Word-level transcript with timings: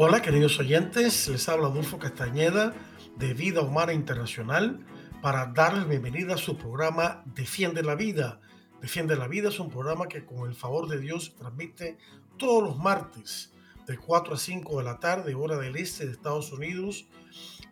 Hola 0.00 0.22
queridos 0.22 0.60
oyentes, 0.60 1.26
les 1.26 1.48
habla 1.48 1.66
Adolfo 1.66 1.98
Castañeda 1.98 2.72
de 3.16 3.34
Vida 3.34 3.62
Humana 3.62 3.92
Internacional 3.92 4.78
para 5.20 5.46
darles 5.46 5.88
bienvenida 5.88 6.34
a 6.34 6.38
su 6.38 6.56
programa 6.56 7.24
Defiende 7.34 7.82
la 7.82 7.96
Vida. 7.96 8.40
Defiende 8.80 9.16
la 9.16 9.26
Vida 9.26 9.48
es 9.48 9.58
un 9.58 9.70
programa 9.70 10.06
que 10.06 10.24
con 10.24 10.48
el 10.48 10.54
favor 10.54 10.86
de 10.86 11.00
Dios 11.00 11.34
transmite 11.34 11.98
todos 12.36 12.62
los 12.62 12.78
martes 12.78 13.52
de 13.88 13.98
4 13.98 14.34
a 14.34 14.38
5 14.38 14.78
de 14.78 14.84
la 14.84 15.00
tarde, 15.00 15.34
hora 15.34 15.56
del 15.56 15.74
este 15.74 16.06
de 16.06 16.12
Estados 16.12 16.52
Unidos, 16.52 17.08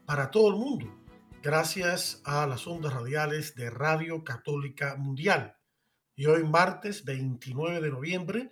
para 0.05 0.33
todo 0.33 0.49
el 0.49 0.57
mundo, 0.57 0.99
gracias 1.45 2.23
a 2.25 2.45
las 2.49 2.67
ondas 2.67 2.93
radiales 2.93 3.55
de 3.55 3.71
Radio 3.71 4.25
Católica 4.25 4.97
Mundial. 4.97 5.59
Y 6.17 6.27
hoy 6.27 6.43
martes 6.43 7.05
29 7.05 7.81
de 7.81 7.91
noviembre 7.91 8.51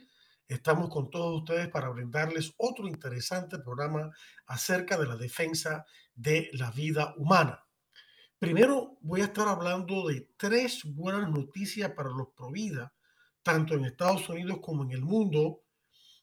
estamos 0.48 0.89
con 0.89 1.11
todos 1.11 1.41
ustedes 1.41 1.69
para 1.69 1.89
brindarles 1.89 2.53
otro 2.57 2.87
interesante 2.87 3.59
programa 3.59 4.11
acerca 4.47 4.97
de 4.98 5.06
la 5.06 5.17
defensa 5.17 5.84
de 6.14 6.51
la 6.53 6.70
vida 6.70 7.14
humana. 7.17 7.64
Primero 8.39 8.98
voy 9.01 9.23
a 9.23 9.25
estar 9.25 9.48
hablando 9.48 10.06
de 10.09 10.28
tres 10.36 10.83
buenas 10.84 11.31
noticias 11.31 11.91
para 11.92 12.11
los 12.11 12.28
Provida, 12.36 12.92
tanto 13.42 13.75
en 13.75 13.86
Estados 13.86 14.28
Unidos 14.28 14.59
como 14.61 14.84
en 14.84 14.92
el 14.92 15.03
mundo, 15.03 15.62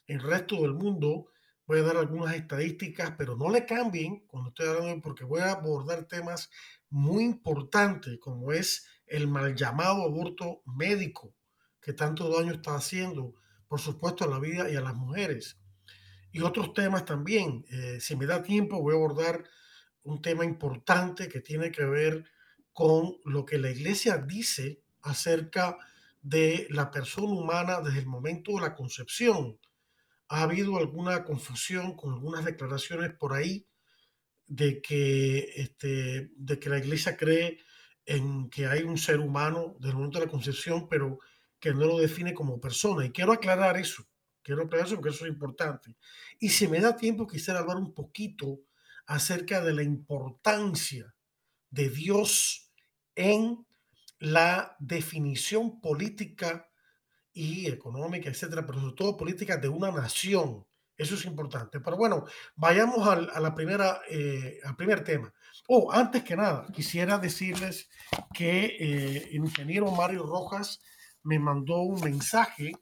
en 0.07 0.17
el 0.17 0.23
resto 0.23 0.61
del 0.61 0.73
mundo. 0.73 1.27
Voy 1.65 1.79
a 1.79 1.83
dar 1.83 1.97
algunas 1.97 2.35
estadísticas, 2.35 3.13
pero 3.17 3.35
no 3.35 3.49
le 3.49 3.65
cambien 3.65 4.25
cuando 4.27 4.49
estoy 4.49 4.67
hablando, 4.67 5.01
porque 5.01 5.23
voy 5.23 5.41
a 5.41 5.51
abordar 5.51 6.03
temas 6.05 6.49
muy 6.89 7.23
importantes, 7.23 8.19
como 8.19 8.51
es 8.51 8.85
el 9.07 9.27
mal 9.27 9.55
llamado 9.55 10.03
aborto 10.03 10.61
médico, 10.65 11.33
que 11.81 11.93
tanto 11.93 12.29
daño 12.29 12.53
está 12.53 12.75
haciendo, 12.75 13.35
por 13.71 13.79
supuesto, 13.79 14.25
a 14.25 14.27
la 14.27 14.37
vida 14.37 14.69
y 14.69 14.75
a 14.75 14.81
las 14.81 14.95
mujeres. 14.95 15.57
Y 16.33 16.41
otros 16.41 16.73
temas 16.73 17.05
también. 17.05 17.63
Eh, 17.71 18.01
si 18.01 18.17
me 18.17 18.25
da 18.25 18.43
tiempo, 18.43 18.81
voy 18.81 18.93
a 18.93 18.97
abordar 18.97 19.45
un 20.03 20.21
tema 20.21 20.43
importante 20.43 21.29
que 21.29 21.39
tiene 21.39 21.71
que 21.71 21.85
ver 21.85 22.25
con 22.73 23.15
lo 23.23 23.45
que 23.45 23.57
la 23.57 23.69
iglesia 23.69 24.17
dice 24.17 24.83
acerca 25.03 25.77
de 26.21 26.67
la 26.69 26.91
persona 26.91 27.31
humana 27.31 27.79
desde 27.79 27.99
el 27.99 28.07
momento 28.07 28.51
de 28.55 28.59
la 28.59 28.75
concepción. 28.75 29.57
Ha 30.27 30.41
habido 30.41 30.75
alguna 30.75 31.23
confusión 31.23 31.95
con 31.95 32.11
algunas 32.11 32.43
declaraciones 32.43 33.13
por 33.13 33.31
ahí 33.31 33.69
de 34.47 34.81
que, 34.81 35.49
este, 35.55 36.29
de 36.35 36.59
que 36.59 36.69
la 36.69 36.79
iglesia 36.79 37.15
cree 37.15 37.59
en 38.05 38.49
que 38.49 38.65
hay 38.67 38.83
un 38.83 38.97
ser 38.97 39.21
humano 39.21 39.75
desde 39.79 39.91
el 39.91 39.95
momento 39.95 40.19
de 40.19 40.25
la 40.25 40.31
concepción, 40.31 40.89
pero 40.89 41.19
que 41.61 41.73
no 41.73 41.85
lo 41.85 41.99
define 41.99 42.33
como 42.33 42.59
persona. 42.59 43.05
Y 43.05 43.11
quiero 43.11 43.31
aclarar 43.31 43.77
eso, 43.77 44.03
quiero 44.41 44.63
aclarar 44.63 44.87
eso 44.87 44.95
porque 44.95 45.11
eso 45.11 45.25
es 45.25 45.31
importante. 45.31 45.95
Y 46.39 46.49
si 46.49 46.67
me 46.67 46.81
da 46.81 46.97
tiempo, 46.97 47.27
quisiera 47.27 47.59
hablar 47.59 47.77
un 47.77 47.93
poquito 47.93 48.59
acerca 49.05 49.61
de 49.61 49.73
la 49.73 49.83
importancia 49.83 51.13
de 51.69 51.89
Dios 51.89 52.71
en 53.15 53.65
la 54.19 54.75
definición 54.79 55.79
política 55.79 56.67
y 57.31 57.67
económica, 57.67 58.29
etcétera, 58.29 58.65
pero 58.65 58.79
sobre 58.81 58.95
todo 58.95 59.17
política 59.17 59.57
de 59.57 59.69
una 59.69 59.91
nación. 59.91 60.65
Eso 60.97 61.15
es 61.15 61.25
importante. 61.25 61.79
Pero 61.79 61.95
bueno, 61.95 62.25
vayamos 62.55 63.07
al, 63.07 63.29
a 63.33 63.39
la 63.39 63.53
primera, 63.53 64.01
eh, 64.09 64.59
al 64.63 64.75
primer 64.75 65.03
tema. 65.03 65.33
Oh, 65.67 65.91
antes 65.91 66.23
que 66.23 66.35
nada, 66.35 66.67
quisiera 66.73 67.17
decirles 67.17 67.89
que 68.33 68.77
eh, 68.79 69.29
ingeniero 69.31 69.89
Mario 69.91 70.23
Rojas 70.23 70.81
me 71.23 71.39
mandó 71.39 71.81
un 71.81 72.01
mensaje 72.01 72.73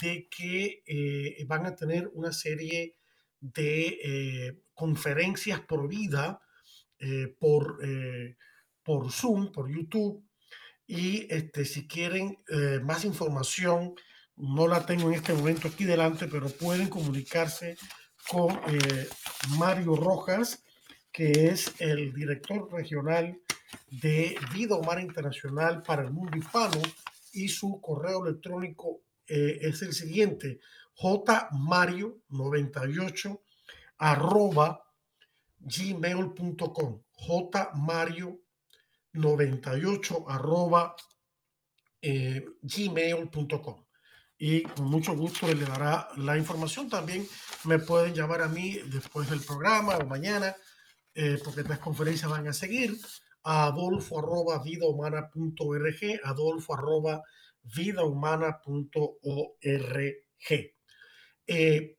de 0.00 0.28
que 0.28 0.82
eh, 0.86 1.44
van 1.46 1.66
a 1.66 1.74
tener 1.74 2.10
una 2.14 2.32
serie 2.32 2.96
de 3.40 4.56
conferencias 4.76 5.60
por 5.60 5.88
vida, 5.88 6.40
eh, 6.98 7.34
por, 7.38 7.78
eh, 7.82 8.36
por 8.82 9.10
Zoom, 9.10 9.52
por 9.52 9.68
YouTube. 9.68 10.24
Y 10.86 11.26
este, 11.32 11.64
si 11.64 11.88
quieren 11.88 12.38
eh, 12.48 12.80
más 12.82 13.04
información, 13.04 13.94
no 14.36 14.68
la 14.68 14.86
tengo 14.86 15.08
en 15.08 15.14
este 15.14 15.32
momento 15.32 15.68
aquí 15.68 15.84
delante, 15.84 16.28
pero 16.28 16.48
pueden 16.48 16.88
comunicarse 16.88 17.76
con 18.30 18.60
Mario 19.56 19.96
Rojas, 19.96 20.62
que 21.12 21.48
es 21.48 21.72
el 21.78 22.12
director 22.12 22.70
regional 22.72 23.40
de 23.88 24.36
Vida 24.52 24.74
Humana 24.74 25.00
Internacional 25.00 25.82
para 25.82 26.02
el 26.02 26.10
Mundo 26.10 26.36
Hispano, 26.36 26.82
y 27.36 27.48
su 27.48 27.80
correo 27.80 28.26
electrónico 28.26 29.02
es 29.28 29.82
el 29.82 29.92
siguiente, 29.92 30.60
jmario98 30.96 33.40
arroba 33.98 34.82
gmail.com 35.58 37.02
jmario98 37.26 40.24
arroba 40.28 40.94
eh, 42.02 42.44
gmail.com 42.62 43.86
y 44.38 44.62
con 44.62 44.84
mucho 44.86 45.16
gusto 45.16 45.52
le 45.52 45.64
dará 45.64 46.08
la 46.16 46.36
información. 46.36 46.90
También 46.90 47.26
me 47.64 47.78
pueden 47.78 48.12
llamar 48.14 48.42
a 48.42 48.48
mí 48.48 48.78
después 48.90 49.30
del 49.30 49.40
programa 49.40 49.96
o 49.96 50.04
mañana 50.04 50.54
eh, 51.14 51.40
porque 51.42 51.62
estas 51.62 51.78
conferencias 51.78 52.30
van 52.30 52.46
a 52.46 52.52
seguir 52.52 52.98
a 53.46 53.66
adolfo 53.66 54.18
arroba 54.18 54.62
vidahumana.org 54.62 56.20
adolfo 56.24 56.74
arroba 56.74 57.22
vidahumana.org 57.62 59.96
eh, 61.46 61.96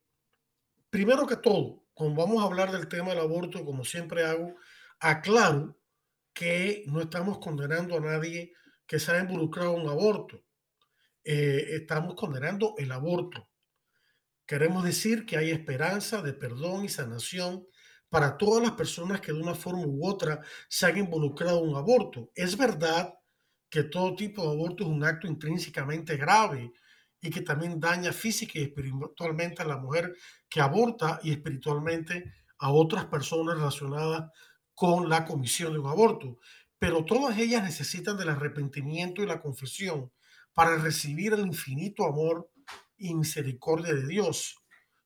primero 0.89 1.25
que 1.25 1.37
todo 1.37 1.87
como 1.97 2.13
vamos 2.13 2.43
a 2.43 2.45
hablar 2.45 2.71
del 2.71 2.87
tema 2.87 3.09
del 3.09 3.21
aborto, 3.21 3.65
como 3.65 3.83
siempre 3.83 4.23
hago, 4.23 4.55
aclaro 4.99 5.79
que 6.31 6.83
no 6.85 7.01
estamos 7.01 7.39
condenando 7.39 7.97
a 7.97 7.99
nadie 7.99 8.53
que 8.85 8.99
se 8.99 9.11
haya 9.11 9.21
involucrado 9.21 9.75
en 9.75 9.81
un 9.81 9.89
aborto. 9.89 10.43
Eh, 11.23 11.69
estamos 11.71 12.13
condenando 12.13 12.75
el 12.77 12.91
aborto. 12.91 13.49
Queremos 14.45 14.83
decir 14.83 15.25
que 15.25 15.37
hay 15.37 15.49
esperanza 15.49 16.21
de 16.21 16.33
perdón 16.33 16.85
y 16.85 16.89
sanación 16.89 17.65
para 18.09 18.37
todas 18.37 18.63
las 18.63 18.71
personas 18.73 19.21
que 19.21 19.33
de 19.33 19.41
una 19.41 19.55
forma 19.55 19.85
u 19.85 20.07
otra 20.07 20.41
se 20.69 20.85
han 20.85 20.97
involucrado 20.97 21.63
en 21.63 21.69
un 21.69 21.75
aborto. 21.75 22.31
Es 22.35 22.57
verdad 22.57 23.13
que 23.69 23.83
todo 23.83 24.15
tipo 24.15 24.43
de 24.43 24.49
aborto 24.49 24.83
es 24.83 24.89
un 24.89 25.03
acto 25.03 25.27
intrínsecamente 25.27 26.15
grave 26.15 26.71
y 27.19 27.29
que 27.29 27.41
también 27.41 27.79
daña 27.79 28.13
física 28.13 28.59
y 28.59 28.63
espiritualmente 28.63 29.61
a 29.61 29.65
la 29.65 29.77
mujer 29.77 30.15
que 30.49 30.61
aborta 30.61 31.19
y 31.23 31.31
espiritualmente 31.31 32.33
a 32.59 32.71
otras 32.71 33.05
personas 33.05 33.57
relacionadas 33.57 34.31
con 34.73 35.09
la 35.09 35.25
comisión 35.25 35.73
de 35.73 35.79
un 35.79 35.87
aborto. 35.87 36.39
Pero 36.79 37.03
todas 37.03 37.37
ellas 37.37 37.63
necesitan 37.63 38.17
del 38.17 38.29
arrepentimiento 38.29 39.21
y 39.21 39.25
la 39.25 39.41
confesión 39.41 40.11
para 40.53 40.77
recibir 40.77 41.33
el 41.33 41.45
infinito 41.45 42.05
amor 42.05 42.49
y 42.97 43.13
misericordia 43.13 43.93
de 43.93 44.07
Dios. 44.07 44.57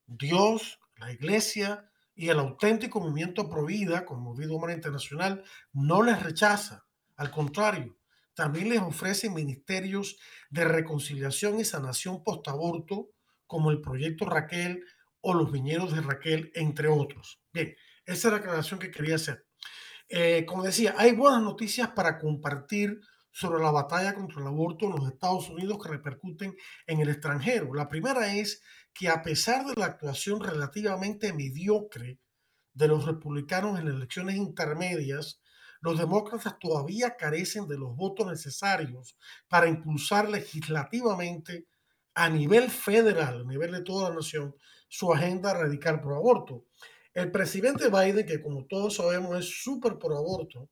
Dios, 0.05 0.79
la 0.97 1.11
iglesia 1.11 1.90
y 2.21 2.29
el 2.29 2.37
auténtico 2.37 2.99
movimiento 2.99 3.49
Provida, 3.49 4.05
como 4.05 4.35
Vida 4.35 4.53
Humana 4.53 4.73
Internacional, 4.73 5.43
no 5.73 6.03
les 6.03 6.21
rechaza. 6.21 6.85
Al 7.15 7.31
contrario, 7.31 7.97
también 8.35 8.69
les 8.69 8.79
ofrece 8.79 9.27
ministerios 9.27 10.19
de 10.51 10.65
reconciliación 10.65 11.59
y 11.59 11.65
sanación 11.65 12.23
post-aborto, 12.23 13.09
como 13.47 13.71
el 13.71 13.81
proyecto 13.81 14.25
Raquel 14.25 14.85
o 15.21 15.33
los 15.33 15.51
viñedos 15.51 15.95
de 15.95 16.01
Raquel, 16.01 16.51
entre 16.53 16.89
otros. 16.89 17.41
Bien, 17.51 17.75
esa 18.05 18.27
es 18.27 18.31
la 18.31 18.37
aclaración 18.37 18.79
que 18.79 18.91
quería 18.91 19.15
hacer. 19.15 19.47
Eh, 20.07 20.45
como 20.45 20.61
decía, 20.61 20.93
hay 20.99 21.13
buenas 21.13 21.41
noticias 21.41 21.89
para 21.89 22.19
compartir 22.19 23.01
sobre 23.31 23.63
la 23.63 23.71
batalla 23.71 24.13
contra 24.13 24.41
el 24.41 24.47
aborto 24.47 24.85
en 24.85 24.91
los 24.91 25.11
Estados 25.11 25.49
Unidos 25.49 25.79
que 25.81 25.89
repercuten 25.89 26.55
en 26.85 26.99
el 26.99 27.09
extranjero. 27.09 27.73
La 27.73 27.89
primera 27.89 28.31
es 28.35 28.61
que 28.93 29.09
a 29.09 29.21
pesar 29.21 29.65
de 29.65 29.75
la 29.75 29.85
actuación 29.85 30.41
relativamente 30.41 31.33
mediocre 31.33 32.19
de 32.73 32.87
los 32.87 33.05
republicanos 33.05 33.79
en 33.79 33.87
elecciones 33.87 34.35
intermedias, 34.35 35.41
los 35.81 35.97
demócratas 35.97 36.59
todavía 36.59 37.15
carecen 37.17 37.67
de 37.67 37.77
los 37.77 37.95
votos 37.95 38.27
necesarios 38.27 39.17
para 39.47 39.67
impulsar 39.67 40.29
legislativamente 40.29 41.67
a 42.13 42.29
nivel 42.29 42.69
federal, 42.69 43.41
a 43.41 43.43
nivel 43.43 43.71
de 43.71 43.81
toda 43.81 44.09
la 44.09 44.15
nación, 44.15 44.55
su 44.87 45.11
agenda 45.13 45.53
radical 45.53 46.01
pro 46.01 46.17
aborto. 46.17 46.65
El 47.13 47.31
presidente 47.31 47.89
Biden, 47.89 48.25
que 48.25 48.41
como 48.41 48.65
todos 48.65 48.95
sabemos 48.95 49.37
es 49.39 49.63
súper 49.63 49.97
pro 49.97 50.17
aborto, 50.17 50.69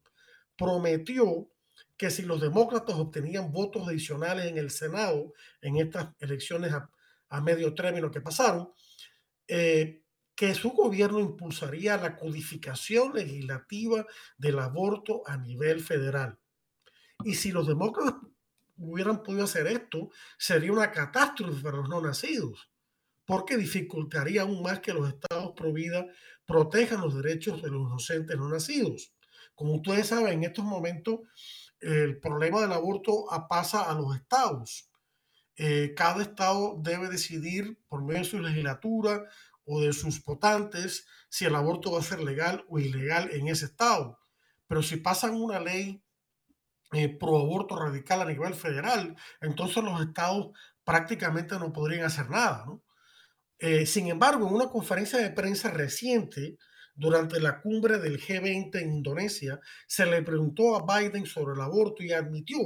prometió 0.55 1.49
que 1.97 2.11
si 2.11 2.21
los 2.21 2.39
demócratas 2.39 2.95
obtenían 2.95 3.51
votos 3.51 3.87
adicionales 3.87 4.45
en 4.45 4.57
el 4.57 4.69
Senado 4.69 5.33
en 5.61 5.77
estas 5.77 6.09
elecciones 6.19 6.73
medio 7.41 7.73
término 7.73 8.11
que 8.11 8.21
pasaron, 8.21 8.71
eh, 9.47 10.03
que 10.35 10.55
su 10.55 10.69
gobierno 10.71 11.19
impulsaría 11.19 11.97
la 11.97 12.15
codificación 12.15 13.13
legislativa 13.13 14.05
del 14.37 14.59
aborto 14.59 15.21
a 15.25 15.37
nivel 15.37 15.81
federal. 15.81 16.39
Y 17.23 17.35
si 17.35 17.51
los 17.51 17.67
demócratas 17.67 18.15
hubieran 18.77 19.21
podido 19.21 19.43
hacer 19.43 19.67
esto, 19.67 20.09
sería 20.37 20.71
una 20.71 20.91
catástrofe 20.91 21.61
para 21.61 21.77
los 21.77 21.89
no 21.89 22.01
nacidos, 22.01 22.71
porque 23.25 23.57
dificultaría 23.57 24.43
aún 24.43 24.61
más 24.61 24.79
que 24.79 24.93
los 24.93 25.09
estados 25.09 25.51
pro 25.55 25.73
vida 25.73 26.07
protejan 26.45 27.01
los 27.01 27.21
derechos 27.21 27.61
de 27.61 27.69
los 27.69 27.81
inocentes 27.81 28.37
no 28.37 28.47
nacidos. 28.49 29.13
Como 29.53 29.75
ustedes 29.75 30.07
saben, 30.07 30.33
en 30.33 30.43
estos 30.45 30.63
momentos 30.63 31.19
el 31.79 32.19
problema 32.19 32.61
del 32.61 32.71
aborto 32.71 33.25
pasa 33.49 33.89
a 33.89 33.93
los 33.93 34.15
estados. 34.15 34.88
Eh, 35.61 35.93
cada 35.93 36.21
estado 36.21 36.77
debe 36.79 37.09
decidir 37.09 37.77
por 37.89 38.01
medio 38.01 38.19
de 38.19 38.29
su 38.29 38.39
legislatura 38.39 39.25
o 39.65 39.81
de 39.81 39.91
sus 39.91 40.23
votantes 40.23 41.05
si 41.27 41.43
el 41.43 41.53
aborto 41.53 41.91
va 41.91 41.99
a 41.99 42.03
ser 42.03 42.23
legal 42.23 42.63
o 42.69 42.79
ilegal 42.79 43.29
en 43.33 43.49
ese 43.49 43.65
estado. 43.65 44.17
Pero 44.67 44.81
si 44.81 44.95
pasan 44.95 45.35
una 45.35 45.59
ley 45.59 46.01
eh, 46.93 47.09
pro 47.09 47.39
aborto 47.39 47.75
radical 47.75 48.21
a 48.21 48.25
nivel 48.25 48.53
federal, 48.53 49.17
entonces 49.41 49.83
los 49.83 49.99
estados 49.99 50.57
prácticamente 50.85 51.59
no 51.59 51.73
podrían 51.73 52.05
hacer 52.05 52.29
nada. 52.29 52.65
Eh, 53.57 53.85
sin 53.85 54.07
embargo, 54.07 54.47
en 54.47 54.53
una 54.53 54.69
conferencia 54.69 55.19
de 55.19 55.31
prensa 55.31 55.71
reciente, 55.71 56.57
durante 56.95 57.41
la 57.41 57.61
cumbre 57.61 57.97
del 57.97 58.17
G20 58.17 58.81
en 58.81 58.91
Indonesia, 58.91 59.59
se 59.87 60.05
le 60.05 60.21
preguntó 60.21 60.77
a 60.77 60.99
Biden 60.99 61.25
sobre 61.25 61.53
el 61.53 61.61
aborto 61.61 62.01
y 62.01 62.13
admitió 62.13 62.59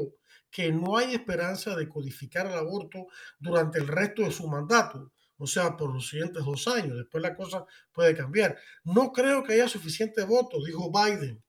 que 0.53 0.71
no 0.71 0.97
hay 0.97 1.15
esperanza 1.15 1.75
de 1.75 1.89
codificar 1.89 2.45
el 2.45 2.53
aborto 2.53 3.07
durante 3.39 3.79
el 3.79 3.87
resto 3.87 4.21
de 4.21 4.31
su 4.31 4.47
mandato, 4.47 5.11
o 5.35 5.47
sea, 5.47 5.75
por 5.75 5.91
los 5.91 6.07
siguientes 6.07 6.45
dos 6.45 6.67
años. 6.67 6.95
Después 6.95 7.23
la 7.23 7.35
cosa 7.35 7.65
puede 7.91 8.15
cambiar. 8.15 8.55
No 8.83 9.11
creo 9.11 9.43
que 9.43 9.53
haya 9.53 9.67
suficiente 9.67 10.23
votos, 10.23 10.63
dijo 10.63 10.91
Biden. 10.91 11.43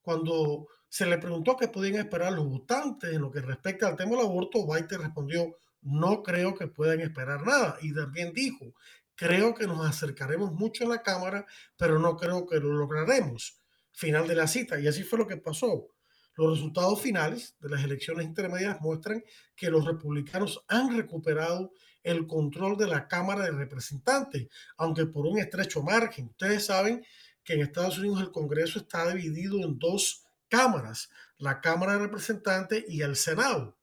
Cuando 0.00 0.68
se 0.88 1.04
le 1.04 1.18
preguntó 1.18 1.56
qué 1.56 1.66
podían 1.66 1.96
esperar 1.96 2.32
los 2.32 2.46
votantes 2.46 3.12
en 3.12 3.22
lo 3.22 3.30
que 3.32 3.40
respecta 3.40 3.88
al 3.88 3.96
tema 3.96 4.12
del 4.12 4.26
aborto, 4.26 4.64
Biden 4.64 5.00
respondió, 5.02 5.58
no 5.82 6.22
creo 6.22 6.54
que 6.54 6.68
puedan 6.68 7.00
esperar 7.00 7.44
nada. 7.44 7.76
Y 7.82 7.92
también 7.92 8.32
dijo, 8.32 8.72
creo 9.16 9.52
que 9.52 9.66
nos 9.66 9.84
acercaremos 9.84 10.52
mucho 10.52 10.84
a 10.84 10.88
la 10.90 11.02
Cámara, 11.02 11.44
pero 11.76 11.98
no 11.98 12.16
creo 12.16 12.46
que 12.46 12.60
lo 12.60 12.72
lograremos. 12.72 13.58
Final 13.90 14.28
de 14.28 14.36
la 14.36 14.46
cita. 14.46 14.78
Y 14.78 14.86
así 14.86 15.02
fue 15.02 15.18
lo 15.18 15.26
que 15.26 15.38
pasó. 15.38 15.93
Los 16.36 16.58
resultados 16.58 17.00
finales 17.00 17.54
de 17.60 17.68
las 17.68 17.84
elecciones 17.84 18.26
intermedias 18.26 18.80
muestran 18.80 19.22
que 19.54 19.70
los 19.70 19.84
republicanos 19.84 20.64
han 20.68 20.96
recuperado 20.96 21.72
el 22.02 22.26
control 22.26 22.76
de 22.76 22.88
la 22.88 23.08
Cámara 23.08 23.44
de 23.44 23.52
Representantes, 23.52 24.48
aunque 24.76 25.06
por 25.06 25.26
un 25.26 25.38
estrecho 25.38 25.82
margen. 25.82 26.26
Ustedes 26.26 26.66
saben 26.66 27.04
que 27.44 27.54
en 27.54 27.60
Estados 27.60 27.98
Unidos 27.98 28.20
el 28.20 28.32
Congreso 28.32 28.78
está 28.78 29.08
dividido 29.14 29.58
en 29.60 29.78
dos 29.78 30.24
cámaras, 30.48 31.10
la 31.38 31.60
Cámara 31.60 31.94
de 31.94 32.00
Representantes 32.00 32.84
y 32.88 33.02
el 33.02 33.16
Senado. 33.16 33.78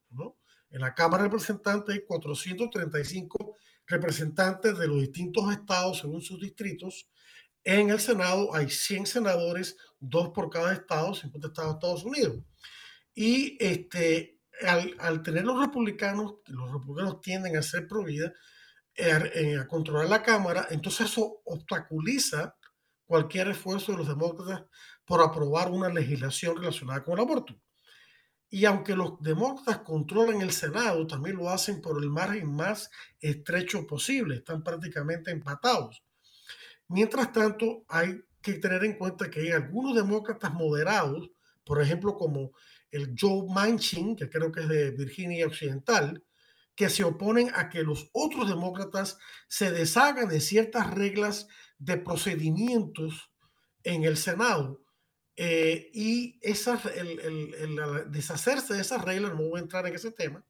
En 0.70 0.82
la 0.82 0.94
Cámara 0.94 1.24
de 1.24 1.30
Representantes 1.30 1.96
hay 1.96 2.06
435 2.06 3.56
representantes 3.88 4.78
de 4.78 4.88
los 4.88 5.02
distintos 5.02 5.52
estados 5.52 6.00
según 6.00 6.22
sus 6.22 6.40
distritos. 6.40 7.08
En 7.64 7.90
el 7.90 8.00
Senado 8.00 8.54
hay 8.56 8.70
100 8.70 9.06
senadores, 9.06 9.78
dos 10.00 10.30
por 10.30 10.50
cada 10.50 10.74
estado, 10.74 11.14
50 11.14 11.48
estados 11.48 11.72
de 11.72 11.76
Estados 11.76 12.04
Unidos. 12.04 12.38
Y 13.14 13.58
este, 13.64 14.40
al, 14.64 15.22
tener 15.22 15.46
los 15.46 15.60
republicanos, 15.60 16.36
los 16.48 16.72
republicanos 16.72 17.22
tienden 17.22 17.58
a 17.58 17.62
ser 17.62 17.88
pro 17.88 18.04
vida, 18.04 18.34
eh, 18.96 19.32
eh, 19.36 19.58
a 19.58 19.68
controlar 19.68 20.10
la 20.10 20.24
Cámara, 20.24 20.68
entonces 20.72 21.12
eso 21.12 21.42
obstaculiza 21.46 22.56
cualquier 23.06 23.50
esfuerzo 23.50 23.92
de 23.92 24.00
los 24.00 24.08
demócratas 24.08 24.66
por 25.06 25.22
aprobar 25.22 25.70
una 25.70 25.90
legislación 25.90 26.58
relacionada 26.58 27.04
con 27.04 27.14
el 27.16 27.20
aborto. 27.20 27.56
Y 28.50 28.66
aunque 28.66 28.96
los 28.96 29.22
demócratas 29.22 29.80
controlan 29.80 30.42
el 30.42 30.52
Senado, 30.52 31.08
también 31.08 31.38
lo 31.38 31.50
hacen 31.50 31.82
por 31.82 32.02
el 32.02 32.10
margen 32.10 32.54
más 32.54 32.90
estrecho 33.20 33.88
posible, 33.88 34.36
están 34.36 34.64
prácticamente 34.64 35.32
empatados. 35.32 36.04
Mientras 36.92 37.32
tanto, 37.32 37.86
hay 37.88 38.22
que 38.42 38.54
tener 38.54 38.84
en 38.84 38.98
cuenta 38.98 39.30
que 39.30 39.40
hay 39.40 39.52
algunos 39.52 39.96
demócratas 39.96 40.54
moderados, 40.54 41.32
por 41.64 41.82
ejemplo, 41.82 42.16
como 42.16 42.52
el 42.92 43.16
Joe 43.18 43.48
Manchin, 43.48 44.16
que 44.16 44.30
creo 44.30 44.52
que 44.52 44.62
es 44.62 44.68
de 44.68 44.92
Virginia 44.92 45.48
Occidental, 45.48 46.24
que 46.76 46.90
se 46.90 47.06
oponen 47.06 47.50
a 47.56 47.70
que 47.70 47.84
los 47.84 48.10
otros 48.12 48.50
demócratas 48.50 49.18
se 49.48 49.72
deshagan 49.72 50.28
de 50.28 50.42
ciertas 50.42 50.94
reglas 50.94 51.48
de 51.78 51.98
procedimientos 51.98 53.32
en 53.84 54.04
el 54.04 54.18
Senado. 54.18 54.84
Eh, 55.38 55.90
y 55.94 56.40
esas, 56.42 56.86
el, 56.88 57.80
deshacerse 58.10 58.74
de 58.74 58.82
esas 58.82 59.04
reglas, 59.04 59.34
no 59.34 59.50
voy 59.50 59.60
a 59.60 59.64
entrar 59.64 59.88
en 59.88 59.96
ese 59.96 60.12
tema, 60.12 60.46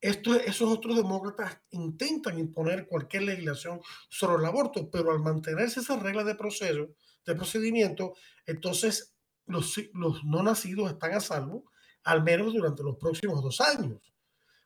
esos 0.00 0.70
otros 0.70 0.96
demócratas 0.96 1.60
intentan 1.70 2.38
imponer 2.38 2.86
cualquier 2.86 3.24
legislación 3.24 3.80
sobre 4.08 4.42
el 4.42 4.46
aborto, 4.46 4.90
pero 4.90 5.10
al 5.10 5.20
mantenerse 5.20 5.80
esas 5.80 6.02
reglas 6.02 6.26
de 6.26 6.36
proceso, 6.36 6.94
de 7.26 7.34
procedimiento, 7.34 8.14
entonces 8.46 9.16
los, 9.46 9.74
los 9.94 10.24
no 10.24 10.42
nacidos 10.42 10.90
están 10.90 11.12
a 11.14 11.20
salvo, 11.20 11.64
al 12.04 12.22
menos 12.22 12.52
durante 12.52 12.82
los 12.82 12.96
próximos 12.96 13.42
dos 13.42 13.60
años. 13.60 14.00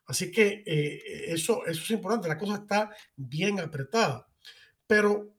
Así 0.05 0.31
que 0.31 0.63
eh, 0.65 1.33
eso, 1.33 1.65
eso 1.65 1.81
es 1.81 1.91
importante, 1.91 2.27
la 2.27 2.37
cosa 2.37 2.55
está 2.55 2.91
bien 3.15 3.59
apretada. 3.59 4.27
Pero 4.85 5.33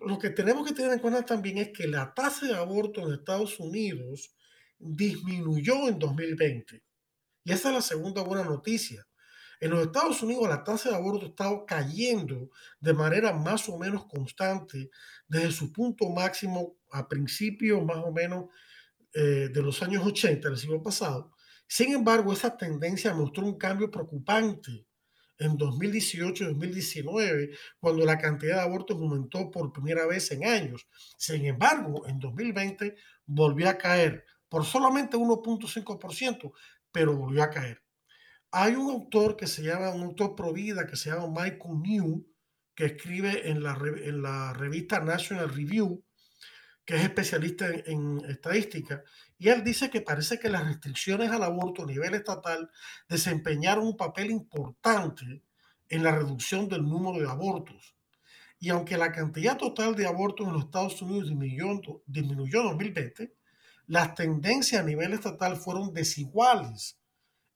lo 0.00 0.18
que 0.18 0.30
tenemos 0.30 0.66
que 0.66 0.74
tener 0.74 0.92
en 0.92 0.98
cuenta 0.98 1.24
también 1.24 1.58
es 1.58 1.68
que 1.68 1.86
la 1.86 2.12
tasa 2.14 2.46
de 2.46 2.56
aborto 2.56 3.02
en 3.02 3.14
Estados 3.14 3.60
Unidos 3.60 4.34
disminuyó 4.78 5.88
en 5.88 5.98
2020. 5.98 6.82
Y 7.44 7.52
esa 7.52 7.68
es 7.68 7.74
la 7.74 7.82
segunda 7.82 8.22
buena 8.22 8.44
noticia. 8.44 9.06
En 9.60 9.70
los 9.70 9.86
Estados 9.86 10.22
Unidos 10.22 10.48
la 10.48 10.64
tasa 10.64 10.90
de 10.90 10.96
aborto 10.96 11.26
estado 11.26 11.64
cayendo 11.66 12.50
de 12.80 12.92
manera 12.92 13.32
más 13.32 13.68
o 13.68 13.78
menos 13.78 14.04
constante 14.06 14.90
desde 15.28 15.50
su 15.52 15.72
punto 15.72 16.08
máximo 16.10 16.76
a 16.90 17.08
principios 17.08 17.84
más 17.84 17.98
o 17.98 18.12
menos 18.12 18.46
eh, 19.14 19.48
de 19.52 19.62
los 19.62 19.82
años 19.82 20.04
80 20.04 20.48
del 20.48 20.58
siglo 20.58 20.82
pasado. 20.82 21.32
Sin 21.66 21.94
embargo, 21.94 22.32
esa 22.32 22.56
tendencia 22.56 23.14
mostró 23.14 23.44
un 23.44 23.58
cambio 23.58 23.90
preocupante 23.90 24.86
en 25.38 25.56
2018 25.56 26.44
y 26.44 26.46
2019, 26.48 27.50
cuando 27.80 28.04
la 28.04 28.18
cantidad 28.18 28.56
de 28.56 28.62
abortos 28.62 28.96
aumentó 28.96 29.50
por 29.50 29.72
primera 29.72 30.06
vez 30.06 30.30
en 30.30 30.44
años. 30.44 30.86
Sin 31.18 31.44
embargo, 31.44 32.06
en 32.06 32.18
2020 32.20 32.96
volvió 33.26 33.68
a 33.68 33.78
caer 33.78 34.24
por 34.48 34.64
solamente 34.64 35.16
1.5%, 35.16 36.52
pero 36.92 37.16
volvió 37.16 37.42
a 37.42 37.50
caer. 37.50 37.85
Hay 38.58 38.74
un 38.74 38.90
autor 38.90 39.36
que 39.36 39.46
se 39.46 39.62
llama, 39.62 39.90
un 39.90 40.02
autor 40.02 40.34
pro 40.34 40.50
vida 40.50 40.86
que 40.86 40.96
se 40.96 41.10
llama 41.10 41.42
Michael 41.42 41.78
New, 41.82 42.26
que 42.74 42.86
escribe 42.86 43.50
en 43.50 43.62
la, 43.62 43.78
en 44.02 44.22
la 44.22 44.54
revista 44.54 44.98
National 44.98 45.50
Review, 45.50 46.02
que 46.86 46.96
es 46.96 47.02
especialista 47.02 47.66
en, 47.68 48.22
estadística, 48.26 49.02
y 49.36 49.50
él 49.50 49.62
dice 49.62 49.90
que 49.90 50.00
parece 50.00 50.38
que 50.38 50.48
las 50.48 50.64
restricciones 50.64 51.30
al 51.32 51.42
aborto 51.42 51.82
a 51.82 51.86
nivel 51.86 52.14
estatal 52.14 52.70
desempeñaron 53.10 53.88
un 53.88 53.96
papel 53.98 54.30
importante 54.30 55.42
en 55.90 56.02
la 56.02 56.12
reducción 56.12 56.66
del 56.66 56.82
número 56.82 57.20
de 57.20 57.30
abortos. 57.30 57.94
Y 58.58 58.70
aunque 58.70 58.96
la 58.96 59.12
cantidad 59.12 59.58
total 59.58 59.94
de 59.94 60.06
abortos 60.06 60.46
en 60.46 60.54
los 60.54 60.64
Estados 60.64 61.02
Unidos 61.02 61.28
disminuyó, 61.28 62.02
disminuyó 62.06 62.60
en 62.62 62.68
2020, 62.68 63.34
las 63.88 64.14
tendencias 64.14 64.80
a 64.80 64.86
nivel 64.86 65.12
estatal 65.12 65.58
fueron 65.58 65.92
desiguales 65.92 66.98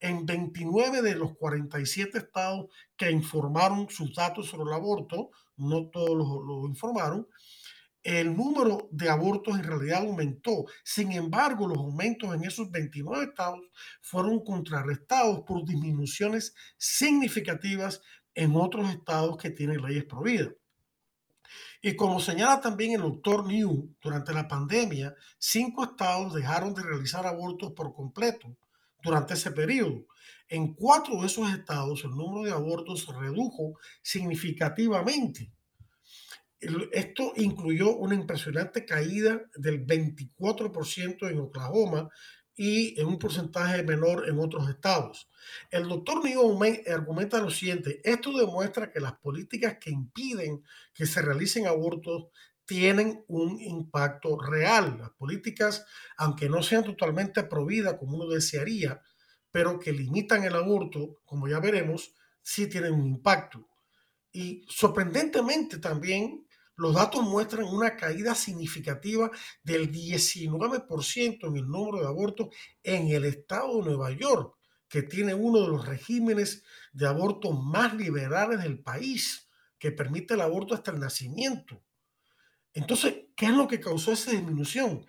en 0.01 0.27
29 0.27 1.03
de 1.03 1.15
los 1.15 1.37
47 1.37 2.19
estados 2.19 2.67
que 2.97 3.11
informaron 3.11 3.89
sus 3.89 4.15
datos 4.15 4.49
sobre 4.49 4.71
el 4.71 4.77
aborto, 4.77 5.31
no 5.57 5.89
todos 5.89 6.17
lo 6.17 6.67
informaron, 6.67 7.29
el 8.03 8.35
número 8.35 8.89
de 8.91 9.11
abortos 9.11 9.59
en 9.59 9.65
realidad 9.65 10.01
aumentó. 10.01 10.65
Sin 10.83 11.13
embargo, 11.13 11.69
los 11.69 11.79
aumentos 11.79 12.35
en 12.35 12.45
esos 12.45 12.71
29 12.71 13.25
estados 13.25 13.61
fueron 14.01 14.43
contrarrestados 14.43 15.41
por 15.41 15.65
disminuciones 15.67 16.55
significativas 16.79 18.01
en 18.35 18.57
otros 18.57 18.89
estados 18.89 19.37
que 19.37 19.51
tienen 19.51 19.83
leyes 19.83 20.05
prohibidas. 20.05 20.55
Y 21.83 21.97
como 21.97 22.21
señala 22.21 22.61
también 22.61 22.93
el 22.93 23.03
doctor 23.03 23.47
New, 23.47 23.95
durante 24.01 24.33
la 24.33 24.47
pandemia, 24.47 25.15
cinco 25.39 25.85
estados 25.85 26.35
dejaron 26.35 26.75
de 26.75 26.83
realizar 26.83 27.27
abortos 27.27 27.73
por 27.73 27.93
completo 27.93 28.57
durante 29.03 29.35
ese 29.35 29.51
periodo. 29.53 30.07
en 30.49 30.75
cuatro 30.75 31.21
de 31.21 31.29
esos 31.29 31.49
estados 31.53 32.03
el 32.03 32.11
número 32.11 32.45
de 32.45 32.51
abortos 32.51 33.05
se 33.05 33.13
redujo 33.13 33.79
significativamente. 34.03 35.53
Esto 36.93 37.33
incluyó 37.37 37.97
una 37.97 38.17
impresionante 38.17 38.85
caída 38.85 39.41
del 39.55 39.87
24% 39.87 41.31
en 41.31 41.39
Oklahoma 41.39 42.11
y 42.57 43.01
en 43.01 43.07
un 43.07 43.19
porcentaje 43.19 43.83
menor 43.83 44.29
en 44.29 44.39
otros 44.39 44.69
estados. 44.69 45.31
El 45.71 45.89
doctor 45.89 46.23
Newman 46.23 46.81
argumenta 46.93 47.41
lo 47.41 47.49
siguiente, 47.49 48.03
esto 48.05 48.37
demuestra 48.37 48.93
que 48.93 49.01
las 49.01 49.15
políticas 49.15 49.79
que 49.81 49.91
impiden 49.91 50.63
que 50.93 51.07
se 51.07 51.23
realicen 51.23 51.67
abortos 51.67 52.27
tienen 52.71 53.25
un 53.27 53.61
impacto 53.61 54.39
real. 54.41 54.97
Las 55.01 55.11
políticas, 55.11 55.85
aunque 56.17 56.49
no 56.49 56.63
sean 56.63 56.85
totalmente 56.85 57.43
prohibidas 57.43 57.95
como 57.95 58.17
uno 58.17 58.29
desearía, 58.29 59.03
pero 59.51 59.81
que 59.81 59.91
limitan 59.91 60.45
el 60.45 60.55
aborto, 60.55 61.21
como 61.25 61.49
ya 61.49 61.59
veremos, 61.59 62.15
sí 62.41 62.69
tienen 62.69 62.93
un 62.93 63.09
impacto. 63.09 63.69
Y 64.31 64.65
sorprendentemente 64.69 65.79
también 65.79 66.47
los 66.77 66.95
datos 66.95 67.25
muestran 67.25 67.65
una 67.65 67.97
caída 67.97 68.37
significativa 68.37 69.33
del 69.65 69.91
19% 69.91 71.49
en 71.49 71.57
el 71.57 71.67
número 71.67 71.99
de 71.99 72.07
abortos 72.07 72.51
en 72.85 73.09
el 73.09 73.25
estado 73.25 73.79
de 73.79 73.87
Nueva 73.87 74.13
York, 74.13 74.55
que 74.89 75.03
tiene 75.03 75.35
uno 75.35 75.63
de 75.63 75.69
los 75.71 75.89
regímenes 75.89 76.63
de 76.93 77.09
aborto 77.09 77.51
más 77.51 77.95
liberales 77.95 78.63
del 78.63 78.79
país, 78.79 79.49
que 79.77 79.91
permite 79.91 80.35
el 80.35 80.43
aborto 80.43 80.75
hasta 80.75 80.93
el 80.93 81.01
nacimiento. 81.01 81.83
Entonces, 82.75 83.15
¿qué 83.37 83.47
es 83.47 83.53
lo 83.53 83.67
que 83.67 83.81
causó 83.81 84.13
esa 84.13 84.31
disminución? 84.31 85.05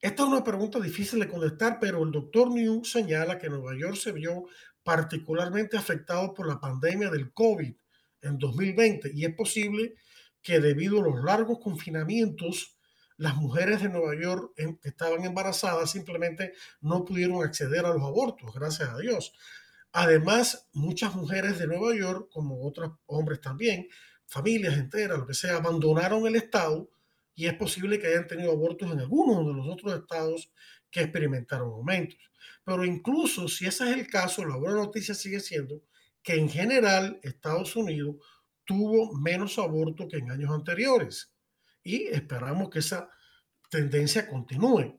Esta 0.00 0.22
es 0.22 0.28
una 0.28 0.44
pregunta 0.44 0.80
difícil 0.80 1.20
de 1.20 1.28
contestar, 1.28 1.78
pero 1.80 2.02
el 2.02 2.10
doctor 2.10 2.50
New 2.50 2.84
señala 2.84 3.38
que 3.38 3.48
Nueva 3.48 3.76
York 3.76 3.96
se 3.96 4.12
vio 4.12 4.46
particularmente 4.82 5.76
afectado 5.76 6.32
por 6.34 6.46
la 6.46 6.60
pandemia 6.60 7.10
del 7.10 7.32
COVID 7.32 7.74
en 8.22 8.38
2020 8.38 9.10
y 9.14 9.24
es 9.24 9.34
posible 9.34 9.94
que 10.42 10.60
debido 10.60 11.00
a 11.00 11.02
los 11.02 11.24
largos 11.24 11.58
confinamientos, 11.60 12.76
las 13.16 13.36
mujeres 13.36 13.82
de 13.82 13.88
Nueva 13.88 14.14
York 14.20 14.52
que 14.54 14.88
estaban 14.88 15.24
embarazadas 15.24 15.90
simplemente 15.90 16.52
no 16.80 17.04
pudieron 17.04 17.42
acceder 17.42 17.84
a 17.86 17.92
los 17.94 18.02
abortos, 18.02 18.54
gracias 18.54 18.90
a 18.90 18.98
Dios. 18.98 19.32
Además, 19.92 20.68
muchas 20.72 21.14
mujeres 21.14 21.58
de 21.58 21.66
Nueva 21.66 21.96
York, 21.96 22.28
como 22.30 22.64
otros 22.66 22.92
hombres 23.06 23.40
también, 23.40 23.88
familias 24.26 24.76
enteras, 24.76 25.18
lo 25.18 25.26
que 25.26 25.34
sea, 25.34 25.56
abandonaron 25.56 26.26
el 26.26 26.36
estado 26.36 26.90
y 27.36 27.46
es 27.46 27.54
posible 27.54 28.00
que 28.00 28.08
hayan 28.08 28.26
tenido 28.26 28.50
abortos 28.50 28.90
en 28.90 28.98
algunos 28.98 29.46
de 29.46 29.52
los 29.52 29.68
otros 29.68 29.94
estados 29.94 30.50
que 30.90 31.02
experimentaron 31.02 31.68
aumentos. 31.68 32.18
Pero 32.64 32.84
incluso 32.84 33.46
si 33.46 33.66
ese 33.66 33.90
es 33.90 33.96
el 33.96 34.08
caso, 34.08 34.44
la 34.44 34.56
buena 34.56 34.76
noticia 34.76 35.14
sigue 35.14 35.40
siendo 35.40 35.82
que 36.22 36.34
en 36.34 36.48
general 36.48 37.20
Estados 37.22 37.76
Unidos 37.76 38.16
tuvo 38.64 39.14
menos 39.14 39.58
aborto 39.58 40.08
que 40.08 40.16
en 40.16 40.30
años 40.30 40.50
anteriores. 40.50 41.32
Y 41.82 42.06
esperamos 42.08 42.70
que 42.70 42.80
esa 42.80 43.10
tendencia 43.70 44.28
continúe. 44.28 44.96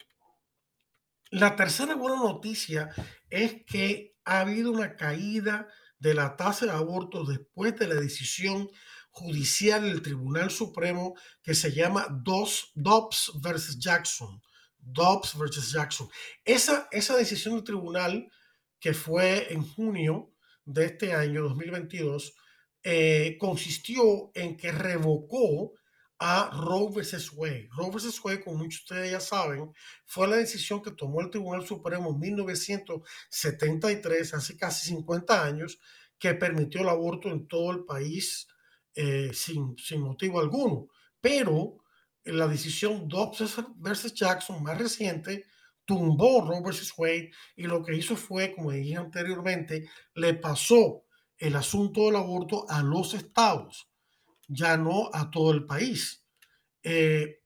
La 1.32 1.56
tercera 1.56 1.96
buena 1.96 2.18
noticia 2.18 2.90
es 3.30 3.66
que 3.66 4.16
ha 4.24 4.42
habido 4.42 4.72
una 4.72 4.96
caída 4.96 5.68
de 6.00 6.14
la 6.14 6.38
tasa 6.38 6.68
de 6.68 6.72
abortos 6.72 7.28
después 7.28 7.76
de 7.78 7.88
la 7.88 7.96
decisión 7.96 8.70
judicial 9.18 9.82
del 9.82 10.02
Tribunal 10.02 10.50
Supremo 10.52 11.16
que 11.42 11.56
se 11.56 11.72
llama 11.72 12.08
Dobbs 12.24 13.32
versus 13.42 13.80
Jackson. 13.80 14.42
Dobbs 14.78 15.36
versus 15.38 15.72
Jackson. 15.72 16.08
Esa, 16.46 16.88
esa 16.92 17.18
decisión 17.18 17.56
del 17.56 17.64
tribunal 17.64 18.32
que 18.80 18.94
fue 18.94 19.52
en 19.52 19.64
junio 19.64 20.32
de 20.66 20.86
este 20.86 21.14
año 21.14 21.42
2022 21.44 22.36
eh, 22.84 23.38
consistió 23.40 24.30
en 24.36 24.56
que 24.56 24.72
revocó 24.72 25.74
a 26.20 26.52
Roe 26.54 26.92
vs. 26.92 27.34
Wade. 27.34 27.70
Roe 27.76 27.90
vs. 27.92 28.24
Wade, 28.24 28.44
como 28.44 28.58
muchos 28.58 28.82
de 28.82 28.84
ustedes 28.84 29.12
ya 29.12 29.20
saben, 29.20 29.74
fue 30.06 30.28
la 30.28 30.36
decisión 30.38 30.80
que 30.82 30.92
tomó 30.92 31.22
el 31.22 31.32
Tribunal 31.32 31.66
Supremo 31.66 32.12
en 32.12 32.20
1973, 32.20 34.34
hace 34.34 34.58
casi 34.58 34.88
50 34.88 35.44
años, 35.44 35.80
que 36.18 36.34
permitió 36.34 36.82
el 36.82 36.90
aborto 36.90 37.30
en 37.30 37.48
todo 37.48 37.72
el 37.72 37.86
país 37.86 38.48
eh, 39.00 39.32
sin, 39.32 39.78
sin 39.78 40.02
motivo 40.02 40.40
alguno. 40.40 40.88
Pero 41.22 41.84
la 42.24 42.48
decisión 42.48 43.08
Dobbs 43.08 43.56
vs. 43.76 44.14
Jackson 44.16 44.64
más 44.64 44.76
reciente 44.80 45.46
tumbó 45.86 46.42
Roe 46.42 46.62
vs. 46.62 46.94
Wade 46.98 47.32
y 47.56 47.68
lo 47.68 47.84
que 47.84 47.96
hizo 47.96 48.16
fue, 48.16 48.56
como 48.56 48.72
dije 48.72 48.96
anteriormente, 48.96 49.88
le 50.16 50.34
pasó 50.34 51.06
el 51.38 51.56
asunto 51.56 52.06
del 52.06 52.16
aborto 52.16 52.66
a 52.68 52.82
los 52.82 53.14
estados, 53.14 53.88
ya 54.48 54.78
no 54.78 55.12
a 55.14 55.30
todo 55.30 55.52
el 55.52 55.68
país. 55.68 56.26
Eh, 56.82 57.44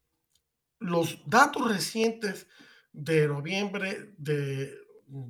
los 0.79 1.21
datos 1.25 1.67
recientes 1.67 2.47
de 2.93 3.27
noviembre 3.27 4.13
de, 4.17 4.73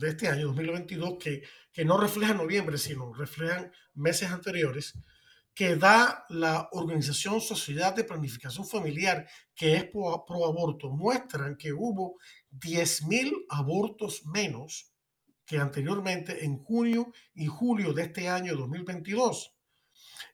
este 0.04 0.28
año, 0.28 0.48
2022, 0.50 1.18
que, 1.18 1.42
que 1.74 1.84
no 1.84 1.98
reflejan 1.98 2.38
noviembre, 2.38 2.78
sino 2.78 3.12
reflejan 3.12 3.72
meses 3.96 4.30
anteriores, 4.30 4.94
que 5.54 5.76
da 5.76 6.26
la 6.30 6.70
Organización 6.72 7.42
Sociedad 7.42 7.94
de 7.96 8.04
Planificación 8.04 8.66
Familiar, 8.66 9.28
que 9.54 9.76
es 9.76 9.86
pro, 9.86 10.24
aborto, 10.46 10.90
muestran 10.90 11.58
que 11.58 11.74
hubo 11.74 12.18
10.000 12.52 13.46
abortos 13.50 14.26
menos 14.26 14.92
que 15.46 15.58
anteriormente 15.58 16.46
en 16.46 16.58
junio 16.58 17.12
y 17.34 17.48
julio 17.48 17.94
de 17.94 18.04
este 18.04 18.30
año 18.30 18.56
2022. 18.56 19.54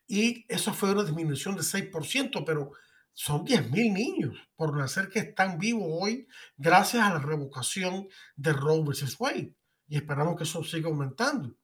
Y 0.08 0.46
eso 0.48 0.74
fue 0.74 0.92
una 0.92 1.04
disminución 1.04 1.56
de 1.56 1.64
6%, 1.64 2.44
pero 2.46 2.72
son 3.14 3.44
10.000 3.44 3.94
niños 3.94 4.38
por 4.56 4.78
nacer 4.78 5.10
que 5.10 5.20
están 5.20 5.58
vivos 5.58 5.88
hoy 5.90 6.28
gracias 6.56 7.04
a 7.04 7.14
la 7.14 7.20
revocación 7.20 8.08
de 8.36 8.54
Roe 8.54 8.84
vs. 8.84 9.20
Wade. 9.20 9.56
Y 9.88 9.96
esperamos 9.96 10.38
que 10.38 10.44
eso 10.44 10.64
siga 10.64 10.90
aumentando. 10.90 11.56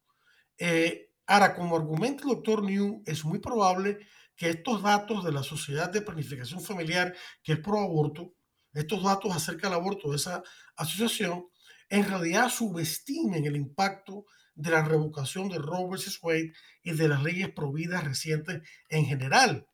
Eh, 0.58 1.12
ahora, 1.28 1.56
como 1.56 1.76
argumenta 1.76 2.24
el 2.24 2.30
doctor 2.30 2.64
New, 2.64 3.04
es 3.06 3.24
muy 3.26 3.40
probable 3.40 4.00
que 4.36 4.50
estos 4.50 4.82
datos 4.82 5.24
de 5.24 5.32
la 5.32 5.44
Sociedad 5.44 5.90
de 5.90 6.02
Planificación 6.02 6.62
Familiar, 6.62 7.16
que 7.44 7.54
es 7.54 7.60
pro 7.60 7.80
aborto, 7.80 8.34
estos 8.74 9.04
datos 9.04 9.36
acerca 9.36 9.68
del 9.68 9.78
aborto 9.78 10.10
de 10.10 10.18
esa 10.18 10.44
asociación, 10.76 11.48
en 11.90 12.08
realidad 12.08 12.50
subestimen 12.50 13.46
el 13.46 13.56
impacto 13.56 14.26
de 14.56 14.72
la 14.72 14.84
revocación 14.84 15.50
de 15.50 15.60
Roe 15.60 15.88
vs. 15.90 16.20
Wade 16.22 16.54
y 16.84 16.92
de 16.92 17.08
las 17.08 17.24
leyes 17.24 17.52
prohibidas 17.52 18.04
recientes 18.04 18.62
en 18.90 19.06
general. 19.06 19.68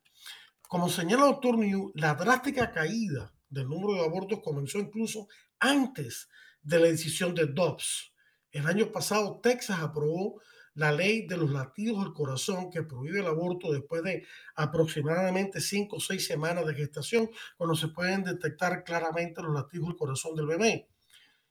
Como 0.62 0.88
señala 0.88 1.24
el 1.24 1.32
doctor 1.32 1.58
New, 1.58 1.92
la 1.94 2.14
drástica 2.14 2.72
caída 2.72 3.34
del 3.48 3.68
número 3.68 3.94
de 3.94 4.06
abortos 4.06 4.40
comenzó 4.42 4.78
incluso 4.78 5.28
antes 5.58 6.28
de 6.62 6.78
la 6.78 6.86
decisión 6.86 7.34
de 7.34 7.46
Dobbs. 7.46 8.12
El 8.50 8.66
año 8.66 8.92
pasado, 8.92 9.40
Texas 9.40 9.80
aprobó 9.80 10.40
la 10.74 10.92
ley 10.92 11.26
de 11.26 11.36
los 11.36 11.50
latidos 11.50 12.02
del 12.02 12.12
corazón 12.12 12.70
que 12.70 12.82
prohíbe 12.82 13.20
el 13.20 13.26
aborto 13.26 13.72
después 13.72 14.02
de 14.02 14.26
aproximadamente 14.54 15.60
cinco 15.60 15.96
o 15.96 16.00
seis 16.00 16.26
semanas 16.26 16.66
de 16.66 16.74
gestación, 16.74 17.30
cuando 17.56 17.74
se 17.74 17.88
pueden 17.88 18.24
detectar 18.24 18.84
claramente 18.84 19.42
los 19.42 19.54
latidos 19.54 19.88
del 19.88 19.96
corazón 19.96 20.34
del 20.36 20.46
bebé 20.46 20.88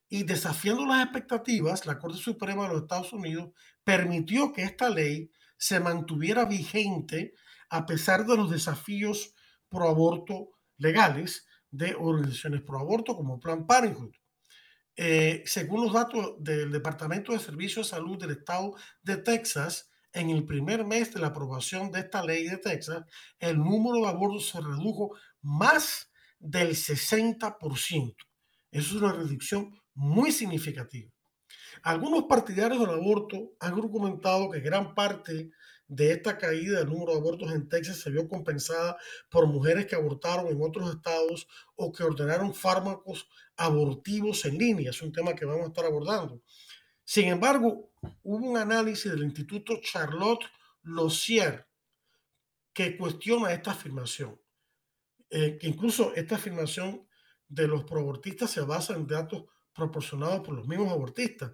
y 0.09 0.23
desafiando 0.23 0.85
las 0.85 1.03
expectativas, 1.03 1.85
la 1.85 1.99
Corte 1.99 2.17
Suprema 2.17 2.63
de 2.63 2.73
los 2.73 2.81
Estados 2.81 3.13
Unidos 3.13 3.51
permitió 3.83 4.51
que 4.51 4.63
esta 4.63 4.89
ley 4.89 5.31
se 5.55 5.79
mantuviera 5.79 6.45
vigente 6.45 7.35
a 7.69 7.85
pesar 7.85 8.25
de 8.25 8.35
los 8.35 8.49
desafíos 8.49 9.35
pro 9.69 9.87
aborto 9.87 10.49
legales 10.77 11.45
de 11.69 11.93
organizaciones 11.93 12.61
pro 12.61 12.79
aborto 12.79 13.15
como 13.15 13.39
Planned 13.39 13.67
Parenthood. 13.67 14.15
Eh, 15.01 15.43
según 15.45 15.85
los 15.85 15.93
datos 15.93 16.33
del 16.39 16.73
Departamento 16.73 17.31
de 17.31 17.39
Servicios 17.39 17.87
de 17.87 17.95
Salud 17.95 18.17
del 18.19 18.31
Estado 18.31 18.75
de 19.01 19.15
Texas, 19.15 19.89
en 20.11 20.29
el 20.29 20.43
primer 20.43 20.83
mes 20.83 21.13
de 21.13 21.21
la 21.21 21.27
aprobación 21.27 21.89
de 21.89 22.01
esta 22.01 22.21
ley 22.21 22.49
de 22.49 22.57
Texas, 22.57 23.05
el 23.39 23.59
número 23.59 24.03
de 24.03 24.09
abortos 24.09 24.49
se 24.49 24.59
redujo 24.59 25.15
más 25.41 26.11
del 26.37 26.75
60%. 26.75 28.15
Eso 28.71 28.95
es 28.97 29.01
una 29.01 29.13
reducción 29.13 29.73
muy 29.93 30.33
significativa. 30.33 31.09
Algunos 31.81 32.25
partidarios 32.25 32.81
del 32.81 32.99
aborto 32.99 33.53
han 33.61 33.75
argumentado 33.75 34.49
que 34.49 34.59
gran 34.59 34.93
parte 34.95 35.51
de 35.89 36.11
esta 36.11 36.37
caída 36.37 36.79
del 36.79 36.87
número 36.87 37.13
de 37.13 37.17
abortos 37.17 37.51
en 37.51 37.67
Texas 37.67 37.97
se 37.97 38.11
vio 38.11 38.27
compensada 38.29 38.95
por 39.29 39.47
mujeres 39.47 39.87
que 39.87 39.95
abortaron 39.95 40.47
en 40.47 40.61
otros 40.61 40.89
estados 40.91 41.47
o 41.75 41.91
que 41.91 42.03
ordenaron 42.03 42.53
fármacos 42.53 43.27
abortivos 43.57 44.45
en 44.45 44.57
línea. 44.57 44.91
Es 44.91 45.01
un 45.01 45.11
tema 45.11 45.33
que 45.33 45.45
vamos 45.45 45.65
a 45.65 45.67
estar 45.69 45.85
abordando. 45.85 46.41
Sin 47.03 47.27
embargo, 47.27 47.91
hubo 48.21 48.45
un 48.45 48.57
análisis 48.57 49.11
del 49.11 49.23
Instituto 49.23 49.79
Charlotte 49.81 50.45
Lossier 50.83 51.67
que 52.71 52.95
cuestiona 52.95 53.51
esta 53.51 53.71
afirmación. 53.71 54.39
Eh, 55.31 55.57
que 55.59 55.67
incluso 55.67 56.13
esta 56.15 56.35
afirmación 56.35 57.07
de 57.47 57.67
los 57.67 57.83
proabortistas 57.83 58.51
se 58.51 58.61
basa 58.61 58.93
en 58.93 59.07
datos 59.07 59.45
proporcionados 59.79 60.41
por 60.41 60.53
los 60.53 60.67
mismos 60.67 60.91
abortistas. 60.91 61.53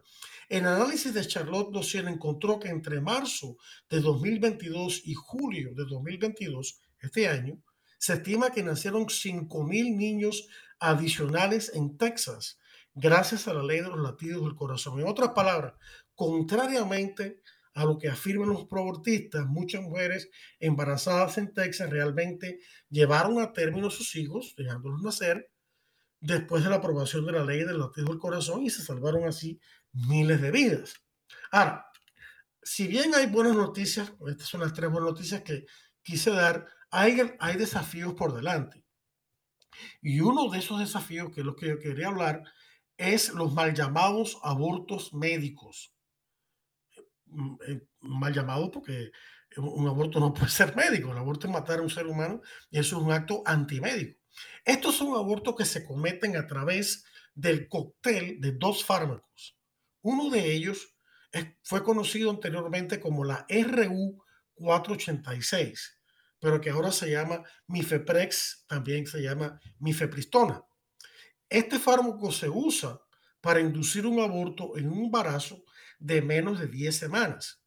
El 0.49 0.65
análisis 0.65 1.13
de 1.13 1.25
Charlotte 1.25 1.71
Dossier 1.71 2.07
encontró 2.07 2.59
que 2.59 2.67
entre 2.69 2.99
marzo 2.99 3.57
de 3.89 4.01
2022 4.01 5.01
y 5.05 5.13
julio 5.13 5.73
de 5.73 5.85
2022, 5.85 6.81
este 6.99 7.27
año, 7.27 7.61
se 7.97 8.13
estima 8.13 8.51
que 8.51 8.63
nacieron 8.63 9.05
5.000 9.05 9.95
niños 9.95 10.47
adicionales 10.79 11.71
en 11.73 11.97
Texas 11.97 12.59
gracias 12.93 13.47
a 13.47 13.53
la 13.53 13.63
ley 13.63 13.81
de 13.81 13.89
los 13.89 13.99
latidos 13.99 14.43
del 14.43 14.55
corazón. 14.55 14.99
En 14.99 15.07
otras 15.07 15.29
palabras, 15.29 15.73
contrariamente 16.15 17.41
a 17.73 17.83
lo 17.83 17.97
que 17.97 18.07
afirman 18.07 18.49
los 18.49 18.65
proabortistas, 18.65 19.45
muchas 19.45 19.81
mujeres 19.81 20.29
embarazadas 20.59 21.37
en 21.37 21.53
Texas 21.53 21.89
realmente 21.89 22.59
llevaron 22.89 23.41
a 23.41 23.51
término 23.51 23.89
sus 23.89 24.15
hijos, 24.15 24.53
dejándolos 24.57 25.01
nacer, 25.01 25.51
después 26.25 26.63
de 26.63 26.69
la 26.69 26.77
aprobación 26.77 27.25
de 27.25 27.33
la 27.33 27.43
ley 27.43 27.63
del 27.63 27.79
latido 27.79 28.07
del 28.07 28.19
corazón 28.19 28.63
y 28.63 28.69
se 28.69 28.83
salvaron 28.83 29.25
así 29.27 29.59
miles 29.91 30.41
de 30.41 30.51
vidas. 30.51 30.95
Ahora, 31.51 31.85
si 32.61 32.87
bien 32.87 33.13
hay 33.13 33.27
buenas 33.27 33.55
noticias, 33.55 34.11
estas 34.27 34.47
son 34.47 34.61
las 34.61 34.73
tres 34.73 34.89
buenas 34.89 35.11
noticias 35.11 35.43
que 35.43 35.65
quise 36.01 36.31
dar, 36.31 36.67
hay, 36.89 37.35
hay 37.39 37.57
desafíos 37.57 38.13
por 38.13 38.33
delante. 38.33 38.83
Y 40.01 40.19
uno 40.19 40.49
de 40.49 40.59
esos 40.59 40.79
desafíos, 40.79 41.31
que 41.31 41.41
es 41.41 41.45
lo 41.45 41.55
que 41.55 41.67
yo 41.67 41.79
quería 41.79 42.07
hablar, 42.07 42.43
es 42.97 43.29
los 43.29 43.53
mal 43.53 43.73
llamados 43.73 44.39
abortos 44.41 45.13
médicos. 45.13 45.93
Mm, 47.25 47.55
eh, 47.67 47.87
mal 47.99 48.33
llamado 48.33 48.71
porque 48.71 49.11
un 49.57 49.87
aborto 49.87 50.19
no 50.19 50.33
puede 50.33 50.49
ser 50.49 50.75
médico, 50.75 51.11
el 51.11 51.17
aborto 51.17 51.47
es 51.47 51.53
matar 51.53 51.79
a 51.79 51.81
un 51.81 51.89
ser 51.89 52.07
humano 52.07 52.41
y 52.69 52.79
eso 52.79 52.97
es 52.97 53.03
un 53.03 53.11
acto 53.11 53.43
antimédico. 53.45 54.19
Estos 54.63 54.95
son 54.95 55.15
abortos 55.15 55.55
que 55.55 55.65
se 55.65 55.85
cometen 55.85 56.37
a 56.37 56.47
través 56.47 57.05
del 57.33 57.67
cóctel 57.67 58.39
de 58.39 58.51
dos 58.53 58.83
fármacos. 58.83 59.57
Uno 60.01 60.29
de 60.29 60.53
ellos 60.53 60.95
fue 61.63 61.83
conocido 61.83 62.29
anteriormente 62.29 62.99
como 62.99 63.25
la 63.25 63.45
RU 63.49 64.23
486, 64.53 65.99
pero 66.39 66.61
que 66.61 66.69
ahora 66.69 66.91
se 66.91 67.11
llama 67.11 67.43
Mifeprex, 67.67 68.65
también 68.67 69.05
se 69.05 69.21
llama 69.21 69.59
Mifepristona. 69.79 70.63
Este 71.49 71.77
fármaco 71.77 72.31
se 72.31 72.49
usa 72.49 73.01
para 73.41 73.59
inducir 73.59 74.05
un 74.05 74.19
aborto 74.19 74.77
en 74.77 74.89
un 74.89 75.05
embarazo 75.05 75.63
de 75.99 76.21
menos 76.21 76.59
de 76.59 76.67
10 76.67 76.95
semanas. 76.95 77.61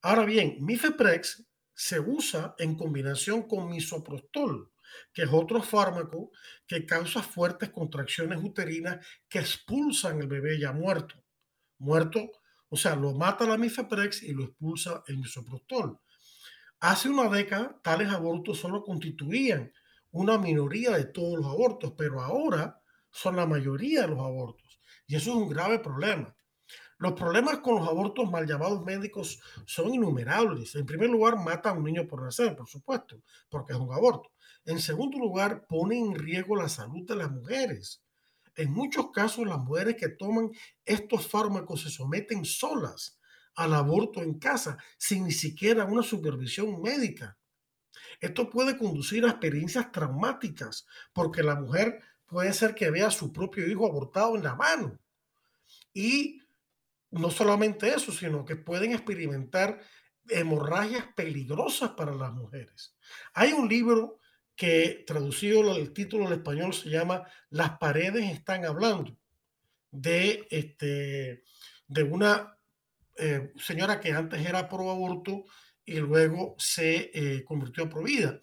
Ahora 0.00 0.24
bien, 0.24 0.56
Mifeprex 0.60 1.44
se 1.74 2.00
usa 2.00 2.54
en 2.58 2.76
combinación 2.76 3.46
con 3.46 3.68
misoprostol, 3.68 4.72
que 5.12 5.22
es 5.22 5.30
otro 5.32 5.62
fármaco 5.62 6.30
que 6.66 6.86
causa 6.86 7.22
fuertes 7.22 7.70
contracciones 7.70 8.38
uterinas 8.42 9.04
que 9.28 9.38
expulsan 9.38 10.20
el 10.20 10.28
bebé 10.28 10.58
ya 10.58 10.72
muerto. 10.72 11.14
Muerto, 11.78 12.30
o 12.68 12.76
sea, 12.76 12.96
lo 12.96 13.14
mata 13.14 13.46
la 13.46 13.56
Mifeprex 13.56 14.22
y 14.22 14.32
lo 14.32 14.44
expulsa 14.44 15.02
el 15.06 15.18
misoprostol. 15.18 15.98
Hace 16.80 17.08
una 17.08 17.28
década, 17.28 17.80
tales 17.82 18.08
abortos 18.08 18.58
solo 18.58 18.84
constituían 18.84 19.72
una 20.10 20.38
minoría 20.38 20.92
de 20.92 21.04
todos 21.04 21.38
los 21.38 21.46
abortos, 21.46 21.92
pero 21.96 22.20
ahora 22.20 22.80
son 23.10 23.36
la 23.36 23.46
mayoría 23.46 24.02
de 24.02 24.08
los 24.08 24.20
abortos. 24.20 24.78
Y 25.06 25.16
eso 25.16 25.30
es 25.30 25.36
un 25.36 25.48
grave 25.48 25.78
problema. 25.80 26.34
Los 26.98 27.12
problemas 27.12 27.58
con 27.58 27.76
los 27.76 27.88
abortos 27.88 28.28
mal 28.28 28.46
llamados 28.46 28.84
médicos 28.84 29.40
son 29.64 29.94
innumerables. 29.94 30.74
En 30.74 30.84
primer 30.84 31.08
lugar, 31.08 31.36
mata 31.36 31.70
a 31.70 31.72
un 31.72 31.84
niño 31.84 32.08
por 32.08 32.22
nacer, 32.22 32.56
por 32.56 32.68
supuesto, 32.68 33.22
porque 33.48 33.72
es 33.72 33.78
un 33.78 33.92
aborto. 33.92 34.30
En 34.64 34.80
segundo 34.80 35.16
lugar, 35.16 35.64
pone 35.66 35.96
en 35.96 36.14
riesgo 36.16 36.56
la 36.56 36.68
salud 36.68 37.06
de 37.06 37.14
las 37.14 37.30
mujeres. 37.30 38.02
En 38.56 38.72
muchos 38.72 39.12
casos, 39.12 39.46
las 39.46 39.58
mujeres 39.58 39.94
que 39.94 40.08
toman 40.08 40.50
estos 40.84 41.28
fármacos 41.28 41.82
se 41.82 41.90
someten 41.90 42.44
solas 42.44 43.18
al 43.54 43.74
aborto 43.74 44.20
en 44.20 44.38
casa, 44.38 44.78
sin 44.98 45.24
ni 45.24 45.32
siquiera 45.32 45.84
una 45.84 46.02
supervisión 46.02 46.82
médica. 46.82 47.38
Esto 48.20 48.50
puede 48.50 48.76
conducir 48.76 49.24
a 49.24 49.30
experiencias 49.30 49.92
traumáticas, 49.92 50.84
porque 51.12 51.44
la 51.44 51.54
mujer 51.54 52.00
puede 52.26 52.52
ser 52.52 52.74
que 52.74 52.90
vea 52.90 53.06
a 53.06 53.12
su 53.12 53.32
propio 53.32 53.68
hijo 53.68 53.86
abortado 53.86 54.34
en 54.34 54.42
la 54.42 54.56
mano. 54.56 54.98
Y 55.94 56.42
no 57.10 57.30
solamente 57.30 57.88
eso, 57.88 58.12
sino 58.12 58.44
que 58.44 58.56
pueden 58.56 58.92
experimentar 58.92 59.80
hemorragias 60.28 61.06
peligrosas 61.16 61.90
para 61.90 62.14
las 62.14 62.32
mujeres. 62.32 62.94
Hay 63.34 63.52
un 63.52 63.68
libro 63.68 64.18
que 64.54 65.04
traducido 65.06 65.76
el 65.76 65.92
título 65.92 66.26
al 66.26 66.32
español 66.32 66.74
se 66.74 66.90
llama 66.90 67.22
Las 67.50 67.78
paredes 67.78 68.30
están 68.30 68.64
hablando, 68.64 69.16
de, 69.90 70.46
este, 70.50 71.44
de 71.86 72.02
una 72.02 72.58
eh, 73.16 73.52
señora 73.56 74.00
que 74.00 74.12
antes 74.12 74.44
era 74.44 74.68
pro 74.68 74.90
aborto 74.90 75.44
y 75.84 75.96
luego 75.96 76.54
se 76.58 77.10
eh, 77.14 77.44
convirtió 77.44 77.84
a 77.84 77.88
pro 77.88 78.02
vida. 78.02 78.40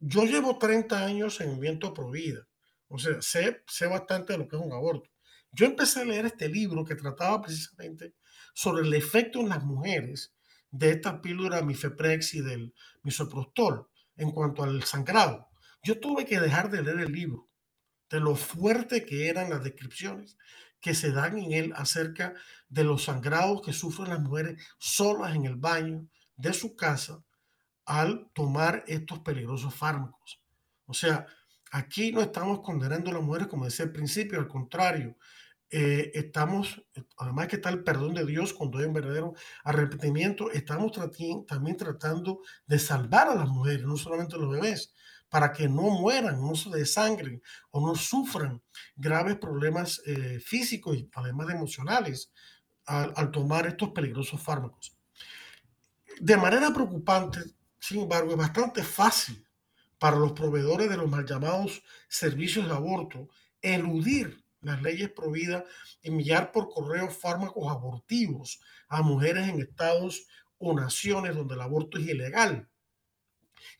Yo 0.00 0.24
llevo 0.24 0.58
30 0.58 1.04
años 1.04 1.40
en 1.40 1.50
movimiento 1.50 1.94
pro 1.94 2.10
vida, 2.10 2.46
o 2.88 2.98
sea, 2.98 3.22
sé, 3.22 3.62
sé 3.66 3.86
bastante 3.86 4.34
de 4.34 4.40
lo 4.40 4.48
que 4.48 4.56
es 4.56 4.62
un 4.62 4.72
aborto. 4.72 5.08
Yo 5.54 5.66
empecé 5.66 6.00
a 6.00 6.04
leer 6.04 6.26
este 6.26 6.48
libro 6.48 6.84
que 6.84 6.96
trataba 6.96 7.40
precisamente 7.40 8.14
sobre 8.54 8.86
el 8.86 8.92
efecto 8.92 9.40
en 9.40 9.50
las 9.50 9.62
mujeres 9.64 10.34
de 10.70 10.90
esta 10.90 11.20
píldora 11.20 11.62
mifeprex 11.62 12.34
y 12.34 12.40
del 12.40 12.74
misoprostol 13.02 13.88
en 14.16 14.32
cuanto 14.32 14.64
al 14.64 14.82
sangrado. 14.82 15.48
Yo 15.82 16.00
tuve 16.00 16.24
que 16.24 16.40
dejar 16.40 16.70
de 16.70 16.82
leer 16.82 17.00
el 17.00 17.12
libro, 17.12 17.48
de 18.10 18.18
lo 18.18 18.34
fuerte 18.34 19.04
que 19.04 19.28
eran 19.28 19.50
las 19.50 19.62
descripciones 19.62 20.36
que 20.80 20.94
se 20.94 21.12
dan 21.12 21.38
en 21.38 21.52
él 21.52 21.72
acerca 21.76 22.34
de 22.68 22.84
los 22.84 23.04
sangrados 23.04 23.62
que 23.62 23.72
sufren 23.72 24.10
las 24.10 24.20
mujeres 24.20 24.60
solas 24.78 25.36
en 25.36 25.44
el 25.44 25.56
baño 25.56 26.08
de 26.36 26.52
su 26.52 26.74
casa 26.74 27.24
al 27.86 28.28
tomar 28.34 28.82
estos 28.88 29.20
peligrosos 29.20 29.74
fármacos. 29.74 30.42
O 30.86 30.94
sea, 30.94 31.26
aquí 31.70 32.12
no 32.12 32.20
estamos 32.20 32.60
condenando 32.60 33.10
a 33.10 33.14
las 33.14 33.22
mujeres 33.22 33.46
como 33.46 33.66
decía 33.66 33.84
al 33.84 33.92
principio, 33.92 34.38
al 34.38 34.48
contrario, 34.48 35.16
eh, 35.76 36.12
estamos, 36.14 36.80
además 37.18 37.48
que 37.48 37.56
está 37.56 37.68
el 37.68 37.82
perdón 37.82 38.14
de 38.14 38.24
Dios 38.24 38.54
cuando 38.54 38.78
hay 38.78 38.84
un 38.84 38.92
verdadero 38.92 39.34
arrepentimiento, 39.64 40.52
estamos 40.52 40.92
también 41.48 41.76
tratando 41.76 42.42
de 42.64 42.78
salvar 42.78 43.26
a 43.26 43.34
las 43.34 43.48
mujeres, 43.48 43.84
no 43.84 43.96
solamente 43.96 44.36
a 44.36 44.38
los 44.38 44.52
bebés, 44.52 44.94
para 45.28 45.52
que 45.52 45.68
no 45.68 45.90
mueran, 45.90 46.40
no 46.40 46.54
se 46.54 46.70
desangren 46.70 47.42
o 47.72 47.84
no 47.84 47.96
sufran 47.96 48.62
graves 48.94 49.36
problemas 49.36 50.00
eh, 50.06 50.38
físicos 50.38 50.96
y 50.96 51.10
además 51.12 51.50
emocionales 51.50 52.30
al, 52.86 53.12
al 53.16 53.32
tomar 53.32 53.66
estos 53.66 53.90
peligrosos 53.90 54.40
fármacos. 54.40 54.96
De 56.20 56.36
manera 56.36 56.72
preocupante, 56.72 57.40
sin 57.80 58.02
embargo, 58.02 58.30
es 58.30 58.36
bastante 58.36 58.84
fácil 58.84 59.44
para 59.98 60.18
los 60.18 60.34
proveedores 60.34 60.88
de 60.88 60.98
los 60.98 61.10
mal 61.10 61.26
llamados 61.26 61.82
servicios 62.08 62.68
de 62.68 62.74
aborto 62.74 63.28
eludir 63.60 64.43
las 64.64 64.82
leyes 64.82 65.10
prohibidas 65.10 65.64
enviar 66.02 66.52
por 66.52 66.68
correo 66.68 67.10
fármacos 67.10 67.70
abortivos 67.70 68.60
a 68.88 69.02
mujeres 69.02 69.48
en 69.48 69.60
estados 69.60 70.26
o 70.58 70.74
naciones 70.74 71.34
donde 71.34 71.54
el 71.54 71.60
aborto 71.60 71.98
es 71.98 72.06
ilegal. 72.06 72.68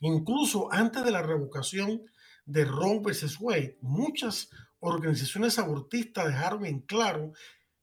Incluso 0.00 0.72
antes 0.72 1.04
de 1.04 1.10
la 1.10 1.22
revocación 1.22 2.02
de 2.46 2.64
Roe 2.64 3.00
vs. 3.00 3.38
Wade, 3.40 3.78
muchas 3.80 4.50
organizaciones 4.80 5.58
abortistas 5.58 6.26
dejaron 6.26 6.66
en 6.66 6.80
claro 6.80 7.32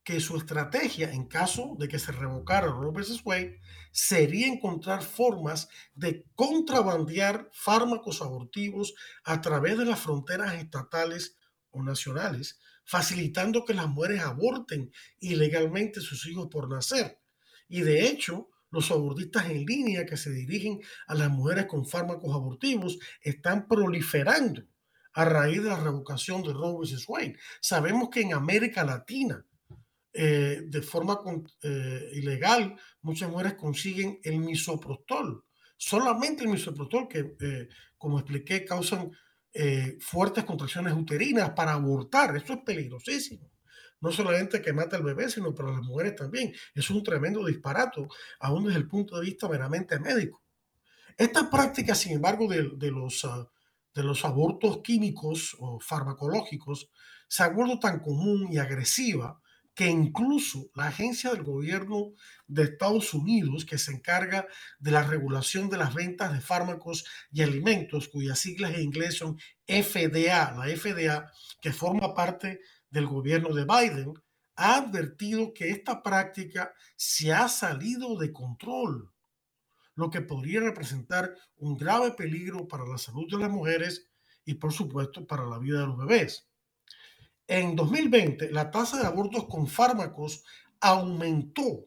que 0.04 0.20
su 0.20 0.38
estrategia, 0.38 1.12
en 1.12 1.26
caso 1.26 1.76
de 1.78 1.88
que 1.88 2.00
se 2.00 2.12
revocara 2.12 2.68
Roe 2.68 2.92
vs. 2.92 3.22
Wade, 3.24 3.60
sería 3.92 4.48
encontrar 4.48 5.04
formas 5.04 5.70
de 5.94 6.26
contrabandear 6.36 7.50
fármacos 7.54 8.22
abortivos 8.22 8.94
a 9.24 9.42
través 9.42 9.78
de 9.78 9.86
las 9.86 10.00
fronteras 10.00 10.56
estatales 10.56 11.38
o 11.70 11.84
nacionales 11.84 12.60
facilitando 12.92 13.64
que 13.64 13.74
las 13.74 13.88
mujeres 13.88 14.20
aborten 14.20 14.92
ilegalmente 15.22 16.02
sus 16.02 16.28
hijos 16.28 16.50
por 16.52 16.70
nacer. 16.70 17.22
Y 17.70 17.84
de 17.84 18.06
hecho, 18.06 18.50
los 18.70 18.92
abortistas 18.92 19.50
en 19.50 19.66
línea 19.66 20.06
que 20.06 20.18
se 20.18 20.30
dirigen 20.30 20.82
a 21.08 21.16
las 21.16 21.30
mujeres 21.30 21.68
con 21.68 21.86
fármacos 21.86 22.36
abortivos 22.36 23.00
están 23.22 23.70
proliferando 23.70 24.64
a 25.14 25.24
raíz 25.24 25.64
de 25.64 25.70
la 25.70 25.80
revocación 25.80 26.44
de 26.44 26.52
Roe 26.52 26.80
vs. 26.82 27.08
Wade. 27.08 27.38
Sabemos 27.62 28.10
que 28.10 28.24
en 28.24 28.34
América 28.34 28.84
Latina, 28.84 29.46
eh, 30.12 30.64
de 30.66 30.82
forma 30.82 31.18
eh, 31.64 32.10
ilegal, 32.12 32.76
muchas 33.04 33.30
mujeres 33.30 33.54
consiguen 33.54 34.20
el 34.22 34.40
misoprostol. 34.40 35.46
Solamente 35.78 36.44
el 36.44 36.50
misoprostol, 36.50 37.08
que 37.08 37.38
eh, 37.40 37.70
como 37.98 38.20
expliqué, 38.20 38.66
causan 38.66 39.12
eh, 39.54 39.98
fuertes 40.00 40.44
contracciones 40.46 40.94
uterinas 40.94 41.52
para 41.52 41.74
abortar. 41.74 42.36
Eso 42.36 42.54
es 42.54 42.60
peligrosísimo. 42.66 43.50
No 44.00 44.12
solamente 44.12 44.62
que 44.62 44.74
mata 44.74 44.98
al 44.98 45.04
bebé, 45.04 45.30
sino 45.30 45.54
para 45.54 45.72
las 45.72 45.82
mujeres 45.82 46.16
también. 46.16 46.54
Es 46.74 46.90
un 46.90 47.04
tremendo 47.04 47.46
disparato, 47.46 48.08
aún 48.40 48.66
desde 48.66 48.80
el 48.80 48.88
punto 48.88 49.20
de 49.20 49.26
vista 49.26 49.48
meramente 49.48 50.00
médico. 50.00 50.42
Esta 51.18 51.50
práctica, 51.50 51.94
sin 51.94 52.14
embargo, 52.14 52.48
de, 52.48 52.92
los, 52.92 53.26
ah, 53.26 53.48
de 53.94 54.04
los 54.04 54.26
abortos 54.26 54.80
químicos 54.84 55.56
o 55.60 55.80
farmacológicos 55.80 56.90
se 57.28 57.44
ha 57.44 57.50
vuelto 57.50 57.80
tan 57.80 58.00
común 58.00 58.48
y 58.52 58.58
agresiva 58.58 59.41
que 59.74 59.88
incluso 59.88 60.70
la 60.76 60.88
agencia 60.88 61.32
del 61.32 61.44
gobierno 61.44 62.14
de 62.48 62.64
Estados 62.64 63.14
Unidos 63.14 63.66
que 63.66 63.78
se 63.78 63.92
encarga 63.92 64.48
de 64.80 64.92
la 64.92 65.04
regulación 65.04 65.70
de 65.70 65.78
las 65.78 65.94
ventas 65.94 66.34
de 66.34 66.42
fármacos 66.42 67.06
y 67.32 67.42
alimentos, 67.42 68.10
cuyas 68.10 68.40
siglas 68.40 68.74
en 68.74 68.82
inglés 68.82 69.18
son 69.18 69.38
FDA, 69.66 70.52
la 70.52 70.66
FDA, 70.76 71.32
que 71.62 71.72
forma 71.72 72.14
parte 72.14 72.60
del 72.90 73.08
gobierno 73.08 73.54
de 73.54 73.66
Biden, 73.66 74.14
ha 74.56 74.76
advertido 74.76 75.54
que 75.54 75.70
esta 75.70 76.04
práctica 76.04 76.74
se 76.96 77.32
ha 77.32 77.48
salido 77.48 78.18
de 78.18 78.34
control, 78.34 79.12
lo 79.96 80.10
que 80.10 80.22
podría 80.22 80.60
representar 80.60 81.34
un 81.58 81.78
grave 81.78 82.12
peligro 82.12 82.68
para 82.68 82.86
la 82.86 82.98
salud 82.98 83.30
de 83.30 83.38
las 83.38 83.50
mujeres 83.50 84.10
y 84.46 84.56
por 84.56 84.74
supuesto 84.74 85.26
para 85.26 85.46
la 85.46 85.60
vida 85.60 85.80
de 85.80 85.88
los 85.88 85.98
bebés. 85.98 86.51
En 87.48 87.76
2020, 87.76 88.52
la 88.52 88.70
tasa 88.72 89.00
de 89.00 89.08
abortos 89.08 89.46
con 89.48 89.68
fármacos 89.68 90.44
aumentó 90.80 91.86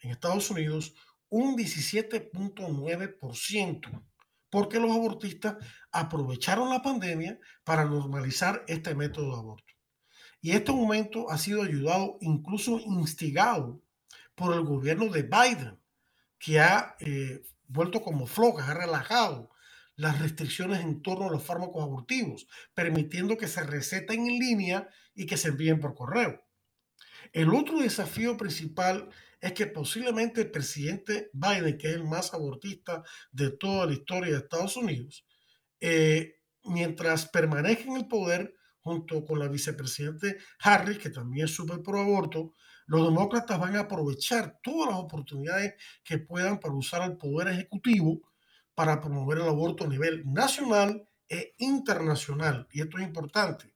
en 0.00 0.10
Estados 0.10 0.50
Unidos 0.50 0.94
un 1.28 1.56
17.9%, 1.56 4.04
porque 4.50 4.80
los 4.80 4.90
abortistas 4.90 5.56
aprovecharon 5.92 6.70
la 6.70 6.82
pandemia 6.82 7.38
para 7.64 7.84
normalizar 7.84 8.64
este 8.66 8.94
método 8.94 9.32
de 9.32 9.38
aborto. 9.38 9.72
Y 10.40 10.50
este 10.50 10.72
aumento 10.72 11.30
ha 11.30 11.38
sido 11.38 11.62
ayudado, 11.62 12.18
incluso 12.20 12.80
instigado, 12.80 13.80
por 14.34 14.54
el 14.54 14.62
gobierno 14.62 15.06
de 15.06 15.22
Biden, 15.22 15.78
que 16.38 16.60
ha 16.60 16.96
eh, 16.98 17.42
vuelto 17.68 18.02
como 18.02 18.26
flojas, 18.26 18.68
ha 18.68 18.74
relajado 18.74 19.51
las 19.96 20.20
restricciones 20.20 20.80
en 20.80 21.02
torno 21.02 21.28
a 21.28 21.30
los 21.30 21.44
fármacos 21.44 21.82
abortivos, 21.82 22.46
permitiendo 22.74 23.36
que 23.36 23.48
se 23.48 23.62
receten 23.62 24.26
en 24.26 24.38
línea 24.38 24.88
y 25.14 25.26
que 25.26 25.36
se 25.36 25.48
envíen 25.48 25.80
por 25.80 25.94
correo. 25.94 26.42
El 27.32 27.54
otro 27.54 27.80
desafío 27.80 28.36
principal 28.36 29.08
es 29.40 29.52
que 29.52 29.66
posiblemente 29.66 30.42
el 30.42 30.50
presidente 30.50 31.30
Biden, 31.32 31.78
que 31.78 31.88
es 31.88 31.94
el 31.94 32.04
más 32.04 32.32
abortista 32.32 33.02
de 33.30 33.50
toda 33.50 33.86
la 33.86 33.92
historia 33.92 34.32
de 34.32 34.38
Estados 34.38 34.76
Unidos, 34.76 35.26
eh, 35.80 36.36
mientras 36.64 37.26
permanezca 37.26 37.84
en 37.84 37.96
el 37.96 38.06
poder 38.06 38.54
junto 38.80 39.24
con 39.24 39.38
la 39.38 39.48
vicepresidente 39.48 40.38
Harris, 40.60 40.98
que 40.98 41.10
también 41.10 41.46
es 41.46 41.54
súper 41.54 41.82
pro 41.82 42.00
aborto, 42.00 42.54
los 42.86 43.04
demócratas 43.04 43.58
van 43.58 43.76
a 43.76 43.80
aprovechar 43.80 44.58
todas 44.62 44.90
las 44.90 44.98
oportunidades 44.98 45.74
que 46.04 46.18
puedan 46.18 46.58
para 46.58 46.74
usar 46.74 47.08
el 47.08 47.16
poder 47.16 47.48
ejecutivo 47.48 48.20
para 48.74 49.00
promover 49.00 49.38
el 49.38 49.48
aborto 49.48 49.84
a 49.84 49.88
nivel 49.88 50.22
nacional 50.24 51.08
e 51.28 51.54
internacional. 51.58 52.66
Y 52.70 52.80
esto 52.80 52.98
es 52.98 53.04
importante. 53.04 53.74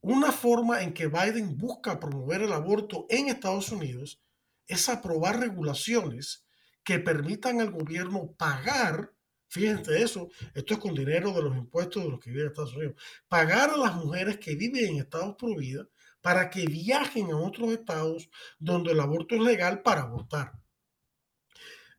Una 0.00 0.32
forma 0.32 0.82
en 0.82 0.92
que 0.92 1.06
Biden 1.06 1.56
busca 1.56 1.98
promover 1.98 2.42
el 2.42 2.52
aborto 2.52 3.06
en 3.08 3.28
Estados 3.28 3.72
Unidos 3.72 4.20
es 4.66 4.88
aprobar 4.88 5.40
regulaciones 5.40 6.44
que 6.82 6.98
permitan 6.98 7.60
al 7.60 7.70
gobierno 7.70 8.34
pagar, 8.36 9.12
fíjense 9.48 10.02
eso, 10.02 10.28
esto 10.54 10.74
es 10.74 10.80
con 10.80 10.94
dinero 10.94 11.32
de 11.32 11.42
los 11.42 11.56
impuestos 11.56 12.04
de 12.04 12.10
los 12.10 12.20
que 12.20 12.30
viven 12.30 12.46
en 12.46 12.50
Estados 12.50 12.76
Unidos, 12.76 13.02
pagar 13.28 13.70
a 13.70 13.76
las 13.78 13.94
mujeres 13.96 14.38
que 14.38 14.54
viven 14.54 14.84
en 14.84 14.96
estados 14.98 15.36
prohibidos 15.36 15.88
para 16.20 16.50
que 16.50 16.66
viajen 16.66 17.30
a 17.30 17.38
otros 17.38 17.70
estados 17.70 18.28
donde 18.58 18.92
el 18.92 19.00
aborto 19.00 19.34
es 19.34 19.40
legal 19.40 19.82
para 19.82 20.02
abortar. 20.02 20.52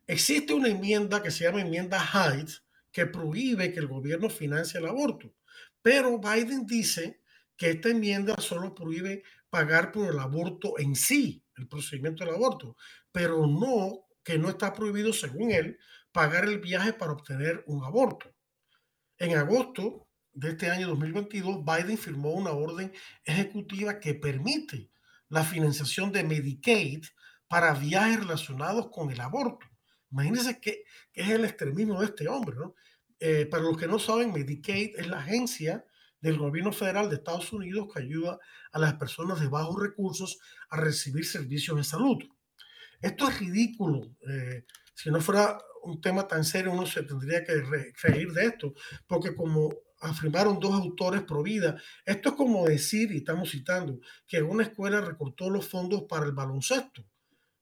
Existe 0.06 0.54
una 0.54 0.68
enmienda 0.68 1.22
que 1.22 1.30
se 1.30 1.44
llama 1.44 1.60
enmienda 1.60 2.00
Hyde 2.00 2.52
que 2.92 3.06
prohíbe 3.06 3.72
que 3.72 3.80
el 3.80 3.88
gobierno 3.88 4.30
financie 4.30 4.78
el 4.78 4.86
aborto, 4.86 5.34
pero 5.82 6.18
Biden 6.18 6.64
dice 6.66 7.20
que 7.56 7.70
esta 7.70 7.88
enmienda 7.88 8.34
solo 8.38 8.74
prohíbe 8.74 9.22
pagar 9.50 9.90
por 9.90 10.08
el 10.08 10.18
aborto 10.18 10.78
en 10.78 10.94
sí, 10.94 11.42
el 11.56 11.66
procedimiento 11.66 12.24
del 12.24 12.34
aborto, 12.34 12.76
pero 13.10 13.46
no 13.46 14.06
que 14.22 14.38
no 14.38 14.48
está 14.48 14.72
prohibido, 14.72 15.12
según 15.12 15.52
él, 15.52 15.78
pagar 16.12 16.44
el 16.44 16.58
viaje 16.58 16.92
para 16.92 17.12
obtener 17.12 17.62
un 17.66 17.84
aborto. 17.84 18.34
En 19.18 19.36
agosto 19.36 20.08
de 20.32 20.50
este 20.50 20.70
año 20.70 20.88
2022, 20.88 21.64
Biden 21.64 21.96
firmó 21.96 22.32
una 22.32 22.50
orden 22.50 22.92
ejecutiva 23.24 23.98
que 24.00 24.14
permite 24.14 24.90
la 25.28 25.44
financiación 25.44 26.12
de 26.12 26.24
Medicaid 26.24 27.04
para 27.48 27.74
viajes 27.74 28.20
relacionados 28.20 28.88
con 28.90 29.10
el 29.10 29.20
aborto. 29.20 29.66
Imagínense 30.16 30.58
que, 30.60 30.84
es 31.12 31.28
el 31.28 31.44
extremismo 31.44 32.00
de 32.00 32.06
este 32.06 32.26
hombre, 32.26 32.56
¿no? 32.56 32.74
Eh, 33.20 33.44
para 33.46 33.62
los 33.62 33.76
que 33.76 33.86
no 33.86 33.98
saben, 33.98 34.32
Medicaid 34.32 34.96
es 34.96 35.06
la 35.08 35.18
agencia 35.18 35.84
del 36.22 36.38
gobierno 36.38 36.72
federal 36.72 37.10
de 37.10 37.16
Estados 37.16 37.52
Unidos 37.52 37.88
que 37.92 38.00
ayuda 38.00 38.38
a 38.72 38.78
las 38.78 38.94
personas 38.94 39.40
de 39.40 39.48
bajos 39.48 39.78
recursos 39.78 40.38
a 40.70 40.78
recibir 40.78 41.26
servicios 41.26 41.76
de 41.76 41.84
salud. 41.84 42.16
Esto 43.02 43.28
es 43.28 43.40
ridículo. 43.40 44.10
Eh, 44.26 44.64
si 44.94 45.10
no 45.10 45.20
fuera 45.20 45.58
un 45.82 46.00
tema 46.00 46.26
tan 46.26 46.44
serio, 46.44 46.72
uno 46.72 46.86
se 46.86 47.02
tendría 47.02 47.44
que 47.44 47.62
reír 48.02 48.32
de 48.32 48.46
esto, 48.46 48.72
porque 49.06 49.34
como 49.34 49.70
afirmaron 50.00 50.58
dos 50.58 50.72
autores 50.74 51.22
pro 51.22 51.42
vida, 51.42 51.76
esto 52.06 52.30
es 52.30 52.34
como 52.36 52.66
decir, 52.66 53.12
y 53.12 53.18
estamos 53.18 53.50
citando, 53.50 54.00
que 54.26 54.40
una 54.40 54.62
escuela 54.62 55.02
recortó 55.02 55.50
los 55.50 55.68
fondos 55.68 56.04
para 56.08 56.24
el 56.24 56.32
baloncesto. 56.32 57.04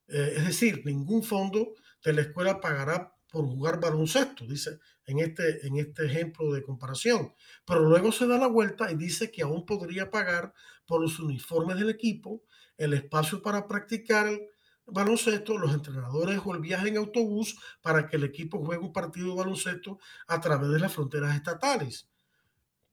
Eh, 0.07 0.35
es 0.37 0.45
decir, 0.45 0.83
ningún 0.85 1.21
fondo 1.21 1.73
la 2.13 2.21
escuela 2.21 2.59
pagará 2.59 3.15
por 3.29 3.45
jugar 3.45 3.79
baloncesto, 3.79 4.45
dice 4.45 4.79
en 5.05 5.19
este, 5.19 5.65
en 5.67 5.77
este 5.77 6.05
ejemplo 6.05 6.51
de 6.53 6.63
comparación. 6.63 7.33
Pero 7.65 7.81
luego 7.81 8.11
se 8.11 8.27
da 8.27 8.37
la 8.37 8.47
vuelta 8.47 8.91
y 8.91 8.95
dice 8.95 9.31
que 9.31 9.43
aún 9.43 9.65
podría 9.65 10.09
pagar 10.09 10.53
por 10.85 11.01
los 11.01 11.19
uniformes 11.19 11.77
del 11.77 11.89
equipo, 11.89 12.43
el 12.77 12.93
espacio 12.93 13.41
para 13.41 13.67
practicar 13.67 14.27
el 14.27 14.41
baloncesto, 14.85 15.57
los 15.57 15.73
entrenadores 15.73 16.39
o 16.43 16.53
el 16.53 16.61
viaje 16.61 16.89
en 16.89 16.97
autobús 16.97 17.57
para 17.81 18.07
que 18.07 18.17
el 18.17 18.23
equipo 18.23 18.63
juegue 18.63 18.83
un 18.83 18.93
partido 18.93 19.29
de 19.29 19.35
baloncesto 19.35 19.99
a 20.27 20.39
través 20.41 20.69
de 20.69 20.79
las 20.79 20.93
fronteras 20.93 21.35
estatales. 21.35 22.09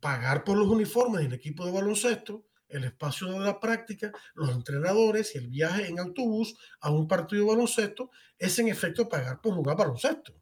Pagar 0.00 0.44
por 0.44 0.56
los 0.56 0.68
uniformes 0.68 1.22
del 1.22 1.34
equipo 1.34 1.64
de 1.64 1.72
baloncesto, 1.72 2.46
el 2.72 2.84
espacio 2.84 3.32
de 3.32 3.40
la 3.40 3.60
práctica, 3.60 4.12
los 4.34 4.50
entrenadores 4.50 5.34
y 5.34 5.38
el 5.38 5.48
viaje 5.48 5.88
en 5.88 5.98
autobús 5.98 6.56
a 6.80 6.90
un 6.90 7.06
partido 7.06 7.44
de 7.44 7.50
baloncesto 7.50 8.10
es 8.38 8.58
en 8.58 8.68
efecto 8.68 9.08
pagar 9.08 9.40
por 9.40 9.54
jugar 9.54 9.76
baloncesto. 9.76 10.34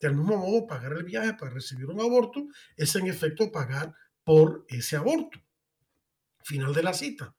Del 0.00 0.14
mismo 0.14 0.36
modo, 0.36 0.66
pagar 0.66 0.92
el 0.92 1.04
viaje 1.04 1.34
para 1.34 1.50
recibir 1.50 1.86
un 1.86 2.00
aborto 2.00 2.46
es 2.76 2.94
en 2.94 3.08
efecto 3.08 3.50
pagar 3.50 3.94
por 4.22 4.64
ese 4.68 4.96
aborto. 4.96 5.38
Final 6.44 6.72
de 6.72 6.82
la 6.82 6.92
cita. 6.92 7.34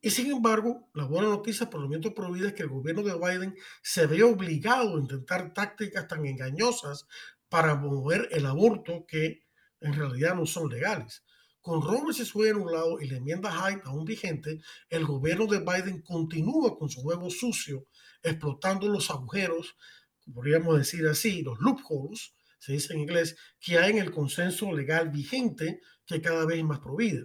Y 0.00 0.10
sin 0.10 0.30
embargo, 0.30 0.88
la 0.94 1.04
buena 1.04 1.28
noticia 1.28 1.68
por 1.68 1.80
el 1.80 1.86
movimiento 1.86 2.14
pro 2.14 2.32
vida 2.32 2.48
es 2.48 2.54
que 2.54 2.62
el 2.62 2.70
gobierno 2.70 3.02
de 3.02 3.14
Biden 3.14 3.54
se 3.82 4.06
ve 4.06 4.22
obligado 4.22 4.96
a 4.96 5.00
intentar 5.00 5.52
tácticas 5.52 6.08
tan 6.08 6.24
engañosas 6.24 7.06
para 7.50 7.74
mover 7.74 8.28
el 8.30 8.46
aborto 8.46 9.04
que 9.06 9.42
en 9.80 9.92
realidad 9.92 10.34
no 10.34 10.46
son 10.46 10.70
legales. 10.70 11.22
Con 11.70 11.82
se 12.12 12.24
Wade 12.36 12.50
en 12.50 12.56
un 12.56 12.72
lado 12.72 13.00
y 13.00 13.06
la 13.06 13.18
enmienda 13.18 13.52
Hyde 13.52 13.82
aún 13.84 14.04
vigente, 14.04 14.60
el 14.88 15.06
gobierno 15.06 15.46
de 15.46 15.60
Biden 15.60 16.02
continúa 16.02 16.76
con 16.76 16.90
su 16.90 17.00
juego 17.00 17.30
sucio, 17.30 17.86
explotando 18.24 18.88
los 18.88 19.08
agujeros, 19.08 19.76
podríamos 20.34 20.76
decir 20.76 21.06
así, 21.06 21.42
los 21.42 21.60
loopholes, 21.60 22.34
se 22.58 22.72
dice 22.72 22.94
en 22.94 22.98
inglés, 23.02 23.36
que 23.60 23.78
hay 23.78 23.92
en 23.92 23.98
el 23.98 24.10
consenso 24.10 24.72
legal 24.72 25.10
vigente 25.10 25.80
que 26.04 26.20
cada 26.20 26.44
vez 26.44 26.60
más 26.64 26.80
provida. 26.80 27.24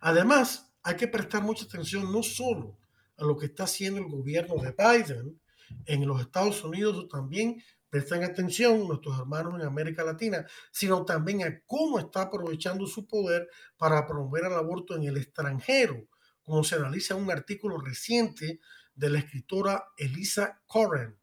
Además, 0.00 0.72
hay 0.82 0.96
que 0.96 1.08
prestar 1.08 1.42
mucha 1.42 1.66
atención 1.66 2.10
no 2.10 2.22
solo 2.22 2.78
a 3.18 3.24
lo 3.24 3.36
que 3.36 3.44
está 3.44 3.64
haciendo 3.64 4.00
el 4.00 4.06
gobierno 4.06 4.54
de 4.54 4.72
Biden 4.72 5.38
en 5.84 6.08
los 6.08 6.22
Estados 6.22 6.64
Unidos, 6.64 7.08
también 7.10 7.62
presten 7.88 8.24
atención 8.24 8.86
nuestros 8.86 9.18
hermanos 9.18 9.54
en 9.54 9.66
América 9.66 10.04
Latina, 10.04 10.46
sino 10.70 11.04
también 11.04 11.44
a 11.44 11.62
cómo 11.64 11.98
está 11.98 12.22
aprovechando 12.22 12.86
su 12.86 13.06
poder 13.06 13.48
para 13.76 14.06
promover 14.06 14.44
el 14.44 14.54
aborto 14.54 14.96
en 14.96 15.04
el 15.04 15.16
extranjero, 15.16 16.08
como 16.42 16.64
se 16.64 16.76
analiza 16.76 17.14
en 17.14 17.22
un 17.22 17.30
artículo 17.30 17.78
reciente 17.78 18.60
de 18.94 19.10
la 19.10 19.18
escritora 19.18 19.84
Elisa 19.96 20.62
Corren. 20.66 21.16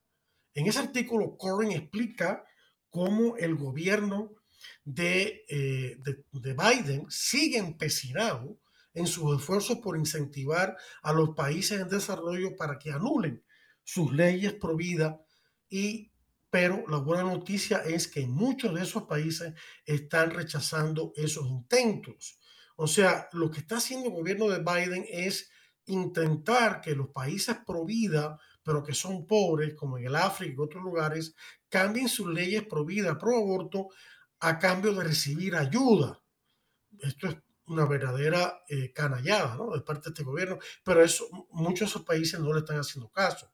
En 0.54 0.67
ese 0.67 0.80
artículo, 0.80 1.38
Corren 1.38 1.71
explica 1.71 2.45
cómo 2.89 3.36
el 3.38 3.56
gobierno 3.56 4.36
de, 4.84 5.45
eh, 5.49 5.97
de, 5.99 6.26
de 6.32 6.54
Biden 6.54 7.06
sigue 7.10 7.58
empecinado 7.58 8.60
en 8.93 9.08
sus 9.08 9.39
esfuerzos 9.39 9.80
por 9.80 9.97
incentivar 9.97 10.78
a 11.02 11.13
los 11.13 11.32
países 11.32 11.82
en 11.82 11.89
desarrollo 11.89 12.56
para 12.56 12.78
que 12.78 12.91
anulen 12.91 13.43
sus 13.84 14.13
leyes 14.13 14.54
pro 14.54 14.76
vida 14.76 15.19
y 15.67 16.12
pero 16.54 16.84
la 16.88 16.98
buena 16.98 17.24
noticia 17.24 17.80
es 17.80 18.08
que 18.08 18.28
muchos 18.28 18.76
de 18.76 18.84
esos 18.84 19.06
países 19.06 19.56
están 19.84 20.30
rechazando 20.30 21.12
esos 21.16 21.48
intentos. 21.48 22.38
O 22.76 22.86
sea, 22.86 23.28
lo 23.32 23.50
que 23.50 23.62
está 23.62 23.78
haciendo 23.78 24.10
el 24.10 24.13
gobierno 24.13 24.48
de 24.48 24.60
Biden 24.60 25.04
es 25.10 25.50
intentar 25.88 26.80
que 26.80 26.94
los 26.94 27.10
países 27.10 27.58
pro 27.66 27.86
vida, 27.86 28.38
pero 28.62 28.84
que 28.84 28.94
son 28.94 29.26
pobres, 29.26 29.74
como 29.74 29.98
en 29.98 30.06
el 30.06 30.16
África 30.16 30.54
y 30.56 30.63
otros 30.63 30.84
lugares, 30.84 31.34
cambien 31.70 32.08
sus 32.08 32.28
leyes 32.28 32.68
pro 32.68 32.86
vida, 32.86 33.18
pro 33.18 33.36
aborto, 33.36 33.88
a 34.39 34.60
cambio 34.60 34.94
de 34.94 35.06
recibir 35.06 35.56
ayuda 35.56 36.24
esto 37.00 37.28
es 37.28 37.38
una 37.66 37.86
verdadera 37.86 38.63
eh, 38.68 38.92
canallada 38.94 39.56
¿no? 39.56 39.72
de 39.72 39.82
parte 39.82 40.10
de 40.10 40.10
este 40.10 40.24
gobierno, 40.24 40.60
pero 40.84 41.04
eso, 41.04 41.28
muchos 41.52 41.80
de 41.80 41.86
esos 41.86 42.04
países 42.04 42.39
no 42.39 42.54
le 42.54 42.60
están 42.60 42.78
haciendo 42.78 43.10
caso. 43.10 43.53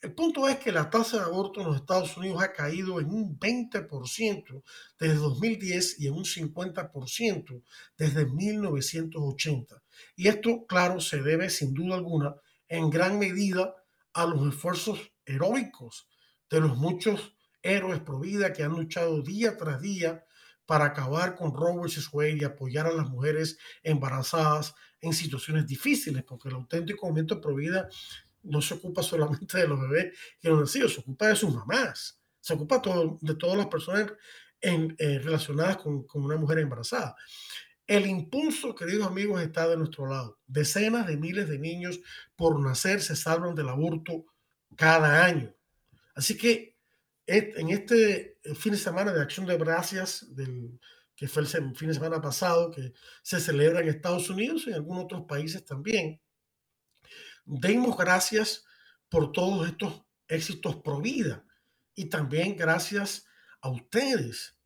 El 0.00 0.14
punto 0.14 0.48
es 0.48 0.58
que 0.58 0.70
la 0.70 0.90
tasa 0.90 1.16
de 1.18 1.24
aborto 1.24 1.60
en 1.60 1.66
los 1.66 1.76
Estados 1.76 2.16
Unidos 2.16 2.40
ha 2.40 2.52
caído 2.52 3.00
en 3.00 3.10
un 3.10 3.36
20% 3.36 4.62
desde 4.96 5.14
2010 5.16 5.98
y 5.98 6.06
en 6.06 6.14
un 6.14 6.24
50% 6.24 7.62
desde 7.96 8.26
1980. 8.26 9.82
Y 10.14 10.28
esto, 10.28 10.66
claro, 10.66 11.00
se 11.00 11.20
debe 11.20 11.50
sin 11.50 11.74
duda 11.74 11.96
alguna 11.96 12.36
en 12.68 12.90
gran 12.90 13.18
medida 13.18 13.74
a 14.12 14.26
los 14.26 14.54
esfuerzos 14.54 15.00
heroicos 15.26 16.06
de 16.48 16.60
los 16.60 16.76
muchos 16.76 17.34
héroes 17.62 18.00
pro 18.00 18.20
vida 18.20 18.52
que 18.52 18.62
han 18.62 18.72
luchado 18.72 19.20
día 19.22 19.56
tras 19.56 19.80
día 19.80 20.24
para 20.64 20.84
acabar 20.84 21.34
con 21.34 21.52
Roe 21.52 21.82
vs. 21.82 22.08
Wade 22.12 22.38
y 22.40 22.44
apoyar 22.44 22.86
a 22.86 22.92
las 22.92 23.08
mujeres 23.08 23.58
embarazadas 23.82 24.74
en 25.00 25.12
situaciones 25.12 25.66
difíciles, 25.66 26.22
porque 26.24 26.48
el 26.50 26.56
auténtico 26.56 27.06
movimiento 27.06 27.40
pro 27.40 27.54
vida 27.54 27.88
no 28.48 28.60
se 28.60 28.74
ocupa 28.74 29.02
solamente 29.02 29.58
de 29.58 29.68
los 29.68 29.80
bebés 29.80 30.18
que 30.40 30.48
los 30.48 30.60
nacidos, 30.60 30.94
se 30.94 31.00
ocupa 31.00 31.28
de 31.28 31.36
sus 31.36 31.54
mamás, 31.54 32.20
se 32.40 32.54
ocupa 32.54 32.82
todo, 32.82 33.18
de 33.20 33.34
todas 33.34 33.56
las 33.56 33.66
personas 33.66 34.12
eh, 34.60 35.20
relacionadas 35.22 35.76
con, 35.76 36.04
una 36.14 36.36
mujer 36.36 36.58
embarazada. 36.58 37.14
El 37.86 38.06
impulso, 38.06 38.74
queridos 38.74 39.06
amigos, 39.06 39.40
está 39.40 39.68
de 39.68 39.76
nuestro 39.76 40.06
lado. 40.06 40.38
Decenas 40.46 41.06
de 41.06 41.16
miles 41.16 41.48
de 41.48 41.58
niños 41.58 42.00
por 42.36 42.60
nacer 42.60 43.00
se 43.00 43.16
salvan 43.16 43.54
del 43.54 43.68
aborto 43.68 44.26
cada 44.76 45.24
año. 45.24 45.54
Así 46.14 46.36
que 46.36 46.76
en 47.26 47.68
este 47.68 48.38
fin 48.56 48.72
de 48.72 48.78
semana 48.78 49.12
de 49.12 49.20
Acción 49.20 49.46
de 49.46 49.58
Gracias, 49.58 50.26
que 51.14 51.28
fue 51.28 51.42
el 51.42 51.48
fin 51.48 51.88
de 51.88 51.94
semana 51.94 52.20
pasado, 52.20 52.70
que 52.70 52.92
se 53.22 53.38
celebra 53.38 53.80
en 53.80 53.88
Estados 53.88 54.30
Unidos 54.30 54.64
y 54.66 54.70
en 54.70 54.76
algunos 54.76 55.04
otros 55.04 55.22
países 55.28 55.64
también, 55.64 56.20
demos 57.48 57.96
gracias 57.96 58.64
por 59.08 59.32
todos 59.32 59.66
estos 59.66 60.04
éxitos 60.28 60.76
pro 60.76 61.00
vida 61.00 61.44
y 61.94 62.06
también 62.06 62.56
gracias 62.56 63.24
a 63.60 63.70
ustedes 63.70 64.58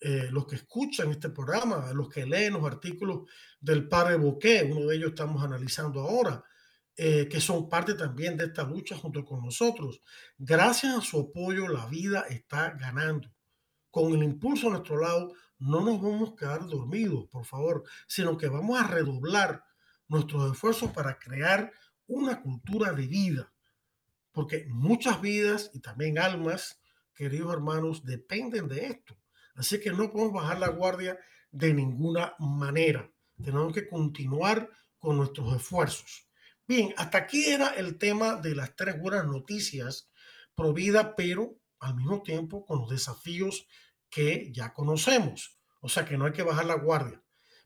eh, 0.00 0.28
los 0.30 0.46
que 0.46 0.54
escuchan 0.54 1.10
este 1.10 1.28
programa, 1.28 1.92
los 1.92 2.08
que 2.08 2.24
leen 2.24 2.54
los 2.54 2.64
artículos 2.64 3.28
del 3.60 3.86
padre 3.86 4.16
Boqué, 4.16 4.62
uno 4.62 4.86
de 4.86 4.96
ellos 4.96 5.10
estamos 5.10 5.44
analizando 5.44 6.00
ahora, 6.00 6.42
eh, 6.96 7.28
que 7.28 7.40
son 7.40 7.68
parte 7.68 7.94
también 7.94 8.36
de 8.36 8.46
esta 8.46 8.62
lucha 8.62 8.96
junto 8.96 9.24
con 9.24 9.44
nosotros. 9.44 10.00
Gracias 10.38 10.96
a 10.96 11.00
su 11.02 11.20
apoyo, 11.20 11.68
la 11.68 11.84
vida 11.86 12.24
está 12.30 12.70
ganando. 12.70 13.30
Con 13.90 14.14
el 14.14 14.22
impulso 14.22 14.68
a 14.68 14.70
nuestro 14.70 14.98
lado, 15.00 15.34
no 15.58 15.82
nos 15.82 16.00
vamos 16.00 16.30
a 16.30 16.36
quedar 16.36 16.66
dormidos, 16.66 17.28
por 17.28 17.44
favor, 17.44 17.84
sino 18.06 18.38
que 18.38 18.48
vamos 18.48 18.80
a 18.80 18.86
redoblar 18.86 19.62
nuestros 20.08 20.50
esfuerzos 20.50 20.90
para 20.92 21.18
crear 21.18 21.70
una 22.10 22.42
cultura 22.42 22.92
de 22.92 23.06
vida, 23.06 23.52
porque 24.32 24.66
muchas 24.68 25.20
vidas 25.20 25.70
y 25.72 25.80
también 25.80 26.18
almas, 26.18 26.80
queridos 27.14 27.52
hermanos, 27.52 28.04
dependen 28.04 28.68
de 28.68 28.86
esto. 28.86 29.16
Así 29.54 29.80
que 29.80 29.90
no 29.90 30.10
podemos 30.10 30.32
bajar 30.32 30.58
la 30.58 30.68
guardia 30.68 31.18
de 31.50 31.72
ninguna 31.72 32.34
manera. 32.38 33.10
Tenemos 33.42 33.72
que 33.72 33.88
continuar 33.88 34.68
con 34.98 35.16
nuestros 35.16 35.54
esfuerzos. 35.54 36.28
Bien, 36.66 36.92
hasta 36.96 37.18
aquí 37.18 37.44
era 37.44 37.68
el 37.68 37.96
tema 37.96 38.36
de 38.36 38.54
las 38.54 38.74
tres 38.76 39.00
buenas 39.00 39.26
noticias 39.26 40.10
pro 40.54 40.72
vida, 40.72 41.14
pero 41.16 41.56
al 41.78 41.94
mismo 41.94 42.22
tiempo 42.22 42.66
con 42.66 42.80
los 42.80 42.90
desafíos 42.90 43.66
que 44.08 44.50
ya 44.52 44.72
conocemos. 44.72 45.58
O 45.80 45.88
sea 45.88 46.04
que 46.04 46.18
no 46.18 46.26
hay 46.26 46.32
que 46.32 46.42
bajar 46.42 46.66
la 46.66 46.74
guardia. 46.74 47.22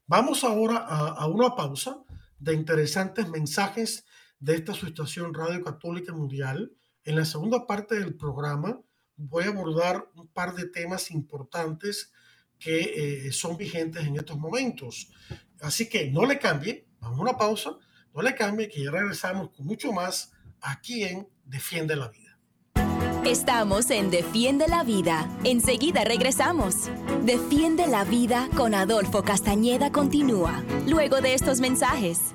Vamos 0.06 0.44
ahora 0.44 0.78
a, 0.78 1.08
a 1.08 1.26
una 1.26 1.56
pausa 1.56 2.02
de 2.38 2.54
interesantes 2.54 3.28
mensajes 3.28 4.04
de 4.44 4.56
esta 4.56 4.72
Asociación 4.72 5.32
Radio 5.32 5.64
Católica 5.64 6.12
Mundial. 6.12 6.70
En 7.04 7.16
la 7.16 7.24
segunda 7.24 7.66
parte 7.66 7.94
del 7.98 8.14
programa 8.14 8.78
voy 9.16 9.44
a 9.44 9.48
abordar 9.48 10.06
un 10.16 10.28
par 10.28 10.54
de 10.54 10.68
temas 10.68 11.10
importantes 11.10 12.12
que 12.58 13.26
eh, 13.26 13.32
son 13.32 13.56
vigentes 13.56 14.04
en 14.04 14.16
estos 14.16 14.38
momentos. 14.38 15.10
Así 15.60 15.88
que 15.88 16.10
no 16.10 16.26
le 16.26 16.38
cambie, 16.38 16.86
vamos 17.00 17.18
a 17.18 17.22
una 17.22 17.38
pausa, 17.38 17.70
no 18.12 18.20
le 18.20 18.34
cambie, 18.34 18.68
que 18.68 18.84
ya 18.84 18.90
regresamos 18.90 19.48
con 19.50 19.64
mucho 19.64 19.92
más 19.92 20.32
aquí 20.60 21.04
en 21.04 21.26
Defiende 21.46 21.96
la 21.96 22.08
Vida. 22.08 22.38
Estamos 23.24 23.90
en 23.90 24.10
Defiende 24.10 24.68
la 24.68 24.84
Vida. 24.84 25.26
Enseguida 25.44 26.04
regresamos. 26.04 26.90
Defiende 27.22 27.86
la 27.86 28.04
Vida 28.04 28.50
con 28.54 28.74
Adolfo 28.74 29.22
Castañeda 29.22 29.90
continúa, 29.90 30.62
luego 30.86 31.22
de 31.22 31.32
estos 31.32 31.60
mensajes. 31.60 32.34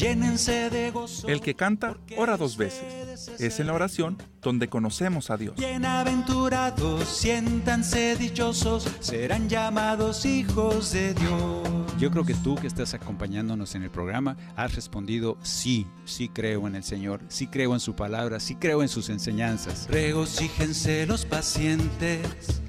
Llénense 0.00 0.70
de 0.70 0.90
gozo. 0.90 1.28
El 1.28 1.40
que 1.40 1.54
canta, 1.54 1.96
ora 2.16 2.36
dos 2.36 2.56
veces. 2.56 3.28
Es 3.38 3.60
en 3.60 3.66
la 3.66 3.74
oración 3.74 4.16
donde 4.40 4.68
conocemos 4.68 5.30
a 5.30 5.36
Dios. 5.36 5.56
Bienaventurados, 5.56 7.06
siéntanse 7.06 8.16
dichosos, 8.16 8.88
serán 9.00 9.48
llamados 9.48 10.24
hijos 10.24 10.92
de 10.92 11.12
Dios. 11.12 11.68
Yo 11.98 12.10
creo 12.10 12.24
que 12.24 12.34
tú 12.34 12.54
que 12.54 12.66
estás 12.66 12.94
acompañándonos 12.94 13.74
en 13.74 13.82
el 13.82 13.90
programa 13.90 14.36
has 14.56 14.74
respondido 14.74 15.36
sí, 15.42 15.86
sí 16.06 16.30
creo 16.30 16.66
en 16.66 16.76
el 16.76 16.82
Señor, 16.82 17.20
sí 17.28 17.46
creo 17.46 17.74
en 17.74 17.80
su 17.80 17.94
palabra, 17.94 18.40
sí 18.40 18.54
creo 18.54 18.82
en 18.82 18.88
sus 18.88 19.10
enseñanzas. 19.10 19.86
Regocíjense 19.90 21.06
los 21.06 21.26
pacientes 21.26 22.62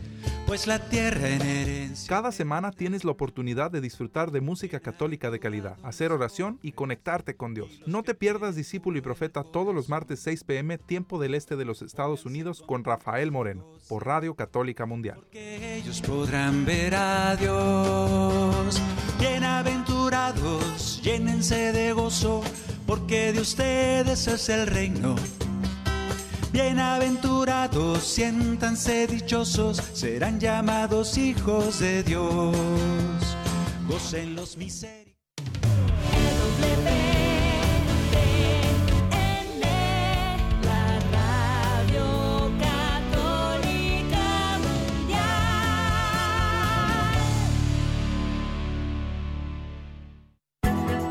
pues 0.52 0.68
la 0.68 0.80
tierra 0.80 1.30
en 1.30 1.42
herencia. 1.44 2.10
Cada 2.10 2.34
semana 2.34 2.72
tienes 2.72 3.06
la 3.06 3.12
oportunidad 3.12 3.72
de 3.72 3.80
disfrutar 3.80 4.32
de 4.32 4.42
música 4.42 4.82
católica 4.82 5.32
de 5.32 5.40
calidad, 5.40 5.78
hacer 5.82 6.12
oración 6.12 6.60
y 6.62 6.74
conectarte 6.74 7.38
con 7.38 7.54
Dios. 7.54 7.80
No 7.86 8.04
te 8.04 8.16
pierdas 8.16 8.58
Discípulo 8.58 8.98
y 8.98 9.02
Profeta 9.02 9.46
todos 9.46 9.74
los 9.74 9.88
martes 9.88 10.20
6 10.20 10.44
pm, 10.44 10.78
tiempo 10.78 11.22
del 11.22 11.36
este 11.36 11.56
de 11.56 11.64
los 11.64 11.82
Estados 11.82 12.26
Unidos, 12.26 12.62
con 12.68 12.84
Rafael 12.84 13.32
Moreno, 13.32 13.66
por 13.88 14.06
Radio 14.06 14.36
Católica 14.36 14.86
Mundial. 14.86 15.20
Porque 15.22 15.78
ellos 15.78 16.02
podrán 16.02 16.66
ver 16.66 16.96
a 16.96 17.38
Dios. 17.38 18.82
Bienaventurados, 19.22 21.02
llénense 21.02 21.72
de 21.72 21.94
gozo, 21.94 22.44
porque 22.86 23.32
de 23.32 23.40
ustedes 23.40 24.28
es 24.28 24.50
el 24.50 24.68
reino 24.68 25.16
Bienaventurados, 26.52 28.04
siéntanse 28.04 29.08
dichosos, 29.08 29.78
serán 29.94 30.38
llamados 30.38 31.18
hijos 31.18 31.80
de 31.80 32.04
Dios. 32.04 32.56
Gocen 33.88 34.36
los 34.36 34.58
miserios. 34.58 35.16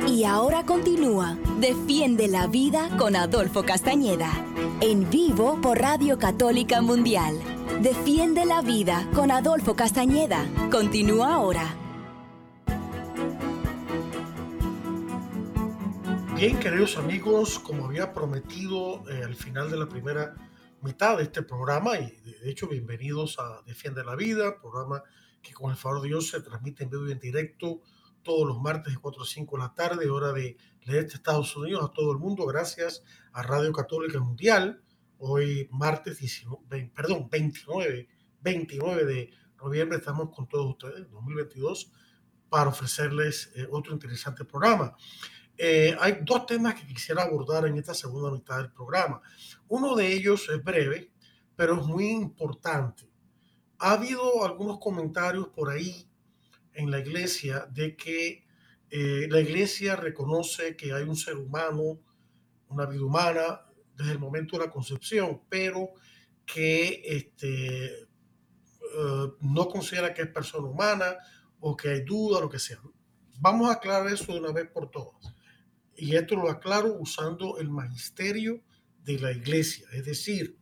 Y 0.06 0.24
ahora 0.24 0.66
continúa 0.66 1.38
Defiende 1.60 2.26
la 2.26 2.46
Vida 2.46 2.88
con 2.96 3.14
Adolfo 3.14 3.62
Castañeda, 3.62 4.32
en 4.80 5.10
vivo 5.10 5.60
por 5.60 5.78
Radio 5.78 6.18
Católica 6.18 6.80
Mundial. 6.80 7.38
Defiende 7.82 8.46
la 8.46 8.62
vida 8.62 9.06
con 9.14 9.30
Adolfo 9.30 9.76
Castañeda. 9.76 10.46
Continúa 10.70 11.34
ahora. 11.34 11.76
Bien, 16.34 16.58
queridos 16.60 16.96
amigos, 16.96 17.58
como 17.58 17.84
había 17.84 18.14
prometido 18.14 19.06
eh, 19.10 19.22
al 19.22 19.34
final 19.34 19.70
de 19.70 19.76
la 19.76 19.86
primera 19.86 20.34
mitad 20.80 21.18
de 21.18 21.24
este 21.24 21.42
programa, 21.42 21.98
y 21.98 22.10
de 22.42 22.50
hecho 22.50 22.68
bienvenidos 22.68 23.38
a 23.38 23.60
Defiende 23.66 24.02
la 24.02 24.16
Vida, 24.16 24.56
programa 24.58 25.02
que 25.42 25.52
con 25.52 25.70
el 25.70 25.76
favor 25.76 26.00
de 26.00 26.08
Dios 26.08 26.30
se 26.30 26.40
transmite 26.40 26.84
en 26.84 26.90
vivo 26.90 27.06
y 27.06 27.12
en 27.12 27.20
directo 27.20 27.82
todos 28.22 28.46
los 28.46 28.60
martes 28.60 28.94
de 28.94 28.98
4 29.00 29.22
a 29.22 29.26
5 29.26 29.56
de 29.56 29.62
la 29.62 29.74
tarde, 29.74 30.08
hora 30.10 30.32
de 30.32 30.56
este 30.82 31.14
Estados 31.14 31.56
Unidos, 31.56 31.84
a 31.84 31.92
todo 31.92 32.12
el 32.12 32.18
mundo, 32.18 32.46
gracias 32.46 33.02
a 33.32 33.42
Radio 33.42 33.72
Católica 33.72 34.18
Mundial, 34.20 34.82
Hoy 35.22 35.68
martes 35.70 36.18
19, 36.18 36.92
perdón, 36.94 37.28
29, 37.30 38.08
29 38.40 39.04
de 39.04 39.30
noviembre 39.62 39.98
estamos 39.98 40.34
con 40.34 40.48
todos 40.48 40.70
ustedes, 40.70 41.10
2022, 41.10 41.92
para 42.48 42.70
ofrecerles 42.70 43.52
eh, 43.54 43.68
otro 43.70 43.92
interesante 43.92 44.46
programa. 44.46 44.96
Eh, 45.58 45.94
hay 46.00 46.20
dos 46.22 46.46
temas 46.46 46.74
que 46.74 46.86
quisiera 46.86 47.24
abordar 47.24 47.66
en 47.66 47.76
esta 47.76 47.92
segunda 47.92 48.30
mitad 48.30 48.56
del 48.56 48.72
programa. 48.72 49.20
Uno 49.68 49.94
de 49.94 50.10
ellos 50.10 50.48
es 50.48 50.64
breve, 50.64 51.12
pero 51.54 51.78
es 51.78 51.86
muy 51.86 52.08
importante. 52.08 53.06
Ha 53.78 53.92
habido 53.92 54.42
algunos 54.42 54.78
comentarios 54.78 55.48
por 55.48 55.68
ahí 55.68 56.08
en 56.72 56.90
la 56.90 56.98
iglesia 56.98 57.68
de 57.70 57.94
que 57.94 58.46
eh, 58.90 59.28
la 59.30 59.40
iglesia 59.40 59.96
reconoce 59.96 60.76
que 60.76 60.92
hay 60.92 61.04
un 61.04 61.16
ser 61.16 61.36
humano, 61.36 62.00
una 62.68 62.86
vida 62.86 63.04
humana, 63.04 63.60
desde 63.96 64.12
el 64.12 64.18
momento 64.18 64.56
de 64.58 64.66
la 64.66 64.70
concepción, 64.70 65.42
pero 65.48 65.90
que 66.44 67.02
este, 67.04 67.86
eh, 67.94 69.28
no 69.40 69.68
considera 69.68 70.12
que 70.12 70.22
es 70.22 70.28
persona 70.28 70.66
humana 70.66 71.16
o 71.60 71.76
que 71.76 71.90
hay 71.90 72.02
duda, 72.02 72.40
lo 72.40 72.48
que 72.48 72.58
sea. 72.58 72.80
Vamos 73.38 73.70
a 73.70 73.74
aclarar 73.74 74.12
eso 74.12 74.32
de 74.32 74.40
una 74.40 74.52
vez 74.52 74.68
por 74.68 74.90
todas. 74.90 75.32
Y 75.96 76.16
esto 76.16 76.34
lo 76.34 76.50
aclaro 76.50 76.94
usando 76.94 77.58
el 77.58 77.70
magisterio 77.70 78.62
de 79.04 79.18
la 79.18 79.32
iglesia, 79.32 79.86
es 79.92 80.04
decir, 80.04 80.58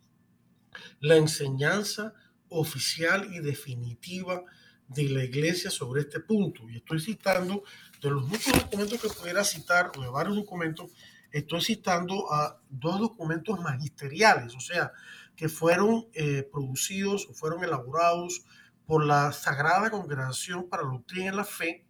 la 1.01 1.17
enseñanza 1.17 2.14
oficial 2.49 3.33
y 3.33 3.41
definitiva 3.41 4.45
de 4.88 5.09
la 5.11 5.24
iglesia 5.24 5.70
sobre 5.70 6.03
este 6.03 6.20
punto. 6.20 6.68
Y 6.68 6.77
estoy 6.77 7.01
citando 7.01 7.62
de 8.03 8.11
los 8.11 8.27
muchos 8.27 8.53
documentos 8.53 9.01
que 9.01 9.09
pudiera 9.09 9.44
citar, 9.44 9.92
o 9.96 10.03
de 10.03 10.09
varios 10.09 10.37
documentos 10.37 10.90
estoy 11.31 11.61
citando 11.61 12.33
a 12.33 12.59
dos 12.68 13.01
documentos 13.01 13.61
magisteriales, 13.61 14.55
o 14.55 14.61
sea, 14.61 14.92
que 15.37 15.48
fueron 15.48 16.07
eh, 16.14 16.48
producidos 16.51 17.29
o 17.29 17.35
fueron 17.35 17.62
elaborados 17.62 18.44
por 18.87 19.05
la 19.05 19.33
Sagrada 19.33 19.90
Congregación 19.90 20.68
para 20.68 20.83
la 20.83 20.90
Doctrina 20.90 21.33
y 21.33 21.37
la 21.37 21.44
Fe 21.44 21.85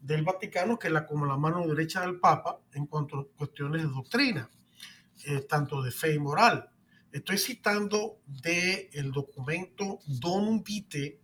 del 0.00 0.24
Vaticano, 0.24 0.78
que 0.78 0.88
es 0.88 0.92
la, 0.92 1.06
como 1.06 1.26
la 1.26 1.36
mano 1.36 1.66
derecha 1.66 2.00
del 2.00 2.18
Papa 2.18 2.58
en 2.72 2.86
cuanto 2.86 3.20
a 3.20 3.28
cuestiones 3.36 3.82
de 3.82 3.88
doctrina, 3.88 4.50
eh, 5.26 5.42
tanto 5.42 5.82
de 5.82 5.92
fe 5.92 6.14
y 6.14 6.18
moral. 6.18 6.70
Estoy 7.12 7.38
citando 7.38 8.18
del 8.26 8.88
el 8.92 9.12
documento 9.12 10.00
Donum 10.06 10.64
Vitae 10.64 11.20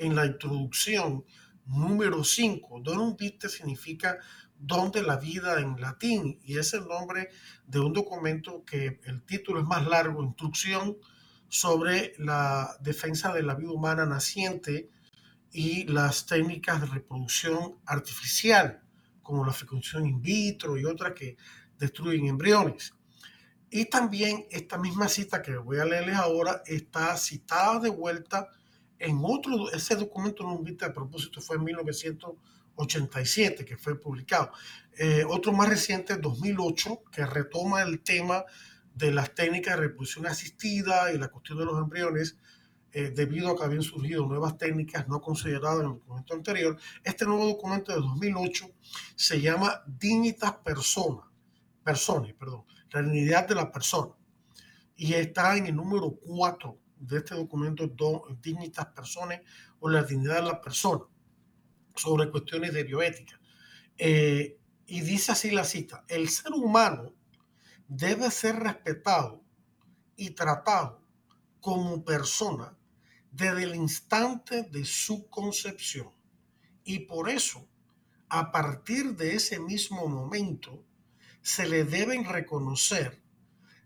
en 0.00 0.16
la 0.16 0.26
introducción 0.26 1.24
número 1.66 2.24
5. 2.24 2.80
Donum 2.82 3.16
Vitae 3.16 3.48
significa 3.48 4.18
don 4.58 4.90
de 4.90 5.02
la 5.02 5.16
vida 5.16 5.60
en 5.60 5.80
latín 5.80 6.38
y 6.42 6.58
es 6.58 6.74
el 6.74 6.86
nombre 6.86 7.30
de 7.66 7.80
un 7.80 7.92
documento 7.92 8.64
que 8.64 9.00
el 9.04 9.22
título 9.22 9.60
es 9.60 9.66
más 9.66 9.86
largo, 9.86 10.22
Instrucción 10.22 10.96
sobre 11.48 12.12
la 12.18 12.76
defensa 12.80 13.32
de 13.32 13.42
la 13.42 13.54
vida 13.54 13.72
humana 13.72 14.06
naciente 14.06 14.90
y 15.52 15.84
las 15.84 16.26
técnicas 16.26 16.80
de 16.80 16.86
reproducción 16.86 17.76
artificial, 17.86 18.82
como 19.22 19.44
la 19.44 19.52
fecundación 19.52 20.06
in 20.06 20.22
vitro 20.22 20.76
y 20.78 20.84
otras 20.84 21.12
que 21.12 21.36
destruyen 21.78 22.26
embriones. 22.26 22.94
Y 23.70 23.86
también 23.86 24.46
esta 24.50 24.78
misma 24.78 25.08
cita 25.08 25.42
que 25.42 25.56
voy 25.56 25.78
a 25.78 25.84
leerles 25.84 26.16
ahora 26.16 26.62
está 26.66 27.16
citada 27.16 27.80
de 27.80 27.90
vuelta 27.90 28.48
en 29.00 29.20
otro, 29.24 29.72
ese 29.72 29.96
documento 29.96 30.44
no 30.44 30.54
invita 30.54 30.86
a 30.86 30.92
propósito 30.92 31.40
fue 31.40 31.56
en 31.56 31.64
1900 31.64 32.34
87 32.80 33.64
que 33.64 33.76
fue 33.76 33.98
publicado. 33.98 34.52
Eh, 34.98 35.24
otro 35.28 35.52
más 35.52 35.68
reciente, 35.68 36.16
2008, 36.16 37.02
que 37.12 37.26
retoma 37.26 37.82
el 37.82 38.00
tema 38.00 38.44
de 38.94 39.12
las 39.12 39.34
técnicas 39.34 39.76
de 39.76 39.82
reproducción 39.82 40.26
asistida 40.26 41.12
y 41.12 41.18
la 41.18 41.28
cuestión 41.28 41.58
de 41.58 41.64
los 41.64 41.78
embriones, 41.78 42.36
eh, 42.92 43.12
debido 43.14 43.50
a 43.50 43.56
que 43.56 43.64
habían 43.64 43.82
surgido 43.82 44.26
nuevas 44.26 44.58
técnicas 44.58 45.06
no 45.06 45.20
consideradas 45.20 45.80
en 45.80 45.86
el 45.86 45.92
documento 45.94 46.34
anterior. 46.34 46.76
Este 47.04 47.24
nuevo 47.24 47.46
documento 47.46 47.92
de 47.92 48.00
2008 48.00 48.66
se 49.14 49.40
llama 49.40 49.82
Dignitas 49.86 50.54
Persona, 50.56 51.22
Persone, 51.84 52.34
perdón, 52.34 52.64
la 52.90 53.02
dignidad 53.02 53.46
de 53.46 53.54
la 53.54 53.70
persona. 53.70 54.12
Y 54.96 55.14
está 55.14 55.56
en 55.56 55.66
el 55.66 55.76
número 55.76 56.10
4 56.10 56.76
de 57.00 57.18
este 57.18 57.34
documento, 57.34 57.90
Dignitas 58.40 58.86
Persone 58.86 59.42
o 59.80 59.88
la 59.88 60.02
dignidad 60.04 60.36
de 60.36 60.48
la 60.48 60.60
persona 60.60 61.04
sobre 61.96 62.30
cuestiones 62.30 62.72
de 62.72 62.84
bioética. 62.84 63.40
Eh, 63.96 64.58
y 64.86 65.00
dice 65.00 65.32
así 65.32 65.50
la 65.50 65.64
cita, 65.64 66.04
el 66.08 66.28
ser 66.28 66.52
humano 66.52 67.14
debe 67.88 68.30
ser 68.30 68.56
respetado 68.56 69.42
y 70.16 70.30
tratado 70.30 71.02
como 71.60 72.04
persona 72.04 72.76
desde 73.30 73.64
el 73.64 73.74
instante 73.74 74.62
de 74.64 74.84
su 74.84 75.28
concepción. 75.28 76.10
Y 76.84 77.00
por 77.00 77.28
eso, 77.28 77.68
a 78.28 78.50
partir 78.50 79.16
de 79.16 79.34
ese 79.34 79.60
mismo 79.60 80.06
momento, 80.08 80.84
se 81.42 81.66
le 81.68 81.84
deben 81.84 82.24
reconocer 82.24 83.22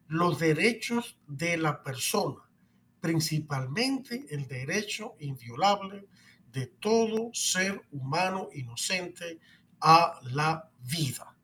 los 0.07 0.39
derechos 0.39 1.19
de 1.27 1.57
la 1.57 1.83
persona, 1.83 2.44
principalmente 3.05 4.25
el 4.31 4.49
derecho 4.49 5.15
inviolable 5.21 6.09
de 6.51 6.69
todo 6.69 7.29
ser 7.35 7.83
humano 7.93 8.49
inocente 8.55 9.41
a 9.79 10.19
la 10.33 10.71
vida. 10.81 11.37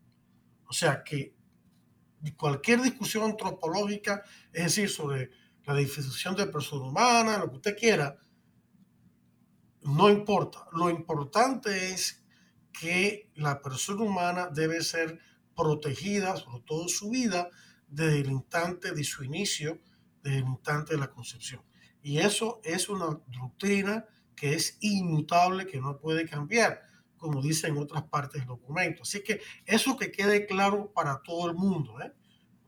O 0.66 0.72
sea 0.72 1.04
que 1.04 1.34
cualquier 2.38 2.80
discusión 2.80 3.24
antropológica, 3.24 4.22
es 4.54 4.64
decir, 4.64 4.88
sobre 4.88 5.32
la 5.66 5.74
definición 5.74 6.34
de 6.34 6.46
persona 6.46 6.86
humana, 6.86 7.36
lo 7.36 7.50
que 7.50 7.56
usted 7.56 7.76
quiera, 7.76 8.16
no 9.82 10.08
importa. 10.08 10.66
Lo 10.72 10.88
importante 10.88 11.92
es 11.92 12.24
que 12.72 13.30
la 13.34 13.60
persona 13.60 14.02
humana 14.02 14.48
debe 14.50 14.82
ser 14.82 15.20
protegida, 15.54 16.36
sobre 16.36 16.64
todo 16.64 16.88
su 16.88 17.10
vida, 17.10 17.50
desde 17.86 18.20
el 18.20 18.30
instante 18.30 18.92
de 18.92 19.04
su 19.04 19.24
inicio, 19.24 19.78
desde 20.22 20.38
el 20.38 20.46
instante 20.46 20.94
de 20.94 21.00
la 21.00 21.11
concepción. 21.11 21.62
Y 22.02 22.18
eso 22.18 22.61
es 22.64 22.88
una 22.88 23.20
doctrina 23.26 24.06
que 24.35 24.54
es 24.54 24.78
inmutable, 24.80 25.66
que 25.66 25.80
no 25.80 25.98
puede 25.98 26.26
cambiar, 26.26 26.83
como 27.18 27.42
dice 27.42 27.68
en 27.68 27.76
otras 27.76 28.04
partes 28.04 28.40
del 28.40 28.48
documento. 28.48 29.02
Así 29.02 29.22
que 29.22 29.40
eso 29.66 29.96
que 29.96 30.11
quede 30.11 30.46
claro 30.46 30.90
para 30.92 31.20
todo 31.22 31.48
el 31.48 31.54
mundo, 31.54 32.00
¿eh? 32.00 32.12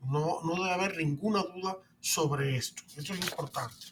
no, 0.05 0.41
no 0.43 0.55
debe 0.55 0.71
haber 0.71 0.97
ninguna 0.97 1.41
duda 1.41 1.77
sobre 1.99 2.55
esto. 2.57 2.83
Eso 2.95 3.13
es 3.13 3.21
importante. 3.21 3.87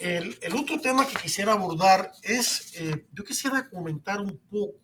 El, 0.00 0.38
el 0.40 0.56
otro 0.56 0.80
tema 0.80 1.06
que 1.06 1.16
quisiera 1.16 1.52
abordar 1.52 2.12
es, 2.22 2.74
eh, 2.80 3.06
yo 3.12 3.22
quisiera 3.24 3.68
comentar 3.68 4.20
un 4.20 4.38
poco 4.50 4.80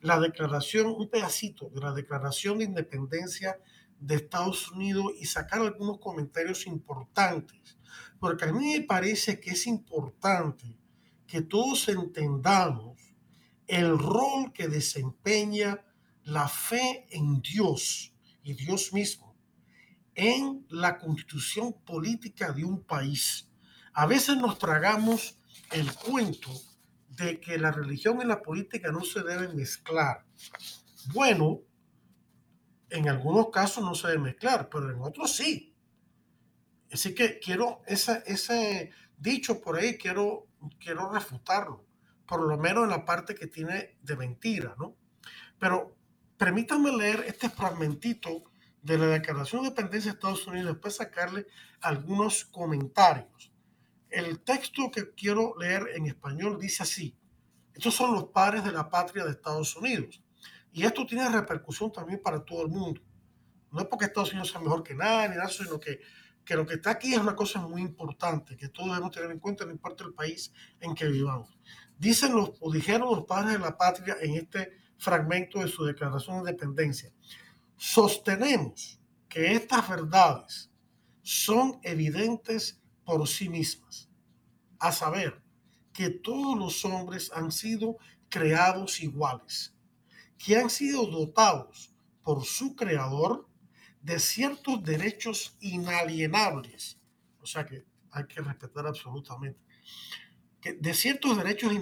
la 0.00 0.20
declaración, 0.20 0.88
un 0.88 1.08
pedacito 1.08 1.70
de 1.70 1.80
la 1.80 1.92
declaración 1.92 2.58
de 2.58 2.64
independencia 2.64 3.58
de 4.00 4.16
Estados 4.16 4.70
Unidos 4.70 5.12
y 5.18 5.26
sacar 5.26 5.60
algunos 5.60 5.98
comentarios 5.98 6.66
importantes, 6.66 7.78
porque 8.18 8.44
a 8.44 8.52
mí 8.52 8.74
me 8.74 8.80
parece 8.82 9.40
que 9.40 9.50
es 9.50 9.66
importante 9.66 10.78
que 11.26 11.42
todos 11.42 11.88
entendamos 11.88 12.98
el 13.66 13.98
rol 13.98 14.52
que 14.52 14.68
desempeña 14.68 15.84
la 16.22 16.48
fe 16.48 17.06
en 17.10 17.40
Dios 17.40 18.14
y 18.42 18.54
Dios 18.54 18.92
mismo 18.92 19.34
en 20.14 20.64
la 20.68 20.98
constitución 20.98 21.72
política 21.84 22.52
de 22.52 22.64
un 22.64 22.82
país. 22.82 23.48
A 23.92 24.06
veces 24.06 24.36
nos 24.36 24.58
tragamos 24.58 25.38
el 25.72 25.92
cuento 25.92 26.50
de 27.08 27.40
que 27.40 27.58
la 27.58 27.70
religión 27.70 28.20
y 28.20 28.24
la 28.24 28.42
política 28.42 28.90
no 28.90 29.02
se 29.02 29.22
deben 29.22 29.56
mezclar. 29.56 30.24
Bueno, 31.12 31.60
en 32.94 33.08
algunos 33.08 33.50
casos 33.50 33.84
no 33.84 33.94
se 33.94 34.08
deben 34.08 34.22
mezclar, 34.22 34.68
pero 34.68 34.90
en 34.90 35.00
otros 35.00 35.34
sí. 35.34 35.74
Así 36.92 37.14
que 37.14 37.38
quiero 37.38 37.82
ese, 37.86 38.22
ese 38.26 38.90
dicho 39.18 39.60
por 39.60 39.76
ahí, 39.76 39.98
quiero 39.98 40.48
quiero 40.78 41.10
refutarlo, 41.10 41.84
por 42.26 42.42
lo 42.42 42.56
menos 42.56 42.84
en 42.84 42.90
la 42.90 43.04
parte 43.04 43.34
que 43.34 43.46
tiene 43.46 43.96
de 44.02 44.16
mentira, 44.16 44.74
¿no? 44.78 44.96
Pero 45.58 45.96
permítanme 46.36 46.96
leer 46.96 47.24
este 47.26 47.48
fragmentito 47.48 48.44
de 48.82 48.98
la 48.98 49.06
Declaración 49.06 49.62
de 49.62 49.68
Independencia 49.68 50.10
de 50.10 50.16
Estados 50.16 50.46
Unidos, 50.46 50.72
después 50.72 50.96
sacarle 50.96 51.46
algunos 51.80 52.44
comentarios. 52.44 53.50
el 54.10 54.40
texto 54.44 54.92
que 54.92 55.12
quiero 55.14 55.54
leer 55.58 55.88
en 55.96 56.06
español 56.06 56.58
dice 56.60 56.84
así. 56.84 57.16
Estos 57.74 57.94
son 57.94 58.12
los 58.12 58.26
padres 58.26 58.62
de 58.62 58.70
la 58.70 58.88
patria 58.88 59.24
de 59.24 59.32
Estados 59.32 59.74
Unidos. 59.74 60.22
Y 60.74 60.84
esto 60.84 61.06
tiene 61.06 61.28
repercusión 61.28 61.92
también 61.92 62.20
para 62.20 62.44
todo 62.44 62.62
el 62.62 62.68
mundo. 62.68 63.00
No 63.70 63.80
es 63.80 63.86
porque 63.86 64.06
Estados 64.06 64.32
Unidos 64.32 64.50
sea 64.50 64.60
mejor 64.60 64.82
que 64.82 64.94
nada, 64.94 65.28
ni 65.28 65.36
nada, 65.36 65.48
sino 65.48 65.78
que, 65.78 66.00
que 66.44 66.56
lo 66.56 66.66
que 66.66 66.74
está 66.74 66.90
aquí 66.90 67.14
es 67.14 67.20
una 67.20 67.36
cosa 67.36 67.60
muy 67.60 67.80
importante, 67.80 68.56
que 68.56 68.68
todos 68.68 68.88
debemos 68.88 69.12
tener 69.12 69.30
en 69.30 69.38
cuenta, 69.38 69.64
no 69.64 69.70
importa 69.70 70.02
el 70.02 70.12
país 70.12 70.52
en 70.80 70.96
que 70.96 71.06
vivamos. 71.06 71.56
Dicen 71.96 72.34
los, 72.34 72.54
o 72.58 72.72
dijeron 72.72 73.08
los 73.08 73.24
padres 73.24 73.52
de 73.52 73.58
la 73.60 73.78
patria 73.78 74.16
en 74.20 74.34
este 74.34 74.72
fragmento 74.98 75.60
de 75.60 75.68
su 75.68 75.84
declaración 75.84 76.42
de 76.42 76.50
independencia. 76.50 77.12
Sostenemos 77.76 79.00
que 79.28 79.52
estas 79.52 79.88
verdades 79.88 80.72
son 81.22 81.78
evidentes 81.84 82.82
por 83.04 83.28
sí 83.28 83.48
mismas, 83.48 84.08
a 84.80 84.90
saber, 84.90 85.40
que 85.92 86.10
todos 86.10 86.58
los 86.58 86.84
hombres 86.84 87.30
han 87.32 87.52
sido 87.52 87.96
creados 88.28 89.00
iguales, 89.00 89.73
que 90.38 90.56
han 90.56 90.70
sido 90.70 91.06
dotados 91.06 91.92
por 92.22 92.44
su 92.44 92.74
creador 92.74 93.48
de 94.02 94.18
ciertos 94.18 94.82
derechos 94.82 95.56
inalienables, 95.60 96.98
o 97.40 97.46
sea 97.46 97.64
que 97.64 97.84
hay 98.10 98.26
que 98.26 98.40
respetar 98.40 98.86
absolutamente, 98.86 99.60
de 100.62 100.94
ciertos 100.94 101.36
derechos 101.36 101.72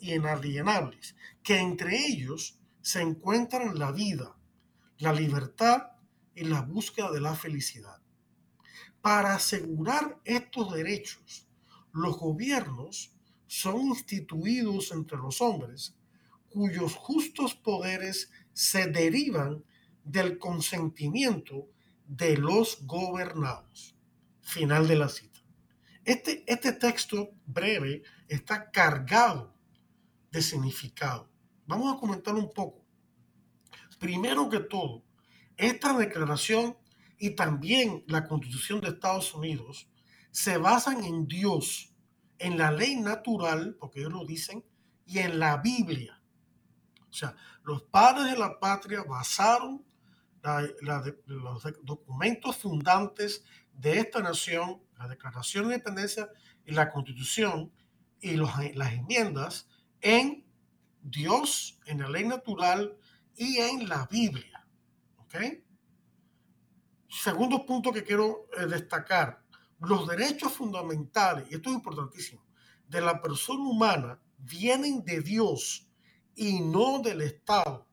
inalienables, 0.00 1.16
que 1.42 1.58
entre 1.58 2.06
ellos 2.06 2.58
se 2.80 3.02
encuentran 3.02 3.78
la 3.78 3.92
vida, 3.92 4.36
la 4.98 5.12
libertad 5.12 5.92
y 6.34 6.44
la 6.44 6.62
búsqueda 6.62 7.10
de 7.10 7.20
la 7.20 7.34
felicidad. 7.34 8.00
Para 9.02 9.34
asegurar 9.34 10.20
estos 10.24 10.72
derechos, 10.72 11.48
los 11.92 12.18
gobiernos 12.18 13.14
son 13.46 13.80
instituidos 13.80 14.92
entre 14.92 15.18
los 15.18 15.40
hombres 15.40 15.96
cuyos 16.50 16.94
justos 16.94 17.54
poderes 17.54 18.30
se 18.52 18.86
derivan 18.86 19.64
del 20.04 20.38
consentimiento 20.38 21.68
de 22.06 22.36
los 22.36 22.84
gobernados. 22.86 23.96
Final 24.42 24.88
de 24.88 24.96
la 24.96 25.08
cita. 25.08 25.40
Este, 26.04 26.44
este 26.46 26.72
texto 26.72 27.30
breve 27.46 28.02
está 28.28 28.70
cargado 28.70 29.54
de 30.30 30.42
significado. 30.42 31.30
Vamos 31.66 31.94
a 31.94 32.00
comentar 32.00 32.34
un 32.34 32.50
poco. 32.52 32.84
Primero 33.98 34.48
que 34.48 34.60
todo, 34.60 35.04
esta 35.56 35.96
declaración 35.96 36.76
y 37.18 37.30
también 37.30 38.02
la 38.08 38.26
Constitución 38.26 38.80
de 38.80 38.88
Estados 38.88 39.34
Unidos 39.34 39.88
se 40.30 40.56
basan 40.56 41.04
en 41.04 41.28
Dios, 41.28 41.92
en 42.38 42.56
la 42.56 42.72
ley 42.72 42.96
natural, 42.96 43.76
porque 43.78 44.00
ellos 44.00 44.12
lo 44.12 44.24
dicen, 44.24 44.64
y 45.06 45.18
en 45.18 45.38
la 45.38 45.58
Biblia. 45.58 46.19
O 47.10 47.12
sea, 47.12 47.34
los 47.64 47.82
padres 47.82 48.32
de 48.32 48.38
la 48.38 48.58
patria 48.58 49.02
basaron 49.02 49.84
los 50.42 51.64
documentos 51.82 52.56
fundantes 52.56 53.44
de 53.72 53.98
esta 53.98 54.20
nación, 54.20 54.82
la 54.98 55.08
Declaración 55.08 55.68
de 55.68 55.74
Independencia 55.74 56.30
y 56.64 56.72
la 56.72 56.90
Constitución 56.90 57.72
y 58.20 58.36
las 58.36 58.92
enmiendas 58.92 59.68
en 60.00 60.44
Dios, 61.02 61.78
en 61.86 62.00
la 62.00 62.08
ley 62.08 62.26
natural 62.26 62.96
y 63.36 63.58
en 63.58 63.88
la 63.88 64.06
Biblia. 64.10 64.66
¿Ok? 65.16 65.36
Segundo 67.08 67.66
punto 67.66 67.92
que 67.92 68.04
quiero 68.04 68.46
eh, 68.56 68.66
destacar, 68.66 69.42
los 69.80 70.06
derechos 70.06 70.52
fundamentales, 70.52 71.50
y 71.50 71.54
esto 71.54 71.70
es 71.70 71.76
importantísimo, 71.76 72.44
de 72.86 73.00
la 73.00 73.20
persona 73.20 73.62
humana 73.62 74.20
vienen 74.36 75.04
de 75.04 75.20
Dios 75.20 75.89
y 76.40 76.58
no 76.58 77.00
del 77.00 77.20
Estado, 77.20 77.86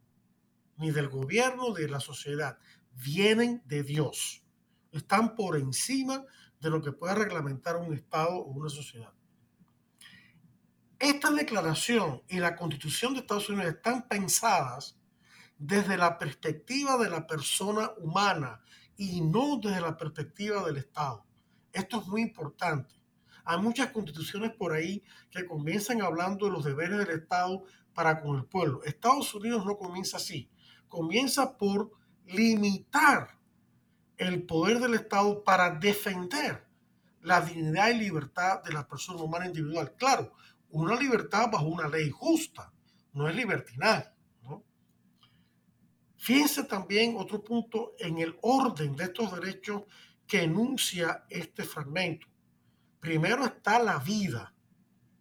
ni 0.78 0.92
del 0.92 1.10
gobierno, 1.10 1.74
ni 1.76 1.82
de 1.82 1.90
la 1.90 2.00
sociedad. 2.00 2.58
Vienen 2.94 3.62
de 3.66 3.84
Dios. 3.84 4.42
Están 4.90 5.36
por 5.36 5.58
encima 5.58 6.24
de 6.62 6.70
lo 6.70 6.82
que 6.82 6.94
pueda 6.94 7.14
reglamentar 7.14 7.76
un 7.76 7.94
Estado 7.94 8.38
o 8.38 8.46
una 8.46 8.70
sociedad. 8.70 9.12
Esta 10.98 11.30
declaración 11.32 12.24
y 12.30 12.40
la 12.40 12.56
constitución 12.56 13.14
de 13.14 13.20
Estados 13.20 13.50
Unidos 13.50 13.74
están 13.74 14.08
pensadas 14.08 14.98
desde 15.58 15.98
la 15.98 16.18
perspectiva 16.18 16.98
de 16.98 17.10
la 17.10 17.28
persona 17.28 17.92
humana 17.98 18.62
y 18.96 19.20
no 19.20 19.60
desde 19.62 19.82
la 19.82 19.98
perspectiva 19.98 20.66
del 20.66 20.78
Estado. 20.78 21.26
Esto 21.74 22.00
es 22.00 22.08
muy 22.08 22.22
importante. 22.22 22.96
Hay 23.44 23.60
muchas 23.60 23.92
constituciones 23.92 24.52
por 24.52 24.72
ahí 24.72 25.04
que 25.32 25.46
comienzan 25.46 26.02
hablando 26.02 26.46
de 26.46 26.54
los 26.54 26.64
deberes 26.64 26.98
del 26.98 27.22
Estado 27.22 27.66
para 27.98 28.22
con 28.22 28.38
el 28.38 28.46
pueblo. 28.46 28.84
Estados 28.84 29.34
Unidos 29.34 29.66
no 29.66 29.76
comienza 29.76 30.18
así. 30.18 30.52
Comienza 30.88 31.58
por 31.58 31.90
limitar 32.28 33.36
el 34.18 34.44
poder 34.44 34.80
del 34.80 34.94
Estado 34.94 35.44
para 35.44 35.72
defender 35.72 36.64
la 37.24 37.42
dignidad 37.42 37.90
y 37.90 37.96
libertad 37.96 38.62
de 38.64 38.72
la 38.72 38.88
persona 38.88 39.24
humana 39.24 39.48
individual. 39.48 39.96
Claro, 39.98 40.32
una 40.70 40.96
libertad 40.96 41.50
bajo 41.52 41.66
una 41.66 41.88
ley 41.88 42.12
justa, 42.12 42.72
no 43.14 43.28
es 43.28 43.36
libertinaje. 43.36 44.12
Fíjense 46.18 46.66
también 46.66 47.16
otro 47.18 47.44
punto 47.44 47.96
en 47.98 48.20
el 48.20 48.38
orden 48.44 48.96
de 48.96 49.06
estos 49.06 49.34
derechos 49.40 49.86
que 50.28 50.44
enuncia 50.44 51.26
este 51.32 51.64
fragmento. 51.64 52.28
Primero 53.00 53.44
está 53.44 53.80
la 53.80 53.98
vida. 53.98 54.54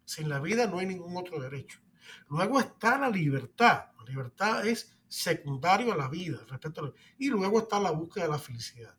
Sin 0.05 0.29
la 0.29 0.41
vida 0.41 0.67
no 0.67 0.79
hay 0.79 0.87
ningún 0.87 1.17
otro 1.17 1.41
derecho. 1.41 1.81
Luego 2.29 2.61
está 2.61 2.99
la 2.99 3.09
libertad. 3.09 3.87
La 3.99 4.05
libertad 4.05 4.67
es 4.67 4.97
secundario 5.09 5.93
a 5.93 5.97
la 5.97 6.09
vida. 6.09 6.39
Respecto 6.49 6.95
y 7.19 7.29
luego 7.29 7.61
está 7.61 7.81
la 7.81 7.91
búsqueda 7.91 8.25
de 8.25 8.31
la 8.31 8.39
felicidad. 8.39 8.95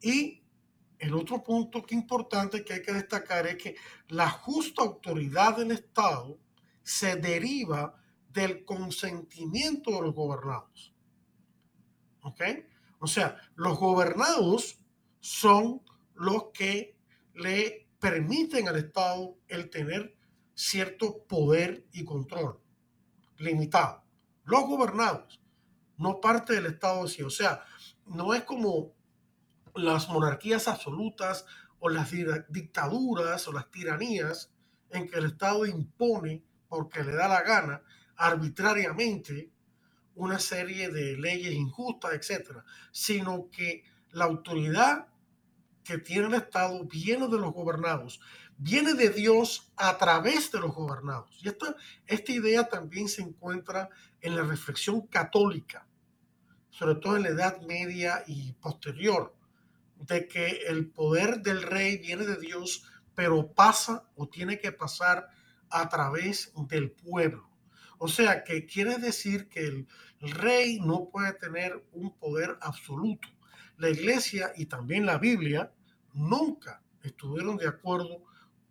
Y 0.00 0.42
el 0.98 1.14
otro 1.14 1.42
punto 1.42 1.82
que 1.82 1.94
importante 1.94 2.64
que 2.64 2.74
hay 2.74 2.82
que 2.82 2.92
destacar 2.92 3.46
es 3.46 3.56
que 3.56 3.76
la 4.08 4.30
justa 4.30 4.82
autoridad 4.82 5.56
del 5.56 5.72
Estado 5.72 6.38
se 6.82 7.16
deriva 7.16 7.94
del 8.32 8.64
consentimiento 8.64 9.90
de 9.90 10.00
los 10.00 10.14
gobernados. 10.14 10.94
¿Ok? 12.22 12.40
O 13.00 13.06
sea, 13.06 13.36
los 13.56 13.78
gobernados 13.78 14.78
son 15.20 15.82
los 16.14 16.50
que 16.54 16.96
le 17.34 17.88
permiten 17.98 18.68
al 18.68 18.76
Estado 18.76 19.36
el 19.48 19.70
tener 19.70 20.16
cierto 20.62 21.24
poder 21.24 21.84
y 21.92 22.04
control 22.04 22.60
limitado. 23.36 24.04
Los 24.44 24.62
gobernados, 24.62 25.40
no 25.98 26.20
parte 26.20 26.54
del 26.54 26.66
Estado 26.66 27.06
sí. 27.08 27.22
O 27.22 27.30
sea, 27.30 27.64
no 28.06 28.32
es 28.32 28.44
como 28.44 28.92
las 29.74 30.08
monarquías 30.08 30.68
absolutas 30.68 31.46
o 31.80 31.88
las 31.88 32.10
dictaduras 32.48 33.48
o 33.48 33.52
las 33.52 33.70
tiranías 33.70 34.52
en 34.90 35.08
que 35.08 35.18
el 35.18 35.26
Estado 35.26 35.66
impone 35.66 36.44
porque 36.68 37.02
le 37.02 37.14
da 37.14 37.26
la 37.26 37.42
gana 37.42 37.82
arbitrariamente 38.16 39.50
una 40.14 40.38
serie 40.38 40.90
de 40.90 41.16
leyes 41.16 41.54
injustas, 41.54 42.12
etcétera, 42.12 42.64
sino 42.92 43.48
que 43.50 43.82
la 44.12 44.26
autoridad 44.26 45.08
que 45.82 45.98
tiene 45.98 46.28
el 46.28 46.34
Estado 46.34 46.84
viene 46.84 47.26
de 47.26 47.38
los 47.38 47.52
gobernados, 47.52 48.20
viene 48.62 48.94
de 48.94 49.10
Dios 49.10 49.72
a 49.76 49.98
través 49.98 50.52
de 50.52 50.60
los 50.60 50.72
gobernados. 50.72 51.28
Y 51.42 51.48
esta, 51.48 51.74
esta 52.06 52.32
idea 52.32 52.68
también 52.68 53.08
se 53.08 53.22
encuentra 53.22 53.88
en 54.20 54.36
la 54.36 54.42
reflexión 54.42 55.06
católica, 55.08 55.86
sobre 56.70 56.94
todo 56.94 57.16
en 57.16 57.24
la 57.24 57.30
Edad 57.30 57.60
Media 57.62 58.22
y 58.26 58.52
posterior, 58.54 59.34
de 59.98 60.28
que 60.28 60.62
el 60.68 60.86
poder 60.86 61.40
del 61.40 61.62
rey 61.62 61.98
viene 61.98 62.24
de 62.24 62.36
Dios, 62.36 62.84
pero 63.16 63.52
pasa 63.52 64.04
o 64.14 64.28
tiene 64.28 64.60
que 64.60 64.70
pasar 64.70 65.28
a 65.68 65.88
través 65.88 66.52
del 66.68 66.92
pueblo. 66.92 67.48
O 67.98 68.06
sea, 68.06 68.44
que 68.44 68.66
quiere 68.66 68.98
decir 68.98 69.48
que 69.48 69.66
el, 69.66 69.88
rey 70.20 70.78
no 70.78 71.08
puede 71.08 71.32
tener 71.32 71.84
un 71.90 72.16
poder 72.16 72.56
absoluto. 72.60 73.26
La 73.76 73.90
iglesia 73.90 74.52
y 74.56 74.66
también 74.66 75.04
la 75.04 75.18
Biblia 75.18 75.72
nunca 76.12 76.80
estuvieron 77.02 77.56
de 77.56 77.66
acuerdo 77.66 78.22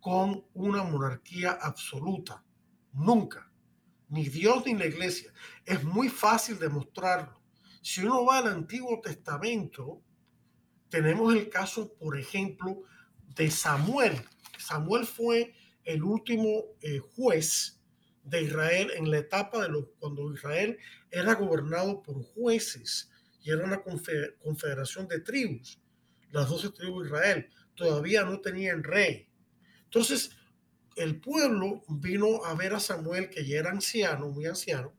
con 0.02 0.44
una 0.52 0.82
monarquía 0.82 1.52
absoluta. 1.52 2.44
Nunca. 2.92 3.50
Ni 4.08 4.28
Dios 4.28 4.66
ni 4.66 4.74
la 4.74 4.86
iglesia. 4.86 5.32
Es 5.64 5.84
muy 5.84 6.08
fácil 6.08 6.58
demostrarlo. 6.58 7.40
Si 7.80 8.02
uno 8.02 8.24
va 8.24 8.38
al 8.38 8.48
Antiguo 8.48 9.00
Testamento, 9.00 10.02
tenemos 10.88 11.32
el 11.34 11.48
caso, 11.48 11.94
por 11.94 12.18
ejemplo, 12.18 12.82
de 13.36 13.48
Samuel. 13.48 14.20
Samuel 14.58 15.06
fue 15.06 15.54
el 15.84 16.02
último 16.02 16.64
eh, 16.80 16.98
juez 16.98 17.80
de 18.24 18.42
Israel 18.42 18.90
en 18.96 19.08
la 19.08 19.18
etapa 19.18 19.62
de 19.62 19.68
los, 19.68 19.84
cuando 20.00 20.34
Israel 20.34 20.78
era 21.12 21.34
gobernado 21.34 22.02
por 22.02 22.20
jueces 22.24 23.08
y 23.40 23.52
era 23.52 23.64
una 23.64 23.82
confederación 23.82 25.06
de 25.06 25.20
tribus, 25.20 25.80
las 26.32 26.48
doce 26.48 26.70
tribus 26.70 27.04
de 27.04 27.08
Israel. 27.08 27.50
Todavía 27.76 28.24
no 28.24 28.40
tenían 28.40 28.82
rey. 28.82 29.28
Entonces, 29.94 30.30
el 30.96 31.20
pueblo 31.20 31.82
vino 31.86 32.46
a 32.46 32.54
ver 32.54 32.72
a 32.72 32.80
Samuel, 32.80 33.28
que 33.28 33.46
ya 33.46 33.58
era 33.58 33.70
anciano, 33.70 34.30
muy 34.30 34.46
anciano, 34.46 34.94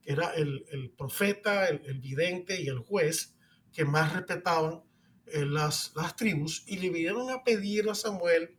que 0.00 0.10
era 0.10 0.34
el, 0.34 0.92
profeta, 0.98 1.68
el, 1.68 2.00
vidente 2.00 2.60
y 2.60 2.66
el 2.66 2.80
juez 2.80 3.36
que 3.72 3.84
más 3.84 4.12
respetaban 4.12 4.82
eh, 5.26 5.44
las, 5.44 5.92
las 5.94 6.16
tribus, 6.16 6.64
y 6.66 6.78
le 6.78 6.90
vinieron 6.90 7.30
a 7.30 7.44
pedir 7.44 7.88
a 7.88 7.94
Samuel 7.94 8.58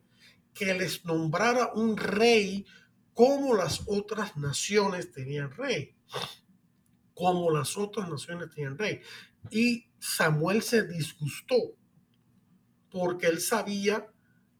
que 0.54 0.72
les 0.72 1.04
nombrara 1.04 1.70
un 1.74 1.98
rey 1.98 2.64
como 3.12 3.54
las 3.54 3.82
otras 3.86 4.38
naciones 4.38 5.12
tenían 5.12 5.50
rey. 5.50 5.94
Como 7.12 7.50
las 7.50 7.76
otras 7.76 8.08
naciones 8.08 8.48
tenían 8.54 8.78
rey. 8.78 9.02
Y 9.50 9.90
Samuel 9.98 10.62
se 10.62 10.88
disgustó 10.88 11.76
porque 12.90 13.26
él 13.26 13.40
sabía 13.42 14.13